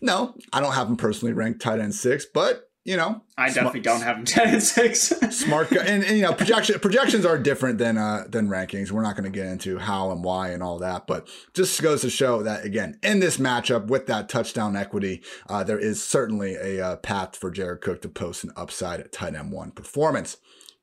no, 0.00 0.34
I 0.50 0.60
don't 0.60 0.72
have 0.72 0.88
him 0.88 0.96
personally 0.96 1.34
ranked 1.34 1.60
tight 1.60 1.78
end 1.78 1.94
six, 1.94 2.24
but 2.24 2.69
you 2.84 2.96
know, 2.96 3.22
I 3.36 3.48
definitely 3.48 3.80
don't 3.80 4.00
have 4.00 4.16
them 4.16 4.24
ten 4.26 4.54
and 4.54 4.62
six. 4.62 5.12
smart 5.30 5.70
and, 5.72 6.02
and, 6.04 6.16
you 6.16 6.22
know 6.22 6.32
projection 6.40 6.78
projections 6.80 7.26
are 7.26 7.38
different 7.38 7.78
than 7.78 7.98
uh 7.98 8.24
than 8.28 8.48
rankings. 8.48 8.90
We're 8.90 9.02
not 9.02 9.16
going 9.16 9.30
to 9.30 9.36
get 9.38 9.46
into 9.46 9.78
how 9.78 10.10
and 10.10 10.24
why 10.24 10.50
and 10.50 10.62
all 10.62 10.78
that, 10.78 11.06
but 11.06 11.28
just 11.54 11.80
goes 11.82 12.00
to 12.02 12.10
show 12.10 12.42
that 12.42 12.64
again 12.64 12.98
in 13.02 13.20
this 13.20 13.36
matchup 13.36 13.86
with 13.88 14.06
that 14.06 14.28
touchdown 14.28 14.76
equity, 14.76 15.22
uh, 15.48 15.62
there 15.62 15.78
is 15.78 16.02
certainly 16.02 16.54
a 16.54 16.84
uh, 16.84 16.96
path 16.96 17.36
for 17.36 17.50
Jared 17.50 17.82
Cook 17.82 18.00
to 18.02 18.08
post 18.08 18.44
an 18.44 18.52
upside 18.56 19.00
at 19.00 19.12
tight 19.12 19.34
end 19.34 19.52
one 19.52 19.72
performance. 19.72 20.38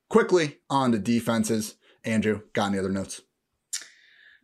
Quickly 0.10 0.60
on 0.70 0.92
the 0.92 1.00
defenses, 1.00 1.76
Andrew, 2.06 2.42
got 2.54 2.68
any 2.70 2.80
other 2.80 2.90
notes? 2.90 3.22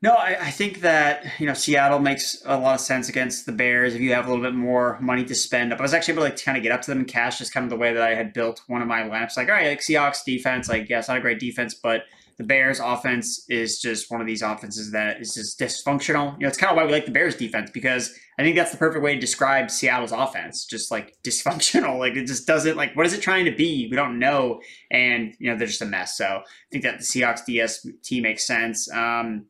No, 0.04 0.16
I, 0.16 0.36
I, 0.38 0.52
think 0.52 0.82
that 0.82 1.40
you 1.40 1.48
know 1.48 1.54
Seattle 1.54 2.00
makes 2.00 2.44
a 2.46 2.58
lot 2.58 2.76
of 2.76 2.82
sense 2.82 3.08
against 3.08 3.46
the 3.46 3.54
Bears 3.54 3.96
if 3.96 4.02
you 4.02 4.12
have 4.12 4.26
a 4.26 4.30
little 4.30 4.44
bit 4.44 4.54
more 4.54 5.00
money 5.00 5.24
to 5.24 5.34
spend. 5.34 5.74
I 5.74 5.82
was 5.82 5.94
actually 5.94 6.16
able 6.16 6.30
to 6.30 6.44
kind 6.44 6.58
of 6.58 6.62
get 6.62 6.74
up 6.74 6.82
to 6.82 6.92
them 6.92 7.00
in 7.00 7.06
cash, 7.06 7.38
just 7.38 7.54
kind 7.54 7.64
of 7.64 7.70
the 7.70 7.78
way 7.78 7.94
that 7.94 8.04
I 8.04 8.14
had 8.14 8.34
built 8.34 8.62
one 8.68 8.82
of 8.82 8.88
my 8.90 9.04
lineups. 9.04 9.38
Like, 9.38 9.48
all 9.48 9.56
right, 9.56 9.70
like 9.70 9.80
Seahawks 9.80 10.26
defense, 10.26 10.68
like 10.68 10.90
yeah, 10.90 11.02
not 11.08 11.18
a 11.18 11.22
great 11.22 11.40
defense, 11.40 11.74
but 11.74 12.02
the 12.38 12.44
Bears 12.44 12.82
offense 12.82 13.46
is 13.48 13.80
just 13.80 14.12
one 14.12 14.20
of 14.20 14.28
these 14.28 14.42
offenses 14.42 14.92
that 14.92 15.22
is 15.22 15.36
just 15.36 15.58
dysfunctional. 15.58 16.34
You 16.34 16.40
know, 16.40 16.48
it's 16.50 16.58
kind 16.58 16.70
of 16.70 16.76
why 16.76 16.86
we 16.86 16.92
like 16.92 17.06
the 17.06 17.12
Bears 17.12 17.38
defense 17.38 17.72
because 17.72 18.14
I 18.38 18.44
think 18.44 18.58
that's 18.58 18.72
the 18.72 18.78
perfect 18.78 19.06
way 19.06 19.14
to 19.14 19.22
describe 19.22 19.72
Seattle's 19.72 20.12
offense. 20.12 20.66
Just 20.66 20.92
like 20.92 21.16
dysfunctional. 21.24 21.98
Like 21.98 22.18
it 22.18 22.28
just 22.28 22.46
doesn't 22.46 22.76
like 22.76 22.94
what 22.98 23.06
is 23.06 23.14
it 23.14 23.22
trying 23.22 23.46
to 23.46 23.56
be? 23.56 23.88
We 23.90 23.96
don't 23.96 24.20
know. 24.20 24.60
And 24.92 25.34
you 25.40 25.50
know, 25.50 25.58
they're 25.58 25.68
just 25.68 25.82
a 25.82 25.86
mess. 25.86 26.18
So 26.18 26.26
I 26.26 26.42
think 26.74 26.84
that 26.84 27.00
the 27.00 27.06
Seahawks 27.06 27.46
DS 27.46 27.88
team 28.04 28.24
makes 28.24 28.46
sense. 28.46 28.92
Um, 28.92 29.46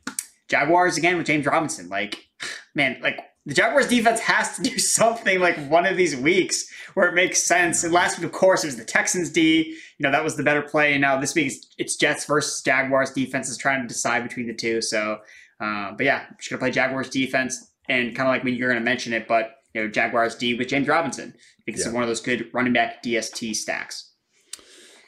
Jaguars 0.53 0.97
again 0.97 1.17
with 1.17 1.25
James 1.25 1.47
Robinson. 1.47 1.89
Like, 1.89 2.27
man, 2.75 2.99
like 3.01 3.19
the 3.47 3.55
Jaguars 3.55 3.87
defense 3.87 4.19
has 4.19 4.55
to 4.57 4.61
do 4.61 4.77
something 4.99 5.39
like 5.39 5.57
one 5.67 5.87
of 5.87 5.97
these 5.97 6.15
weeks 6.15 6.71
where 6.93 7.09
it 7.09 7.15
makes 7.15 7.41
sense. 7.41 7.83
And 7.83 7.91
last 7.91 8.19
week, 8.19 8.25
of 8.27 8.33
course, 8.33 8.63
it 8.63 8.67
was 8.67 8.77
the 8.77 8.85
Texans 8.85 9.31
D. 9.31 9.75
You 9.97 10.03
know, 10.03 10.11
that 10.11 10.23
was 10.23 10.37
the 10.37 10.43
better 10.43 10.61
play. 10.61 10.93
And 10.93 11.01
now 11.01 11.19
this 11.19 11.33
week, 11.33 11.53
it's 11.79 11.95
Jets 11.95 12.25
versus 12.25 12.61
Jaguars 12.61 13.09
defense 13.09 13.49
is 13.49 13.57
trying 13.57 13.81
to 13.81 13.87
decide 13.87 14.21
between 14.21 14.45
the 14.45 14.53
two. 14.53 14.79
So, 14.79 15.21
uh, 15.59 15.93
but 15.97 16.05
yeah, 16.05 16.25
just 16.37 16.51
going 16.51 16.59
to 16.59 16.63
play 16.63 16.71
Jaguars 16.71 17.09
defense. 17.09 17.71
And 17.89 18.15
kind 18.15 18.29
of 18.29 18.33
like 18.33 18.43
when 18.43 18.53
you're 18.53 18.69
going 18.69 18.79
to 18.79 18.85
mention 18.85 19.11
it, 19.11 19.27
but, 19.27 19.55
you 19.73 19.81
know, 19.81 19.89
Jaguars 19.89 20.35
D 20.35 20.53
with 20.53 20.69
James 20.69 20.87
Robinson 20.87 21.33
because 21.65 21.81
yeah. 21.81 21.87
it's 21.87 21.93
one 21.93 22.03
of 22.03 22.07
those 22.07 22.21
good 22.21 22.49
running 22.53 22.73
back 22.73 23.01
DST 23.03 23.55
stacks. 23.55 24.12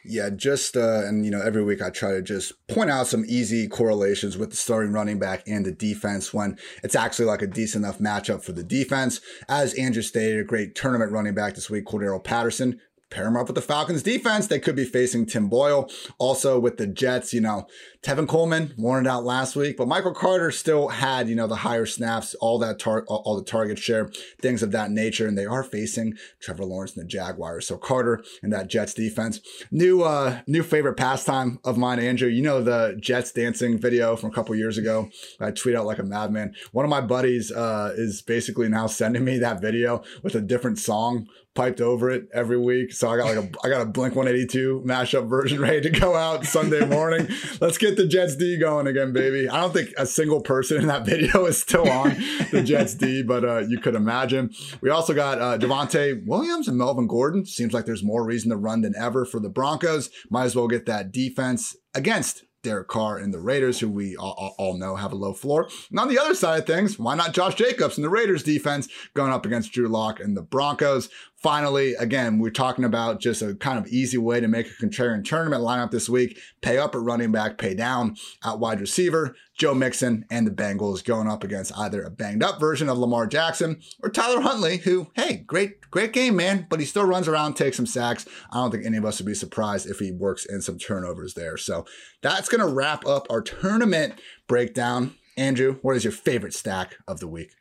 Yeah, 0.08 0.30
just 0.30 0.78
uh, 0.78 1.04
and 1.06 1.26
you 1.26 1.32
know 1.32 1.42
every 1.42 1.64
week 1.64 1.82
I 1.82 1.90
try 1.90 2.12
to 2.12 2.22
just 2.22 2.54
point 2.68 2.90
out 2.90 3.08
some 3.08 3.26
easy 3.28 3.68
correlations 3.68 4.38
with 4.38 4.52
the 4.52 4.56
starting 4.56 4.94
running 4.94 5.20
back 5.20 5.44
and 5.48 5.66
the 5.66 5.72
defense 5.72 6.34
when 6.34 6.58
it's 6.84 6.96
actually 6.96 7.26
like 7.26 7.42
a 7.42 7.48
decent 7.48 7.84
enough 7.84 8.00
matchup 8.00 8.44
for 8.44 8.52
the 8.52 8.64
defense. 8.64 9.20
As 9.50 9.74
Andrew 9.74 10.02
stated, 10.02 10.40
a 10.40 10.44
great 10.44 10.76
tournament 10.76 11.12
running 11.12 11.34
back 11.34 11.56
this 11.56 11.70
week, 11.70 11.86
Cordarrelle 11.86 12.24
Patterson, 12.24 12.80
pair 13.10 13.28
him 13.28 13.38
up 13.38 13.48
with 13.48 13.56
the 13.56 13.62
Falcons 13.62 14.04
defense. 14.04 14.48
They 14.48 14.60
could 14.60 14.76
be 14.76 14.86
facing 14.86 15.26
Tim 15.26 15.48
Boyle. 15.48 15.90
Also 16.18 16.60
with 16.60 16.78
the 16.78 16.88
Jets, 16.88 17.34
you 17.34 17.42
know, 17.42 17.68
Tevin 18.06 18.28
Coleman 18.28 18.72
warned 18.78 19.08
out 19.08 19.24
last 19.24 19.56
week, 19.56 19.78
but 19.78 19.88
Michael 19.88 20.14
Carter 20.14 20.52
still 20.52 20.90
had, 20.90 21.28
you 21.28 21.34
know, 21.34 21.48
the 21.48 21.56
higher 21.56 21.88
snaps, 21.88 22.36
all 22.36 22.60
that 22.60 22.78
tar- 22.78 23.04
all 23.08 23.36
the 23.36 23.44
target 23.44 23.80
share, 23.80 24.12
things 24.40 24.62
of 24.62 24.72
that 24.74 24.92
nature. 24.92 25.28
And 25.28 25.36
they 25.36 25.48
are 25.48 25.64
facing 25.64 26.14
Trevor 26.40 26.66
Lawrence 26.66 26.96
and 26.96 27.04
the 27.04 27.10
Jaguars. 27.10 27.66
So 27.66 27.78
Carter 27.78 28.24
and 28.44 28.54
that 28.54 28.68
Jets 28.68 28.94
defense. 28.94 29.40
New 29.72 30.04
uh 30.04 30.42
new 30.46 30.62
favorite 30.62 30.98
pastime 30.98 31.58
of 31.64 31.80
mine, 31.80 31.98
Andrew. 31.98 32.30
You 32.30 32.44
know 32.44 32.62
the 32.62 32.96
Jets 33.02 33.32
dancing 33.32 33.80
video 33.80 34.16
from 34.16 34.30
a 34.30 34.34
couple 34.34 34.54
years 34.54 34.78
ago. 34.78 35.10
I 35.40 35.50
tweet 35.50 35.76
out 35.76 35.88
like 35.88 35.98
a 35.98 36.04
madman. 36.04 36.54
One 36.74 36.86
of 36.86 36.92
my 36.92 37.02
buddies 37.02 37.52
uh 37.52 37.94
is 37.98 38.22
basically 38.22 38.70
now 38.70 38.86
sending 38.86 39.26
me 39.26 39.40
that 39.40 39.62
video 39.62 40.04
with 40.22 40.36
a 40.36 40.42
different 40.42 40.78
song 40.78 41.28
piped 41.56 41.80
over 41.80 42.12
it 42.12 42.28
every 42.34 42.58
week. 42.58 42.92
So 42.92 43.10
I 43.10 43.18
got 43.18 43.34
like 43.34 43.38
a 43.38 43.50
I 43.66 43.70
got 43.70 43.82
a 43.82 43.86
Blink 43.86 44.16
182 44.16 44.84
mashup 44.86 45.28
version 45.28 45.60
ready 45.62 45.82
to 45.82 45.90
go 45.90 46.16
out 46.16 46.46
Sunday 46.46 46.86
morning. 46.86 47.28
Let's 47.60 47.78
get 47.78 47.95
the 47.98 48.08
Jets 48.08 48.36
D 48.36 48.58
going 48.58 48.88
again, 48.88 49.14
baby. 49.14 49.48
I 49.48 49.62
don't 49.62 49.74
think 49.74 49.94
a 49.98 50.06
single 50.06 50.42
person 50.42 50.82
in 50.82 50.88
that 50.88 51.06
video 51.06 51.46
is 51.46 51.60
still 51.60 51.90
on 51.90 52.16
the 52.52 52.64
Jets 52.64 52.94
D, 52.94 53.24
but 53.24 53.44
uh, 53.44 53.60
you 53.60 53.80
could 53.80 53.96
imagine. 53.96 54.52
We 54.82 54.90
also 54.90 55.14
got 55.14 55.40
uh, 55.40 55.58
Javonte 55.58 56.26
Williams 56.26 56.68
and 56.68 56.78
Melvin 56.78 57.08
Gordon. 57.08 57.46
Seems 57.46 57.74
like 57.74 57.86
there's 57.86 58.04
more 58.04 58.26
reason 58.26 58.50
to 58.52 58.58
run 58.58 58.82
than 58.82 58.96
ever 58.96 59.26
for 59.26 59.40
the 59.40 59.50
Broncos. 59.50 60.10
Might 60.30 60.46
as 60.46 60.56
well 60.56 60.68
get 60.68 60.86
that 60.86 61.12
defense 61.12 61.76
against 61.94 62.44
Derek 62.66 62.88
Carr 62.88 63.20
and 63.20 63.32
the 63.32 63.40
Raiders, 63.40 63.80
who 63.80 63.88
we 63.88 64.18
all, 64.18 64.56
all, 64.58 64.76
know 64.76 64.96
have 64.96 65.14
a 65.14 65.16
low 65.16 65.34
floor. 65.34 65.70
And 65.92 66.00
on 66.00 66.10
the 66.10 66.18
other 66.18 66.34
side 66.34 66.60
of 66.60 66.66
things, 66.66 66.98
why 66.98 67.14
not 67.14 67.34
Josh 67.34 67.54
Jacobs 67.54 67.96
and 67.96 68.04
the 68.04 68.10
Raiders 68.10 68.42
defense 68.42 68.90
going 69.14 69.32
up 69.32 69.46
against 69.46 69.72
Drew 69.72 69.88
Lock 69.88 70.20
and 70.20 70.36
the 70.36 70.42
Broncos? 70.42 71.08
Finally, 71.46 71.94
again, 72.00 72.40
we're 72.40 72.50
talking 72.50 72.84
about 72.84 73.20
just 73.20 73.44
a 73.44 73.54
kind 73.54 73.78
of 73.78 73.86
easy 73.90 74.18
way 74.18 74.40
to 74.40 74.48
make 74.48 74.66
a 74.66 74.84
contrarian 74.84 75.24
tournament 75.24 75.62
lineup 75.62 75.92
this 75.92 76.10
week. 76.10 76.40
Pay 76.62 76.80
up 76.80 76.96
at 76.96 77.02
running 77.02 77.32
back, 77.32 77.60
pay 77.60 77.76
down 77.76 78.16
at 78.44 78.58
wide 78.58 78.82
receiver. 78.82 79.36
Joe 79.56 79.76
Mixon 79.76 80.26
and 80.32 80.48
the 80.48 80.52
Bengals 80.52 81.06
going 81.06 81.28
up 81.28 81.44
against 81.44 81.72
either 81.78 82.02
a 82.02 82.10
banged 82.10 82.42
up 82.42 82.60
version 82.60 82.90
of 82.90 82.98
Lamar 82.98 83.28
Jackson 83.28 83.80
or 84.02 84.10
Tyler 84.10 84.42
Huntley, 84.42 84.78
who, 84.78 85.12
hey, 85.14 85.44
great, 85.46 85.82
great 85.92 86.14
game, 86.14 86.36
man, 86.36 86.66
but 86.68 86.80
he 86.80 86.86
still 86.88 87.06
runs 87.06 87.28
around, 87.28 87.54
takes 87.54 87.78
some 87.78 87.86
sacks. 87.86 88.26
I 88.52 88.56
don't 88.56 88.72
think 88.72 88.84
any 88.84 88.98
of 88.98 89.06
us 89.06 89.20
would 89.20 89.28
be 89.28 89.36
surprised 89.36 89.88
if 89.88 90.00
he 90.00 90.12
works 90.12 90.48
in 90.48 90.64
some 90.64 90.80
turnovers 90.80 91.36
there. 91.36 91.58
So 91.58 91.86
that's 92.24 92.50
going 92.50 92.68
to 92.68 92.74
wrap 92.74 93.06
up 93.06 93.28
our 93.30 93.42
tournament 93.42 94.20
breakdown. 94.48 95.14
Andrew, 95.38 95.78
what 95.84 95.96
is 95.96 96.06
your 96.06 96.12
favorite 96.12 96.56
stack 96.56 96.96
of 97.08 97.20
the 97.20 97.28
week? 97.28 97.52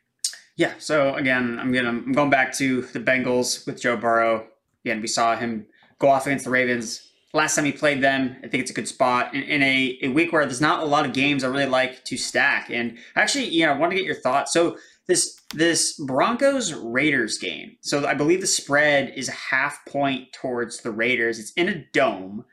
Yeah. 0.55 0.73
So 0.77 1.15
again, 1.15 1.59
I'm 1.59 1.71
gonna 1.71 1.89
I'm 1.89 2.11
going 2.11 2.29
back 2.29 2.53
to 2.57 2.81
the 2.81 2.99
Bengals 2.99 3.65
with 3.65 3.81
Joe 3.81 3.97
Burrow. 3.97 4.47
Again, 4.83 5.01
we 5.01 5.07
saw 5.07 5.35
him 5.35 5.65
go 5.99 6.09
off 6.09 6.25
against 6.27 6.45
the 6.45 6.51
Ravens 6.51 7.05
last 7.35 7.55
time 7.55 7.65
he 7.65 7.71
played 7.71 8.01
them. 8.01 8.37
I 8.43 8.47
think 8.47 8.61
it's 8.61 8.71
a 8.71 8.73
good 8.73 8.87
spot 8.87 9.35
in, 9.35 9.43
in 9.43 9.61
a, 9.61 9.99
a 10.03 10.07
week 10.07 10.31
where 10.31 10.45
there's 10.45 10.61
not 10.61 10.81
a 10.81 10.85
lot 10.85 11.05
of 11.05 11.13
games 11.13 11.43
I 11.43 11.47
really 11.49 11.65
like 11.65 12.03
to 12.05 12.17
stack. 12.17 12.69
And 12.71 12.97
actually, 13.15 13.49
you 13.49 13.65
know, 13.65 13.73
I 13.73 13.77
want 13.77 13.91
to 13.91 13.97
get 13.97 14.05
your 14.05 14.15
thoughts. 14.15 14.53
So 14.53 14.77
this 15.07 15.39
this 15.53 15.93
Broncos 15.99 16.73
Raiders 16.73 17.37
game. 17.37 17.75
So 17.81 18.07
I 18.07 18.15
believe 18.15 18.41
the 18.41 18.47
spread 18.47 19.13
is 19.15 19.29
a 19.29 19.33
half 19.33 19.85
point 19.85 20.33
towards 20.33 20.81
the 20.81 20.91
Raiders. 20.91 21.37
It's 21.37 21.51
in 21.51 21.69
a 21.69 21.85
dome. 21.93 22.45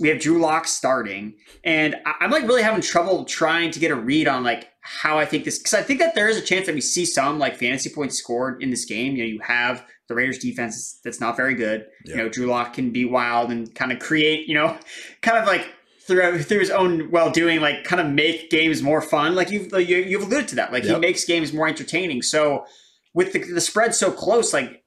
We 0.00 0.08
have 0.08 0.18
Drew 0.18 0.40
Lock 0.40 0.66
starting, 0.66 1.34
and 1.62 1.94
I'm 2.04 2.32
like 2.32 2.42
really 2.42 2.62
having 2.62 2.80
trouble 2.80 3.24
trying 3.24 3.70
to 3.70 3.78
get 3.78 3.92
a 3.92 3.94
read 3.94 4.26
on 4.26 4.42
like 4.42 4.68
how 4.90 5.18
I 5.18 5.26
think 5.26 5.44
this 5.44 5.58
because 5.58 5.74
I 5.74 5.82
think 5.82 6.00
that 6.00 6.14
there 6.14 6.28
is 6.28 6.38
a 6.38 6.40
chance 6.40 6.66
that 6.66 6.74
we 6.74 6.80
see 6.80 7.04
some 7.04 7.38
like 7.38 7.56
fantasy 7.56 7.90
points 7.90 8.16
scored 8.16 8.62
in 8.62 8.70
this 8.70 8.86
game. 8.86 9.16
You 9.16 9.24
know, 9.24 9.28
you 9.28 9.40
have 9.40 9.84
the 10.08 10.14
Raiders 10.14 10.38
defense 10.38 10.98
that's 11.04 11.20
not 11.20 11.36
very 11.36 11.54
good. 11.54 11.86
Yeah. 12.06 12.16
You 12.16 12.22
know, 12.22 12.28
Drew 12.30 12.46
Lock 12.46 12.72
can 12.72 12.90
be 12.90 13.04
wild 13.04 13.50
and 13.50 13.72
kind 13.74 13.92
of 13.92 13.98
create, 13.98 14.48
you 14.48 14.54
know, 14.54 14.78
kind 15.20 15.36
of 15.36 15.46
like 15.46 15.70
through 16.00 16.42
through 16.42 16.60
his 16.60 16.70
own 16.70 17.10
well 17.10 17.30
doing, 17.30 17.60
like 17.60 17.84
kind 17.84 18.00
of 18.00 18.08
make 18.08 18.48
games 18.50 18.82
more 18.82 19.02
fun. 19.02 19.34
Like 19.34 19.50
you've 19.50 19.70
you've 19.78 20.22
alluded 20.22 20.48
to 20.48 20.54
that. 20.56 20.72
Like 20.72 20.84
yep. 20.84 20.94
he 20.94 21.00
makes 21.00 21.24
games 21.24 21.52
more 21.52 21.68
entertaining. 21.68 22.22
So 22.22 22.64
with 23.12 23.34
the, 23.34 23.40
the 23.40 23.60
spread 23.60 23.94
so 23.94 24.10
close, 24.10 24.54
like 24.54 24.82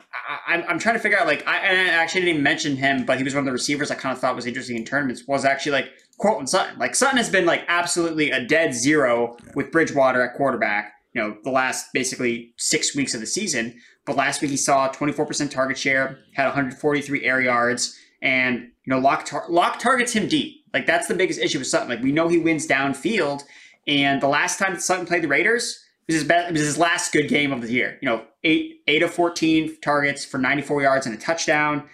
I, 0.48 0.64
I'm 0.68 0.80
trying 0.80 0.96
to 0.96 1.00
figure 1.00 1.20
out 1.20 1.28
like 1.28 1.46
I, 1.48 1.58
I 1.58 1.74
actually 1.90 2.22
didn't 2.22 2.34
even 2.36 2.44
mention 2.44 2.76
him, 2.76 3.06
but 3.06 3.18
he 3.18 3.24
was 3.24 3.34
one 3.34 3.40
of 3.40 3.46
the 3.46 3.52
receivers 3.52 3.92
I 3.92 3.96
kind 3.96 4.14
of 4.14 4.22
thought 4.22 4.36
was 4.36 4.46
interesting 4.46 4.78
in 4.78 4.86
tournaments. 4.86 5.28
Was 5.28 5.46
actually 5.46 5.74
like 5.74 5.90
Courtland 6.20 6.50
Sutton. 6.50 6.78
Like 6.78 6.96
Sutton 6.96 7.18
has 7.18 7.30
been 7.30 7.46
like 7.46 7.64
absolutely 7.68 8.32
a 8.32 8.44
dead 8.44 8.74
zero 8.74 9.38
with 9.56 9.72
Bridgewater 9.72 10.22
at 10.22 10.36
quarterback. 10.36 10.94
You 11.14 11.22
know, 11.22 11.38
the 11.44 11.52
last 11.52 11.92
basically 11.94 12.54
six 12.58 12.96
weeks 12.96 13.14
of 13.14 13.20
the 13.20 13.28
season. 13.28 13.76
But 14.06 14.16
last 14.16 14.42
week 14.42 14.52
he 14.52 14.58
saw 14.58 14.90
24% 14.90 15.52
target 15.52 15.78
share, 15.78 16.20
had 16.34 16.46
143 16.46 17.24
air 17.24 17.42
yards, 17.42 17.98
and 18.22 18.72
you 18.86 18.92
know 18.92 19.00
Lock 19.00 19.26
tar- 19.26 19.46
Lock 19.50 19.80
targets 19.80 20.14
him 20.14 20.28
deep. 20.28 20.66
Like 20.74 20.86
that's 20.86 21.08
the 21.08 21.16
biggest 21.16 21.40
issue 21.40 21.60
with 21.60 21.68
Sutton. 21.68 21.90
Like 21.90 22.02
we 22.02 22.12
know 22.12 22.28
he 22.28 22.38
wins 22.38 22.68
downfield, 22.68 23.44
and 23.88 24.22
the 24.22 24.28
last 24.28 24.60
time 24.60 24.80
Sutton 24.80 25.06
played 25.06 25.24
the 25.24 25.28
Raiders, 25.28 25.81
it 26.08 26.14
was 26.14 26.16
his 26.16 26.24
best, 26.24 26.50
it 26.50 26.54
was 26.54 26.62
his 26.62 26.78
last 26.78 27.12
good 27.12 27.28
game 27.28 27.52
of 27.52 27.62
the 27.62 27.72
year. 27.72 27.98
You 28.02 28.10
know, 28.10 28.26
eight 28.44 28.82
eight 28.88 29.04
of 29.04 29.14
14 29.14 29.78
targets 29.82 30.26
for 30.26 30.38
94 30.38 30.82
yards 30.82 31.06
and 31.06 31.16
a 31.16 31.18
touchdown. 31.18 31.88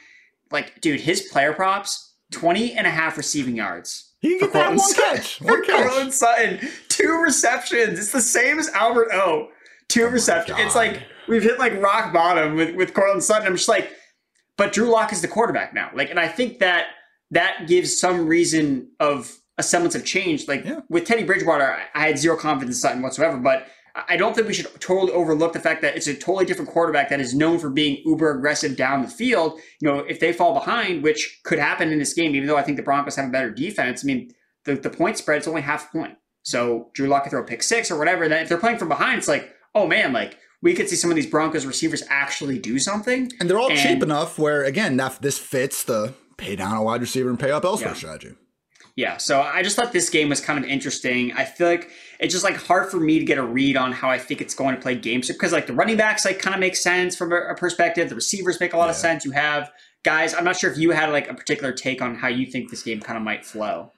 Like, 0.52 0.80
dude, 0.82 1.02
his 1.02 1.22
player 1.22 1.54
props 1.54 2.16
20 2.32 2.74
and 2.74 2.88
a 2.88 2.90
half 2.90 3.18
receiving 3.18 3.56
yards 3.56 4.08
he 4.20 4.30
can 4.30 4.40
get 4.40 4.54
that 4.54 4.70
one 4.70 4.80
Sutton. 4.80 5.16
catch. 5.18 5.42
One 5.42 5.66
catch. 5.66 5.84
Courtland 5.84 6.14
Sutton, 6.14 6.60
two 6.90 7.22
receptions. 7.24 8.00
It's 8.00 8.12
the 8.12 8.22
same 8.22 8.60
as 8.60 8.70
Albert 8.70 9.10
O. 9.14 9.50
Two 9.88 10.04
oh 10.04 10.10
receptions. 10.10 10.60
It's 10.60 10.76
like 10.76 11.04
we've 11.28 11.44
hit 11.44 11.60
like 11.60 11.80
rock 11.82 12.14
bottom 12.14 12.56
with 12.56 12.76
with 12.76 12.94
Courtland 12.94 13.24
Sutton. 13.24 13.48
I'm 13.48 13.56
just 13.56 13.70
like, 13.70 13.92
but 14.58 14.74
Drew 14.74 14.90
Lock 14.90 15.14
is 15.14 15.22
the 15.22 15.28
quarterback 15.28 15.74
now. 15.74 15.92
Like, 15.94 16.10
and 16.10 16.20
I 16.20 16.28
think 16.28 16.60
that 16.60 16.88
that 17.32 17.68
gives 17.68 18.00
some 18.00 18.28
reason 18.28 18.90
of 19.00 19.38
a 19.58 19.64
semblance 19.64 19.96
of 19.96 20.04
change. 20.04 20.48
Like 20.48 20.66
yeah. 20.66 20.82
with 20.90 21.06
Teddy 21.06 21.24
Bridgewater, 21.24 21.78
I 21.94 22.08
had 22.08 22.18
zero 22.18 22.36
confidence 22.36 22.78
in 22.78 22.82
Sutton 22.82 23.02
whatsoever. 23.02 23.38
But 23.38 23.68
I 24.08 24.18
don't 24.18 24.36
think 24.36 24.48
we 24.48 24.54
should 24.54 24.68
totally 24.80 25.12
overlook 25.12 25.54
the 25.54 25.60
fact 25.60 25.82
that 25.82 25.96
it's 25.96 26.08
a 26.08 26.14
totally 26.14 26.46
different 26.46 26.70
quarterback 26.70 27.10
that 27.10 27.20
is 27.20 27.34
known 27.34 27.58
for 27.58 27.70
being 27.70 28.02
uber 28.06 28.32
aggressive 28.32 28.76
down 28.78 29.02
the 29.02 29.08
field. 29.08 29.60
You 29.82 29.88
know, 29.88 30.00
if 30.00 30.20
they 30.20 30.34
fall 30.34 30.54
behind, 30.54 31.04
which 31.04 31.40
could 31.44 31.58
happen 31.58 31.92
in 31.92 32.00
this 32.00 32.14
game, 32.14 32.36
even 32.36 32.48
though 32.48 32.58
I 32.58 32.64
think 32.64 32.78
the 32.78 32.84
Broncos 32.84 33.16
have 33.16 33.30
a 33.30 33.32
better 33.32 33.50
defense, 33.50 34.04
I 34.04 34.08
mean, 34.08 34.32
the, 34.66 34.76
the 34.76 34.90
point 34.90 35.18
spread 35.18 35.42
is 35.42 35.48
only 35.48 35.62
half 35.62 35.90
a 35.90 35.92
point. 35.98 36.18
So 36.44 36.92
Drew 36.94 37.08
Lock 37.08 37.24
could 37.24 37.32
throw 37.32 37.42
a 37.42 37.46
pick 37.46 37.64
six 37.64 37.90
or 37.90 37.98
whatever. 37.98 38.28
Then 38.28 38.44
if 38.44 38.50
they're 38.50 38.58
playing 38.58 38.78
from 38.78 38.90
behind, 38.90 39.18
it's 39.18 39.28
like, 39.28 39.52
oh 39.74 39.88
man, 39.88 40.14
like 40.14 40.38
we 40.62 40.74
could 40.74 40.90
see 40.90 40.96
some 40.96 41.10
of 41.10 41.16
these 41.16 41.28
Broncos 41.28 41.66
receivers 41.66 42.04
actually 42.10 42.60
do 42.60 42.80
something. 42.80 43.32
And 43.40 43.50
they're 43.50 43.60
all 43.60 43.72
and, 43.72 43.80
cheap 43.80 44.04
enough 44.04 44.38
where, 44.38 44.64
again, 44.64 44.98
that 44.98 45.22
this 45.22 45.38
fits 45.38 45.84
the 45.84 46.14
pay 46.38 46.56
down 46.56 46.78
a 46.78 46.84
wide 46.84 47.02
receiver 47.02 47.30
and 47.30 47.40
pay 47.40 47.52
up 47.52 47.66
elsewhere 47.66 47.90
yeah. 47.90 47.96
strategy. 47.96 48.36
Yeah, 48.96 49.18
so 49.18 49.42
I 49.42 49.62
just 49.62 49.76
thought 49.76 49.92
this 49.92 50.10
game 50.10 50.30
was 50.30 50.42
kind 50.42 50.58
of 50.58 50.66
interesting. 50.66 51.32
I 51.34 51.46
feel 51.46 51.68
like 51.68 51.92
it's 52.20 52.34
just 52.34 52.44
like 52.44 52.56
hard 52.56 52.90
for 52.90 53.00
me 53.00 53.20
to 53.20 53.26
get 53.26 53.38
a 53.38 53.44
read 53.44 53.78
on 53.78 53.92
how 53.92 54.10
I 54.10 54.18
think 54.18 54.42
it's 54.42 54.56
going 54.56 54.76
to 54.76 54.82
play 54.82 54.96
games 54.96 55.28
because 55.28 55.52
like 55.52 55.68
the 55.68 55.74
running 55.74 55.98
backs 55.98 56.26
like 56.26 56.40
kind 56.40 56.56
of 56.56 56.60
make 56.60 56.76
sense 56.76 57.16
from 57.16 57.32
a, 57.32 57.56
perspective. 57.56 58.10
The 58.10 58.16
receivers 58.16 58.60
make 58.60 58.74
a 58.74 58.78
lot 58.78 58.86
yeah. 58.86 58.92
of 58.92 58.96
sense. 58.96 59.26
You 59.26 59.32
have 59.32 59.72
guys. 60.04 60.34
I'm 60.34 60.44
not 60.44 60.58
sure 60.58 60.72
if 60.72 60.78
you 60.78 60.92
had 60.92 61.12
like 61.12 61.30
a 61.30 61.34
particular 61.34 61.72
take 61.72 62.02
on 62.02 62.16
how 62.16 62.28
you 62.28 62.46
think 62.46 62.70
this 62.70 62.84
game 62.84 63.00
kind 63.00 63.18
of 63.18 63.24
might 63.24 63.46
flow. 63.46 63.92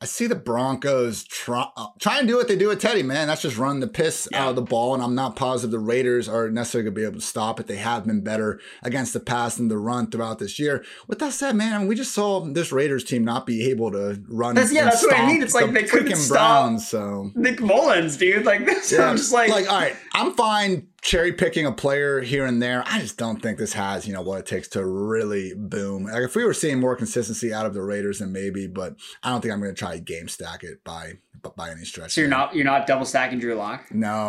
I 0.00 0.06
see 0.06 0.28
the 0.28 0.36
Broncos 0.36 1.24
try, 1.24 1.68
uh, 1.76 1.88
try 1.98 2.20
and 2.20 2.28
do 2.28 2.36
what 2.36 2.46
they 2.46 2.54
do 2.54 2.68
with 2.68 2.80
Teddy, 2.80 3.02
man. 3.02 3.26
That's 3.26 3.42
just 3.42 3.58
run 3.58 3.80
the 3.80 3.88
piss 3.88 4.28
yeah. 4.30 4.44
out 4.44 4.50
of 4.50 4.56
the 4.56 4.62
ball. 4.62 4.94
And 4.94 5.02
I'm 5.02 5.16
not 5.16 5.34
positive 5.34 5.72
the 5.72 5.80
Raiders 5.80 6.28
are 6.28 6.48
necessarily 6.48 6.84
going 6.84 6.94
to 6.94 7.00
be 7.00 7.04
able 7.04 7.20
to 7.20 7.26
stop 7.26 7.58
it. 7.58 7.66
They 7.66 7.78
have 7.78 8.06
been 8.06 8.20
better 8.20 8.60
against 8.84 9.12
the 9.12 9.18
pass 9.18 9.58
and 9.58 9.68
the 9.68 9.76
run 9.76 10.08
throughout 10.08 10.38
this 10.38 10.58
year. 10.58 10.84
With 11.08 11.18
that 11.18 11.32
said, 11.32 11.56
man, 11.56 11.74
I 11.74 11.78
mean, 11.78 11.88
we 11.88 11.96
just 11.96 12.14
saw 12.14 12.40
this 12.40 12.70
Raiders 12.70 13.02
team 13.02 13.24
not 13.24 13.44
be 13.44 13.68
able 13.70 13.90
to 13.90 14.22
run. 14.28 14.54
That's, 14.54 14.72
yeah, 14.72 14.84
that's 14.84 15.02
what 15.02 15.18
I 15.18 15.26
mean. 15.26 15.42
It's 15.42 15.54
like 15.54 15.72
they 15.72 15.82
couldn't 15.82 16.14
stop 16.14 16.66
Browns, 16.66 16.86
so. 16.86 17.32
Nick 17.34 17.60
Mullens, 17.60 18.16
dude. 18.16 18.46
Like 18.46 18.66
this. 18.66 18.92
Yeah. 18.92 19.10
I'm 19.10 19.16
just 19.16 19.32
like, 19.32 19.50
like, 19.50 19.68
all 19.68 19.80
right, 19.80 19.96
I'm 20.14 20.32
fine 20.34 20.86
cherry 21.02 21.32
picking 21.32 21.66
a 21.66 21.72
player 21.72 22.20
here 22.20 22.44
and 22.44 22.60
there, 22.60 22.82
I 22.86 23.00
just 23.00 23.16
don't 23.16 23.40
think 23.40 23.58
this 23.58 23.72
has, 23.74 24.06
you 24.06 24.12
know, 24.12 24.22
what 24.22 24.40
it 24.40 24.46
takes 24.46 24.68
to 24.68 24.84
really 24.84 25.54
boom. 25.54 26.04
Like 26.04 26.22
if 26.22 26.34
we 26.34 26.44
were 26.44 26.54
seeing 26.54 26.80
more 26.80 26.96
consistency 26.96 27.52
out 27.52 27.66
of 27.66 27.74
the 27.74 27.82
Raiders, 27.82 28.18
then 28.18 28.32
maybe, 28.32 28.66
but 28.66 28.96
I 29.22 29.30
don't 29.30 29.40
think 29.40 29.52
I'm 29.52 29.60
going 29.60 29.74
to 29.74 29.78
try 29.78 29.98
game 29.98 30.28
stack 30.28 30.64
it 30.64 30.82
by 30.84 31.14
by 31.56 31.70
any 31.70 31.84
stretch. 31.84 32.12
So 32.12 32.20
you're 32.20 32.30
not 32.30 32.54
you're 32.54 32.64
not 32.64 32.86
double 32.86 33.06
stacking 33.06 33.38
Drew 33.38 33.54
Lock? 33.54 33.92
No, 33.92 34.28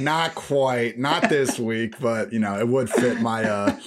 not 0.00 0.34
quite. 0.34 0.98
Not 0.98 1.28
this 1.28 1.58
week, 1.58 1.94
but 2.00 2.32
you 2.32 2.40
know, 2.40 2.58
it 2.58 2.66
would 2.66 2.90
fit 2.90 3.20
my 3.20 3.44
uh 3.44 3.78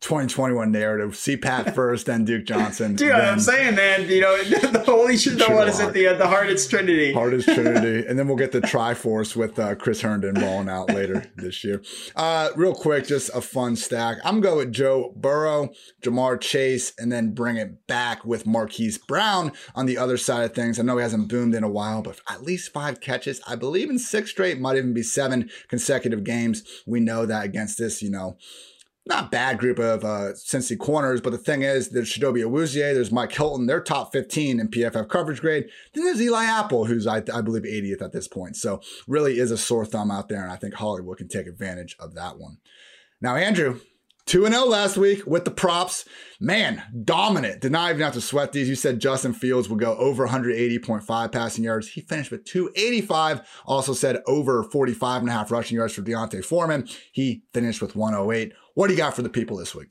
2021 0.00 0.70
narrative. 0.70 1.16
See 1.16 1.36
Pat 1.36 1.74
first, 1.74 2.06
then 2.06 2.24
Duke 2.24 2.44
Johnson. 2.44 2.94
Dude, 2.94 3.10
then 3.10 3.20
I'm 3.20 3.40
saying, 3.40 3.74
man, 3.74 4.08
you 4.08 4.20
know, 4.20 4.42
the 4.44 4.82
holy 4.86 5.16
shit, 5.16 5.38
the 5.38 5.46
one 5.46 5.68
is 5.68 5.80
at 5.80 5.92
the 5.92 6.08
uh, 6.08 6.14
the 6.14 6.26
hardest 6.26 6.70
trinity. 6.70 7.12
Hardest 7.12 7.48
trinity, 7.48 8.06
and 8.08 8.18
then 8.18 8.28
we'll 8.28 8.36
get 8.36 8.52
the 8.52 8.60
Triforce 8.60 9.34
with 9.34 9.58
uh, 9.58 9.74
Chris 9.74 10.00
Herndon 10.00 10.34
balling 10.34 10.68
out 10.68 10.88
later 10.90 11.24
this 11.36 11.64
year. 11.64 11.82
Uh, 12.14 12.50
real 12.54 12.74
quick, 12.74 13.06
just 13.06 13.30
a 13.34 13.40
fun 13.40 13.76
stack. 13.76 14.18
I'm 14.24 14.40
going 14.40 14.58
with 14.58 14.72
Joe 14.72 15.12
Burrow, 15.16 15.70
Ja'Marr 16.02 16.40
Chase, 16.40 16.92
and 16.98 17.10
then 17.10 17.32
bring 17.32 17.56
it 17.56 17.86
back 17.86 18.24
with 18.24 18.46
Marquise 18.46 18.98
Brown 18.98 19.52
on 19.74 19.86
the 19.86 19.98
other 19.98 20.16
side 20.16 20.44
of 20.44 20.54
things. 20.54 20.78
I 20.78 20.82
know 20.82 20.96
he 20.96 21.02
hasn't 21.02 21.28
boomed 21.28 21.54
in 21.54 21.64
a 21.64 21.68
while, 21.68 22.02
but 22.02 22.20
at 22.28 22.42
least 22.42 22.72
five 22.72 23.00
catches. 23.00 23.40
I 23.46 23.56
believe 23.56 23.90
in 23.90 23.98
six 23.98 24.30
straight, 24.30 24.60
might 24.60 24.76
even 24.76 24.94
be 24.94 25.02
seven 25.02 25.50
consecutive 25.68 26.24
games. 26.24 26.62
We 26.86 27.00
know 27.00 27.26
that 27.26 27.44
against 27.44 27.78
this, 27.78 28.02
you 28.02 28.10
know 28.10 28.36
not 29.08 29.30
bad 29.30 29.58
group 29.58 29.78
of 29.78 30.04
uh, 30.04 30.32
Cincy 30.34 30.78
corners, 30.78 31.20
but 31.20 31.30
the 31.30 31.38
thing 31.38 31.62
is, 31.62 31.88
there's 31.88 32.12
Chidobe 32.12 32.44
Awuzie, 32.44 32.94
there's 32.94 33.10
Mike 33.10 33.32
Hilton, 33.32 33.66
they're 33.66 33.80
top 33.80 34.12
15 34.12 34.60
in 34.60 34.68
PFF 34.68 35.08
coverage 35.08 35.40
grade. 35.40 35.68
Then 35.94 36.04
there's 36.04 36.20
Eli 36.20 36.44
Apple, 36.44 36.84
who's, 36.84 37.06
I, 37.06 37.22
I 37.32 37.40
believe, 37.40 37.62
80th 37.62 38.02
at 38.02 38.12
this 38.12 38.28
point. 38.28 38.56
So 38.56 38.80
really 39.06 39.38
is 39.38 39.50
a 39.50 39.58
sore 39.58 39.86
thumb 39.86 40.10
out 40.10 40.28
there, 40.28 40.42
and 40.42 40.52
I 40.52 40.56
think 40.56 40.74
Hollywood 40.74 41.18
can 41.18 41.28
take 41.28 41.46
advantage 41.46 41.96
of 41.98 42.14
that 42.14 42.38
one. 42.38 42.58
Now, 43.20 43.34
Andrew, 43.34 43.80
2 44.28 44.46
0 44.46 44.66
last 44.66 44.98
week 44.98 45.26
with 45.26 45.46
the 45.46 45.50
props. 45.50 46.04
Man, 46.38 46.82
dominant. 47.04 47.62
Did 47.62 47.72
not 47.72 47.88
even 47.90 48.02
have 48.02 48.12
to 48.12 48.20
sweat 48.20 48.52
these. 48.52 48.68
You 48.68 48.74
said 48.74 49.00
Justin 49.00 49.32
Fields 49.32 49.70
would 49.70 49.80
go 49.80 49.96
over 49.96 50.28
180.5 50.28 51.32
passing 51.32 51.64
yards. 51.64 51.88
He 51.88 52.02
finished 52.02 52.30
with 52.30 52.44
285. 52.44 53.40
Also 53.64 53.94
said 53.94 54.22
over 54.26 54.62
45 54.62 55.22
and 55.22 55.30
a 55.30 55.32
half 55.32 55.50
rushing 55.50 55.76
yards 55.76 55.94
for 55.94 56.02
D'Onta 56.02 56.44
Foreman. 56.44 56.86
He 57.10 57.42
finished 57.54 57.80
with 57.80 57.96
108. 57.96 58.52
What 58.74 58.88
do 58.88 58.92
you 58.92 58.98
got 58.98 59.16
for 59.16 59.22
the 59.22 59.30
people 59.30 59.56
this 59.56 59.74
week? 59.74 59.88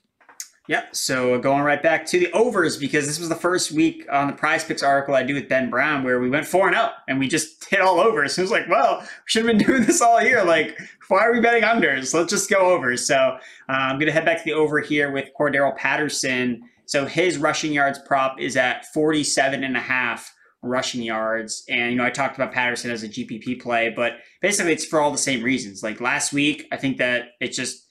Yep. 0.68 0.96
So 0.96 1.40
going 1.40 1.64
right 1.64 1.82
back 1.82 2.06
to 2.08 2.20
the 2.20 2.32
overs 2.34 2.76
because 2.78 3.08
this 3.08 3.20
was 3.20 3.30
the 3.30 3.36
first 3.36 3.72
week 3.72 4.06
on 4.12 4.28
the 4.28 4.34
PrizePicks 4.34 4.86
article 4.86 5.16
I 5.16 5.24
do 5.24 5.34
with 5.34 5.48
Ben 5.48 5.70
Brown 5.70 6.04
where 6.04 6.20
we 6.20 6.30
went 6.30 6.46
four 6.46 6.68
and 6.68 6.76
out 6.76 6.92
and 7.08 7.20
we 7.20 7.28
just 7.28 7.64
hit 7.66 7.80
all 7.80 8.00
over. 8.00 8.28
So 8.28 8.42
it 8.42 8.44
was 8.44 8.52
like, 8.52 8.68
well, 8.68 9.00
we 9.00 9.08
should 9.26 9.46
have 9.46 9.58
been 9.58 9.66
doing 9.66 9.86
this 9.86 10.02
all 10.02 10.22
year. 10.22 10.44
Like, 10.44 10.78
why 11.08 11.20
are 11.20 11.34
we 11.34 11.40
betting 11.40 11.64
unders? 11.64 12.14
Let's 12.14 12.32
just 12.32 12.50
go 12.50 12.74
over. 12.74 12.98
So 12.98 13.16
uh, 13.16 13.38
I'm 13.68 13.96
going 13.96 14.08
to 14.08 14.12
head 14.12 14.26
back 14.26 14.40
to 14.40 14.44
the 14.44 14.54
over 14.54 14.80
here 14.82 15.12
with 15.12 15.30
Cordarrelle 15.40 15.78
Patterson. 15.78 16.64
So 16.86 17.06
his 17.06 17.38
rushing 17.38 17.72
yards 17.72 18.00
prop 18.00 18.40
is 18.40 18.58
at 18.58 18.86
47 18.94 19.64
and 19.64 19.78
a 19.78 19.82
half 19.82 20.34
rushing 20.62 21.02
yards. 21.02 21.64
And, 21.70 21.92
you 21.92 21.98
know, 21.98 22.04
I 22.04 22.10
talked 22.10 22.36
about 22.36 22.52
Patterson 22.52 22.92
as 22.92 23.04
a 23.04 23.10
GPP 23.10 23.62
play, 23.62 23.94
but 23.96 24.14
basically 24.42 24.74
it's 24.74 24.86
for 24.86 25.00
all 25.00 25.12
the 25.12 25.18
same 25.18 25.44
reasons. 25.44 25.82
Like 25.82 26.02
last 26.02 26.34
week, 26.34 26.66
I 26.74 26.78
think 26.78 26.98
that 26.98 27.30
it's 27.40 27.56
just 27.56 27.87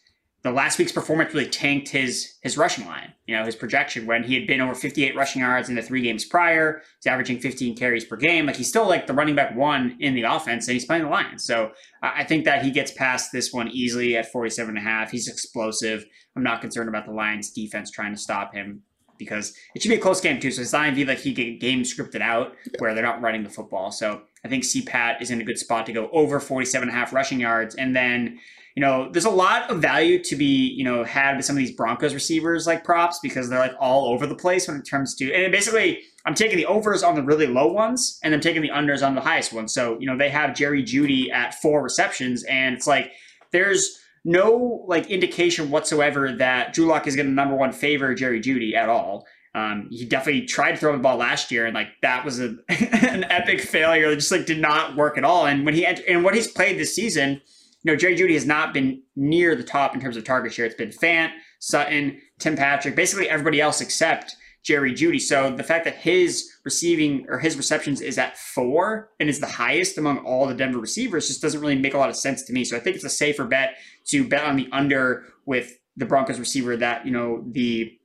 the 0.47 0.53
last 0.53 0.79
week's 0.79 0.93
performance 0.93 1.35
really 1.35 1.49
tanked 1.49 1.89
his 1.89 2.35
his 2.43 2.57
rushing 2.57 2.87
line. 2.87 3.13
You 3.27 3.37
know, 3.37 3.45
his 3.45 3.57
projection 3.57 4.07
when 4.07 4.23
he 4.23 4.35
had 4.35 4.47
been 4.47 4.61
over 4.61 4.75
58 4.75 5.17
rushing 5.17 5.43
yards 5.43 5.69
in 5.69 5.75
the 5.75 5.83
three 5.83 6.03
games 6.03 6.25
prior, 6.25 6.83
he's 7.01 7.11
averaging 7.11 7.41
15 7.41 7.77
carries 7.77 8.05
per 8.05 8.17
game. 8.17 8.47
Like 8.47 8.57
he's 8.57 8.69
still 8.69 8.87
like 8.87 9.09
the 9.09 9.13
running 9.13 9.35
back 9.35 9.57
one 9.57 9.97
in 9.99 10.15
the 10.15 10.23
offense, 10.23 10.69
and 10.69 10.75
he's 10.75 10.85
playing 10.85 11.03
the 11.03 11.11
Lions. 11.11 11.45
So 11.45 11.73
I 12.01 12.23
think 12.23 12.45
that 12.45 12.63
he 12.63 12.71
gets 12.71 12.93
past 12.93 13.33
this 13.33 13.53
one 13.53 13.69
easily 13.69 14.17
at 14.17 14.31
47 14.31 14.77
and 14.77 14.79
a 14.79 14.89
half. 14.89 15.11
He's 15.11 15.27
explosive. 15.27 16.05
I'm 16.37 16.45
not 16.45 16.61
concerned 16.61 16.89
about 16.89 17.07
the 17.07 17.13
Lions 17.13 17.51
defense 17.51 17.91
trying 17.91 18.15
to 18.15 18.21
stop 18.21 18.55
him 18.55 18.83
because 19.19 19.53
it 19.75 19.83
should 19.83 19.89
be 19.89 19.97
a 19.97 20.01
close 20.01 20.21
game 20.21 20.39
too. 20.39 20.53
So 20.53 20.63
it's 20.63 20.73
not 20.73 20.95
be 20.95 21.05
like 21.05 21.19
he 21.19 21.33
get 21.33 21.61
game 21.61 21.83
scripted 21.83 22.21
out 22.21 22.55
where 22.79 22.95
they're 22.95 23.03
not 23.03 23.21
running 23.21 23.43
the 23.43 23.51
football. 23.51 23.91
So 23.91 24.23
I 24.45 24.49
think 24.49 24.63
CPAT 24.63 25.21
is 25.21 25.31
in 25.31 25.41
a 25.41 25.45
good 25.45 25.59
spot 25.59 25.87
to 25.87 25.93
go 25.93 26.09
over 26.13 26.39
47 26.39 26.89
and 26.89 26.97
a 26.97 26.99
half 26.99 27.13
rushing 27.13 27.41
yards. 27.41 27.75
And 27.75 27.97
then 27.97 28.39
you 28.77 28.83
know, 28.83 29.09
there's 29.11 29.25
a 29.25 29.31
lot 29.31 29.71
of 29.71 29.81
value 29.81 30.23
to 30.23 30.37
be, 30.37 30.69
you 30.77 30.85
know, 30.85 31.03
had 31.03 31.37
with 31.37 31.47
some 31.47 31.57
of 31.57 31.59
these 31.59 31.75
Broncos 31.75 32.13
receivers 32.13 32.67
like 32.67 32.85
props 32.85 33.19
because 33.23 33.49
they're 33.49 33.59
like 33.59 33.75
all 33.81 34.09
over 34.09 34.27
the 34.27 34.35
place 34.35 34.69
when 34.69 34.77
it 34.77 34.89
comes 34.89 35.15
to, 35.17 35.33
and 35.33 35.51
basically 35.51 36.03
I'm 36.27 36.35
taking 36.35 36.59
the 36.59 36.67
overs 36.67 37.03
on 37.03 37.15
the 37.15 37.23
really 37.23 37.47
low 37.47 37.73
ones 37.73 38.21
and 38.23 38.35
I'm 38.35 38.41
taking 38.41 38.61
the 38.61 38.69
unders 38.69 39.05
on 39.05 39.15
the 39.15 39.23
highest 39.23 39.53
ones. 39.55 39.73
So, 39.73 39.99
you 39.99 40.07
know, 40.07 40.19
they 40.19 40.29
have 40.29 40.55
Jerry 40.55 40.83
Jeudy 40.83 41.33
at 41.33 41.55
four 41.55 41.83
receptions 41.83 42.45
and 42.45 42.77
it's 42.77 42.87
like, 42.87 43.13
there's 43.51 43.99
no 44.27 44.85
like 44.87 45.09
indication 45.09 45.71
whatsoever 45.71 46.33
that 46.33 46.75
Drew 46.75 46.85
Lock 46.85 47.07
is 47.07 47.17
going 47.17 47.27
to 47.27 47.33
number 47.33 47.57
one 47.57 47.73
favor 47.73 48.15
Jerry 48.15 48.41
Jeudy 48.41 48.75
at 48.75 48.91
all. 48.91 49.25
Um, 49.55 49.89
he 49.91 50.05
definitely 50.05 50.45
tried 50.45 50.73
to 50.73 50.77
throw 50.77 50.93
the 50.93 50.99
ball 50.99 51.17
last 51.17 51.51
year, 51.51 51.65
and 51.65 51.75
like 51.75 51.89
that 52.03 52.27
was 52.27 52.41
a, 52.41 52.57
an 52.69 53.25
epic 53.25 53.63
failure. 53.63 54.11
It 54.11 54.17
just 54.17 54.31
like 54.31 54.45
did 54.45 54.61
not 54.61 54.97
work 54.97 55.17
at 55.17 55.25
all. 55.25 55.47
And 55.47 55.65
when 55.65 55.73
he 55.73 55.87
and 55.87 56.23
what 56.23 56.35
he's 56.35 56.47
played 56.47 56.79
this 56.79 56.95
season, 56.95 57.41
you 57.87 57.93
know, 57.93 57.97
Jerry 57.97 58.17
Jeudy 58.17 58.35
has 58.35 58.47
not 58.47 58.75
been 58.75 59.01
near 59.15 59.55
the 59.55 59.63
top 59.63 59.95
in 59.95 60.01
terms 60.01 60.17
of 60.17 60.25
target 60.25 60.53
share. 60.53 60.67
It's 60.67 60.75
been 60.75 60.89
Fant, 60.91 61.31
Sutton, 61.61 62.21
Tim 62.41 62.57
Patrick, 62.57 62.97
basically 62.97 63.29
everybody 63.29 63.61
else 63.61 63.81
except 63.81 64.35
Jerry 64.65 64.93
Jeudy. 64.93 65.21
So 65.21 65.55
the 65.55 65.63
fact 65.63 65.85
that 65.85 65.95
his 65.95 66.51
receiving 66.65 67.27
or 67.29 67.39
his 67.39 67.57
receptions 67.57 68.01
is 68.01 68.19
at 68.19 68.37
four 68.37 69.11
and 69.21 69.29
is 69.29 69.39
the 69.39 69.47
highest 69.47 69.99
among 69.99 70.19
all 70.19 70.49
the 70.49 70.55
Denver 70.55 70.81
receivers 70.81 71.29
just 71.29 71.41
doesn't 71.41 71.61
really 71.61 71.77
make 71.77 71.95
a 71.95 71.99
lot 71.99 72.09
of 72.09 72.17
sense 72.17 72.43
to 72.47 72.53
me. 72.53 72.65
So 72.65 72.77
I 72.77 72.81
think 72.81 72.97
it's 72.97 73.05
a 73.05 73.09
safer 73.09 73.45
bet 73.45 73.77
to 74.07 74.27
bet 74.27 74.43
on 74.43 74.57
the 74.57 74.69
under 74.73 75.27
with 75.45 75.79
the 75.97 76.07
Broncos 76.07 76.41
receiver 76.41 76.77
that, 76.79 77.07
you 77.07 77.13
know, 77.13 77.45
the 77.53 77.97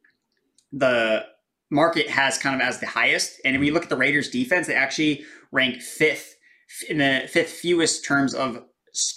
the 0.71 1.25
market 1.71 2.07
has 2.07 2.37
kind 2.37 2.61
of 2.61 2.61
as 2.61 2.79
the 2.79 2.85
highest. 2.85 3.41
And 3.43 3.55
when 3.55 3.65
you 3.65 3.73
look 3.73 3.83
at 3.83 3.89
the 3.89 3.97
Raiders 3.97 4.29
defense, 4.29 4.67
they 4.67 4.75
actually 4.75 5.25
rank 5.51 5.81
fifth 5.81 6.35
in 6.87 6.99
the 6.99 7.27
fifth 7.27 7.49
fewest 7.49 8.05
terms 8.05 8.35
of 8.35 8.63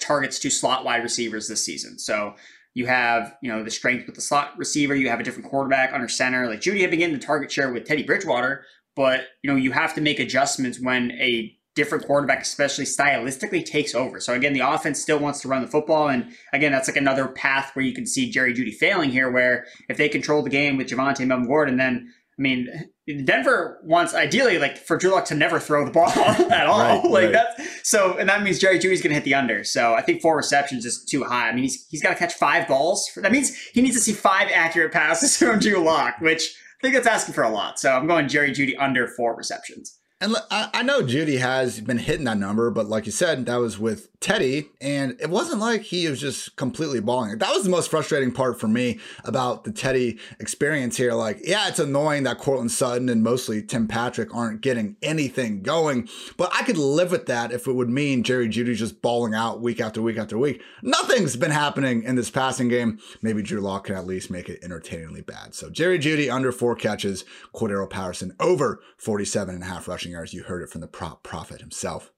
targets 0.01 0.39
to 0.41 0.51
slot 0.51 0.85
wide 0.85 1.03
receivers 1.03 1.49
this 1.49 1.65
season. 1.65 1.99
So 1.99 2.35
you 2.75 2.87
have, 2.87 3.37
you 3.41 3.51
know, 3.51 3.63
the 3.63 3.71
strength 3.71 4.07
with 4.07 4.17
the 4.17 4.21
slot 4.21 4.59
receiver. 4.59 4.95
You 4.95 5.09
have 5.09 5.21
a 5.21 5.23
different 5.23 5.49
quarterback 5.49 5.93
under 5.93 6.09
center. 6.09 6.49
Like 6.49 6.61
Jeudy 6.61 6.81
had 6.83 6.91
begun 6.91 7.13
the 7.13 7.19
target 7.19 7.51
share 7.51 7.73
with 7.73 7.85
Teddy 7.85 8.03
Bridgewater, 8.03 8.65
but 8.97 9.23
you 9.43 9.51
know 9.51 9.57
you 9.57 9.73
have 9.73 9.95
to 9.95 10.01
make 10.01 10.19
adjustments 10.19 10.81
when 10.81 11.13
a 11.13 11.57
different 11.75 12.07
quarterback, 12.07 12.43
especially 12.43 12.85
stylistically, 12.85 13.65
takes 13.65 13.95
over. 13.95 14.21
So 14.21 14.33
again, 14.33 14.53
the 14.53 14.61
offense 14.61 15.01
still 15.01 15.19
wants 15.19 15.41
to 15.41 15.49
run 15.49 15.63
the 15.63 15.69
football, 15.69 16.09
and 16.09 16.33
again, 16.53 16.73
that's 16.73 16.89
like 16.89 16.97
another 16.97 17.29
path 17.29 17.71
where 17.75 17.85
you 17.85 17.95
can 17.95 18.07
see 18.07 18.31
Jerry 18.31 18.55
Jeudy 18.55 18.75
failing 18.75 19.11
here, 19.11 19.31
where 19.31 19.67
if 19.89 19.97
they 19.97 20.09
control 20.09 20.43
the 20.43 20.51
game 20.51 20.77
with 20.77 20.89
Javonte 20.89 21.27
Melvin 21.27 21.49
Gordon, 21.49 21.79
and 21.79 21.81
then 21.81 22.13
I 22.37 22.43
mean, 22.43 22.91
Denver 23.25 23.81
wants 23.85 24.13
ideally 24.13 24.59
like 24.59 24.77
for 24.77 24.97
Drew 24.97 25.13
Lock 25.13 25.27
to 25.27 25.35
never 25.35 25.61
throw 25.61 25.85
the 25.85 25.93
ball 25.93 26.09
at 26.09 26.67
all. 26.67 26.81
right, 26.81 27.05
like 27.05 27.25
right. 27.25 27.33
that's 27.33 27.89
so, 27.89 28.19
and 28.19 28.29
that 28.29 28.43
means 28.43 28.59
Jerry 28.59 28.79
Jeudy's 28.79 29.03
going 29.03 29.11
to 29.11 29.15
hit 29.15 29.25
the 29.25 29.35
under. 29.35 29.63
So 29.63 29.95
I 29.95 30.03
think 30.03 30.21
four 30.21 30.37
receptions 30.37 30.85
is 30.85 31.05
too 31.05 31.23
high. 31.23 31.49
I 31.49 31.53
mean, 31.53 31.63
he's 31.63 31.87
he's 31.89 32.03
got 32.03 32.11
to 32.11 32.17
catch 32.17 32.35
five 32.35 32.67
balls. 32.67 33.09
For, 33.09 33.21
that 33.21 33.31
means 33.31 33.57
he 33.73 33.83
needs 33.83 33.95
to 33.97 34.03
see 34.03 34.13
five 34.13 34.49
accurate 34.53 34.93
passes 34.93 35.37
from 35.39 35.61
Drew 35.61 35.79
Lock, 35.79 36.17
which 36.21 36.43
I 36.81 36.83
think 36.83 36.95
that's 36.95 37.07
asking 37.07 37.35
for 37.35 37.45
a 37.45 37.51
lot. 37.51 37.79
So 37.79 37.93
I'm 37.93 38.07
going 38.07 38.27
Jerry 38.29 38.51
Jeudy 38.51 38.75
under 38.79 39.07
four 39.07 39.37
receptions. 39.37 39.99
And 40.21 40.37
I 40.51 40.83
know 40.83 41.03
Jeudy 41.03 41.39
has 41.39 41.81
been 41.81 41.99
hitting 41.99 42.25
that 42.25 42.39
number, 42.39 42.71
but 42.71 42.87
like 42.87 43.05
you 43.05 43.13
said, 43.13 43.45
that 43.47 43.57
was 43.57 43.79
with 43.79 44.09
Teddy, 44.21 44.71
and 44.81 45.21
it 45.21 45.29
wasn't 45.29 45.61
like 45.61 45.83
he 45.83 46.09
was 46.09 46.19
just 46.19 46.57
completely 46.57 46.99
balling. 47.01 47.37
That 47.37 47.53
was 47.53 47.65
the 47.65 47.69
most 47.69 47.91
frustrating 47.91 48.33
part 48.33 48.59
for 48.59 48.67
me 48.67 48.99
about 49.23 49.65
the 49.65 49.73
Teddy 49.73 50.19
experience 50.41 50.97
here. 50.97 51.13
Like, 51.13 51.41
yeah, 51.45 51.69
it's 51.69 51.79
annoying 51.79 52.23
that 52.23 52.39
Courtland 52.39 52.73
Sutton 52.73 53.11
and 53.11 53.23
mostly 53.23 53.61
Tim 53.61 53.87
Patrick 53.87 54.35
aren't 54.35 54.63
getting 54.63 54.97
anything 55.03 55.61
going, 55.61 56.09
but 56.39 56.51
I 56.55 56.63
could 56.63 56.79
live 56.79 57.11
with 57.11 57.27
that 57.27 57.53
if 57.53 57.67
it 57.67 57.75
would 57.75 57.91
mean 57.91 58.23
Jerry 58.23 58.49
Jeudy 58.49 58.75
just 58.77 59.03
balling 59.03 59.35
out 59.35 59.61
week 59.61 59.79
after 59.79 60.01
week 60.01 60.17
after 60.17 60.39
week. 60.39 60.63
Nothing's 60.81 61.37
been 61.37 61.51
happening 61.51 62.03
in 62.03 62.15
this 62.15 62.31
passing 62.31 62.69
game. 62.69 62.99
Maybe 63.21 63.43
Drew 63.43 63.61
Lock 63.61 63.85
can 63.85 63.97
at 63.97 64.07
least 64.07 64.31
make 64.31 64.49
it 64.49 64.65
entertainingly 64.65 65.21
bad. 65.21 65.55
So 65.55 65.69
Jerry 65.69 65.99
Jeudy 65.99 66.33
under 66.33 66.51
four 66.51 66.77
catches, 66.77 67.27
Cordarrelle 67.53 67.91
Patterson 67.91 68.35
over 68.41 68.81
47 68.97 69.55
and 69.55 69.65
a 69.65 69.67
half 69.67 69.87
rushing 69.87 70.14
yards. 70.15 70.33
You 70.33 70.45
heard 70.45 70.63
it 70.63 70.71
from 70.71 70.81
the 70.81 70.87
prop 70.87 71.23
prophet 71.23 71.61
himself. 71.61 72.11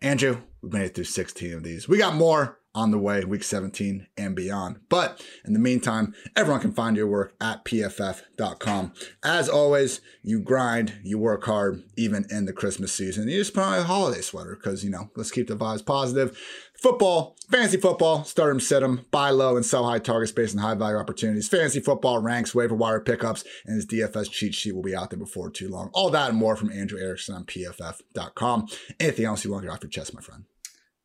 Andrew, 0.00 0.42
we've 0.60 0.72
made 0.72 0.86
it 0.86 0.94
through 0.94 1.04
16 1.04 1.52
of 1.54 1.62
these. 1.62 1.88
We 1.88 1.98
got 1.98 2.16
more 2.16 2.58
on 2.74 2.90
the 2.90 2.98
way, 2.98 3.24
week 3.24 3.44
17 3.44 4.06
and 4.16 4.34
beyond. 4.34 4.80
But 4.88 5.24
in 5.44 5.52
the 5.52 5.58
meantime, 5.58 6.14
everyone 6.34 6.60
can 6.60 6.72
find 6.72 6.96
your 6.96 7.06
work 7.06 7.34
at 7.40 7.64
pff.com. 7.64 8.92
As 9.22 9.48
always, 9.48 10.00
you 10.22 10.40
grind, 10.40 10.94
you 11.02 11.18
work 11.18 11.44
hard, 11.44 11.82
even 11.96 12.24
in 12.30 12.46
the 12.46 12.52
Christmas 12.52 12.92
season. 12.92 13.28
You 13.28 13.38
just 13.38 13.54
put 13.54 13.62
on 13.62 13.78
a 13.78 13.82
holiday 13.82 14.20
sweater 14.20 14.54
because, 14.56 14.84
you 14.84 14.90
know, 14.90 15.10
let's 15.16 15.30
keep 15.30 15.48
the 15.48 15.56
vibes 15.56 15.84
positive. 15.84 16.38
Football, 16.82 17.36
fantasy 17.48 17.76
football, 17.76 18.24
start 18.24 18.50
them, 18.50 18.58
sit 18.58 18.80
them, 18.80 19.06
buy 19.12 19.30
low 19.30 19.56
and 19.56 19.64
sell 19.64 19.88
high 19.88 20.00
targets 20.00 20.32
based 20.32 20.56
on 20.56 20.62
high 20.62 20.74
value 20.74 20.96
opportunities. 20.96 21.46
Fantasy 21.46 21.78
football 21.78 22.18
ranks, 22.18 22.56
waiver 22.56 22.74
wire 22.74 22.98
pickups, 22.98 23.44
and 23.64 23.76
his 23.76 23.86
DFS 23.86 24.30
cheat 24.30 24.54
sheet 24.54 24.74
will 24.74 24.82
be 24.82 24.96
out 24.96 25.10
there 25.10 25.18
before 25.18 25.48
too 25.48 25.68
long. 25.68 25.90
All 25.92 26.10
that 26.10 26.30
and 26.30 26.38
more 26.38 26.56
from 26.56 26.72
Andrew 26.72 26.98
Erickson 26.98 27.36
on 27.36 27.44
pff.com. 27.44 28.66
Anything 28.98 29.26
else 29.26 29.44
you 29.44 29.52
want 29.52 29.62
to 29.62 29.68
get 29.68 29.74
off 29.74 29.82
your 29.82 29.90
chest, 29.90 30.12
my 30.12 30.20
friend? 30.20 30.44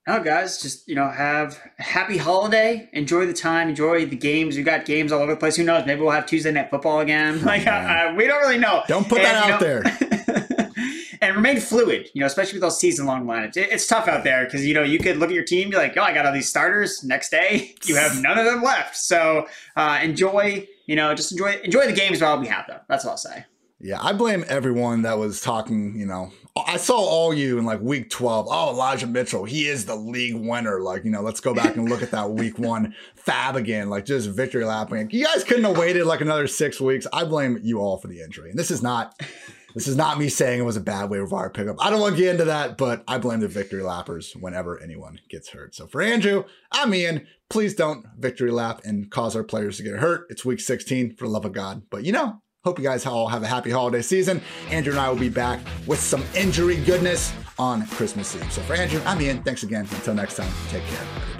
Oh, 0.09 0.23
guys, 0.23 0.61
just 0.61 0.87
you 0.87 0.95
know, 0.95 1.09
have 1.09 1.59
a 1.77 1.83
happy 1.83 2.15
holiday. 2.15 2.89
Enjoy 2.93 3.25
the 3.25 3.33
time. 3.33 3.67
Enjoy 3.67 4.05
the 4.05 4.15
games. 4.15 4.55
We 4.55 4.63
got 4.63 4.85
games 4.85 5.11
all 5.11 5.21
over 5.21 5.33
the 5.33 5.37
place. 5.37 5.57
Who 5.57 5.65
knows? 5.65 5.85
Maybe 5.85 5.99
we'll 5.99 6.11
have 6.11 6.25
Tuesday 6.25 6.49
night 6.49 6.69
football 6.69 7.01
again. 7.01 7.41
Like 7.47 7.65
uh, 7.65 8.13
we 8.15 8.27
don't 8.27 8.41
really 8.41 8.57
know. 8.57 8.83
Don't 8.87 9.07
put 9.07 9.19
and, 9.19 9.27
that 9.27 9.51
out 9.51 9.61
know, 9.61 9.67
there. 9.67 10.71
and 11.21 11.35
remain 11.35 11.59
fluid, 11.59 12.09
you 12.13 12.19
know, 12.19 12.25
especially 12.25 12.53
with 12.53 12.61
those 12.61 12.79
season 12.79 13.05
long 13.05 13.25
lineups. 13.25 13.57
It, 13.57 13.69
it's 13.71 13.87
tough 13.87 14.07
out 14.07 14.23
there 14.23 14.45
because, 14.45 14.65
you 14.65 14.73
know, 14.73 14.83
you 14.83 14.99
could 14.99 15.17
look 15.17 15.29
at 15.29 15.35
your 15.35 15.45
team, 15.45 15.69
be 15.69 15.77
like, 15.77 15.95
oh, 15.97 16.01
I 16.01 16.13
got 16.13 16.25
all 16.25 16.33
these 16.33 16.49
starters. 16.49 17.03
Next 17.03 17.29
day, 17.29 17.75
you 17.85 17.95
have 17.95 18.21
none 18.21 18.37
of 18.37 18.45
them 18.45 18.61
left. 18.61 18.97
So 18.97 19.47
uh, 19.75 19.99
enjoy, 20.01 20.67
you 20.85 20.95
know, 20.95 21.13
just 21.15 21.31
enjoy 21.31 21.59
enjoy 21.63 21.85
the 21.85 21.93
games 21.93 22.21
while 22.21 22.39
we 22.39 22.47
have 22.47 22.67
them. 22.67 22.79
That's 22.87 23.05
all 23.05 23.11
I'll 23.11 23.17
say. 23.17 23.45
Yeah, 23.79 23.99
I 24.01 24.13
blame 24.13 24.43
everyone 24.47 25.03
that 25.03 25.19
was 25.19 25.39
talking, 25.39 25.97
you 25.99 26.05
know. 26.05 26.31
I 26.65 26.77
saw 26.77 26.97
all 26.97 27.33
you 27.33 27.59
in 27.59 27.65
like 27.65 27.81
week 27.81 28.09
12. 28.09 28.47
Oh, 28.49 28.69
Elijah 28.69 29.07
Mitchell, 29.07 29.45
he 29.45 29.67
is 29.67 29.85
the 29.85 29.95
league 29.95 30.35
winner. 30.35 30.81
Like, 30.81 31.03
you 31.03 31.11
know, 31.11 31.21
let's 31.21 31.39
go 31.39 31.53
back 31.53 31.75
and 31.75 31.89
look 31.89 32.01
at 32.01 32.11
that 32.11 32.31
week 32.31 32.57
one 32.57 32.95
fab 33.15 33.55
again, 33.55 33.89
like 33.89 34.05
just 34.05 34.29
victory 34.29 34.63
lapping. 34.63 35.09
You 35.11 35.25
guys 35.25 35.43
couldn't 35.43 35.65
have 35.65 35.77
waited 35.77 36.05
like 36.05 36.21
another 36.21 36.47
six 36.47 36.79
weeks. 36.79 37.05
I 37.11 37.25
blame 37.25 37.59
you 37.63 37.79
all 37.79 37.97
for 37.97 38.07
the 38.07 38.21
injury. 38.21 38.49
And 38.49 38.57
this 38.57 38.71
is 38.71 38.81
not 38.81 39.21
this 39.77 39.87
is 39.87 39.95
not 39.95 40.17
me 40.17 40.27
saying 40.27 40.59
it 40.59 40.63
was 40.63 40.75
a 40.75 40.81
bad 40.81 41.09
waiver 41.09 41.25
wire 41.25 41.51
pickup. 41.51 41.75
I 41.79 41.91
don't 41.91 41.99
want 41.99 42.15
to 42.15 42.21
get 42.21 42.31
into 42.31 42.45
that, 42.45 42.77
but 42.77 43.03
I 43.07 43.19
blame 43.19 43.41
the 43.41 43.47
victory 43.47 43.83
lappers 43.83 44.35
whenever 44.35 44.81
anyone 44.81 45.19
gets 45.29 45.49
hurt. 45.49 45.75
So 45.75 45.85
for 45.85 46.01
Andrew, 46.01 46.45
I'm 46.71 46.93
Ian. 46.95 47.27
Please 47.49 47.75
don't 47.75 48.05
victory 48.17 48.49
lap 48.49 48.81
and 48.83 49.11
cause 49.11 49.35
our 49.35 49.43
players 49.43 49.77
to 49.77 49.83
get 49.83 49.99
hurt. 49.99 50.25
It's 50.29 50.43
week 50.43 50.61
16 50.61 51.15
for 51.15 51.25
the 51.25 51.31
love 51.31 51.45
of 51.45 51.51
God. 51.51 51.83
But 51.91 52.05
you 52.05 52.11
know, 52.11 52.41
hope 52.63 52.77
you 52.79 52.83
guys 52.83 53.05
all 53.05 53.27
have 53.27 53.43
a 53.43 53.47
happy 53.47 53.71
holiday 53.71 54.01
season. 54.01 54.41
Andrew 54.69 54.91
and 54.93 54.99
I 54.99 55.09
will 55.09 55.17
be 55.17 55.29
back 55.29 55.59
with 55.85 55.99
some 55.99 56.23
injury 56.35 56.77
goodness 56.83 57.33
on 57.57 57.85
Christmas 57.87 58.35
Eve. 58.35 58.51
So 58.51 58.61
for 58.61 58.73
Andrew, 58.73 59.01
I'm 59.05 59.21
Ian. 59.21 59.41
Thanks 59.43 59.63
again. 59.63 59.87
Until 59.91 60.13
next 60.13 60.35
time, 60.35 60.51
take 60.69 60.83
care. 60.83 61.36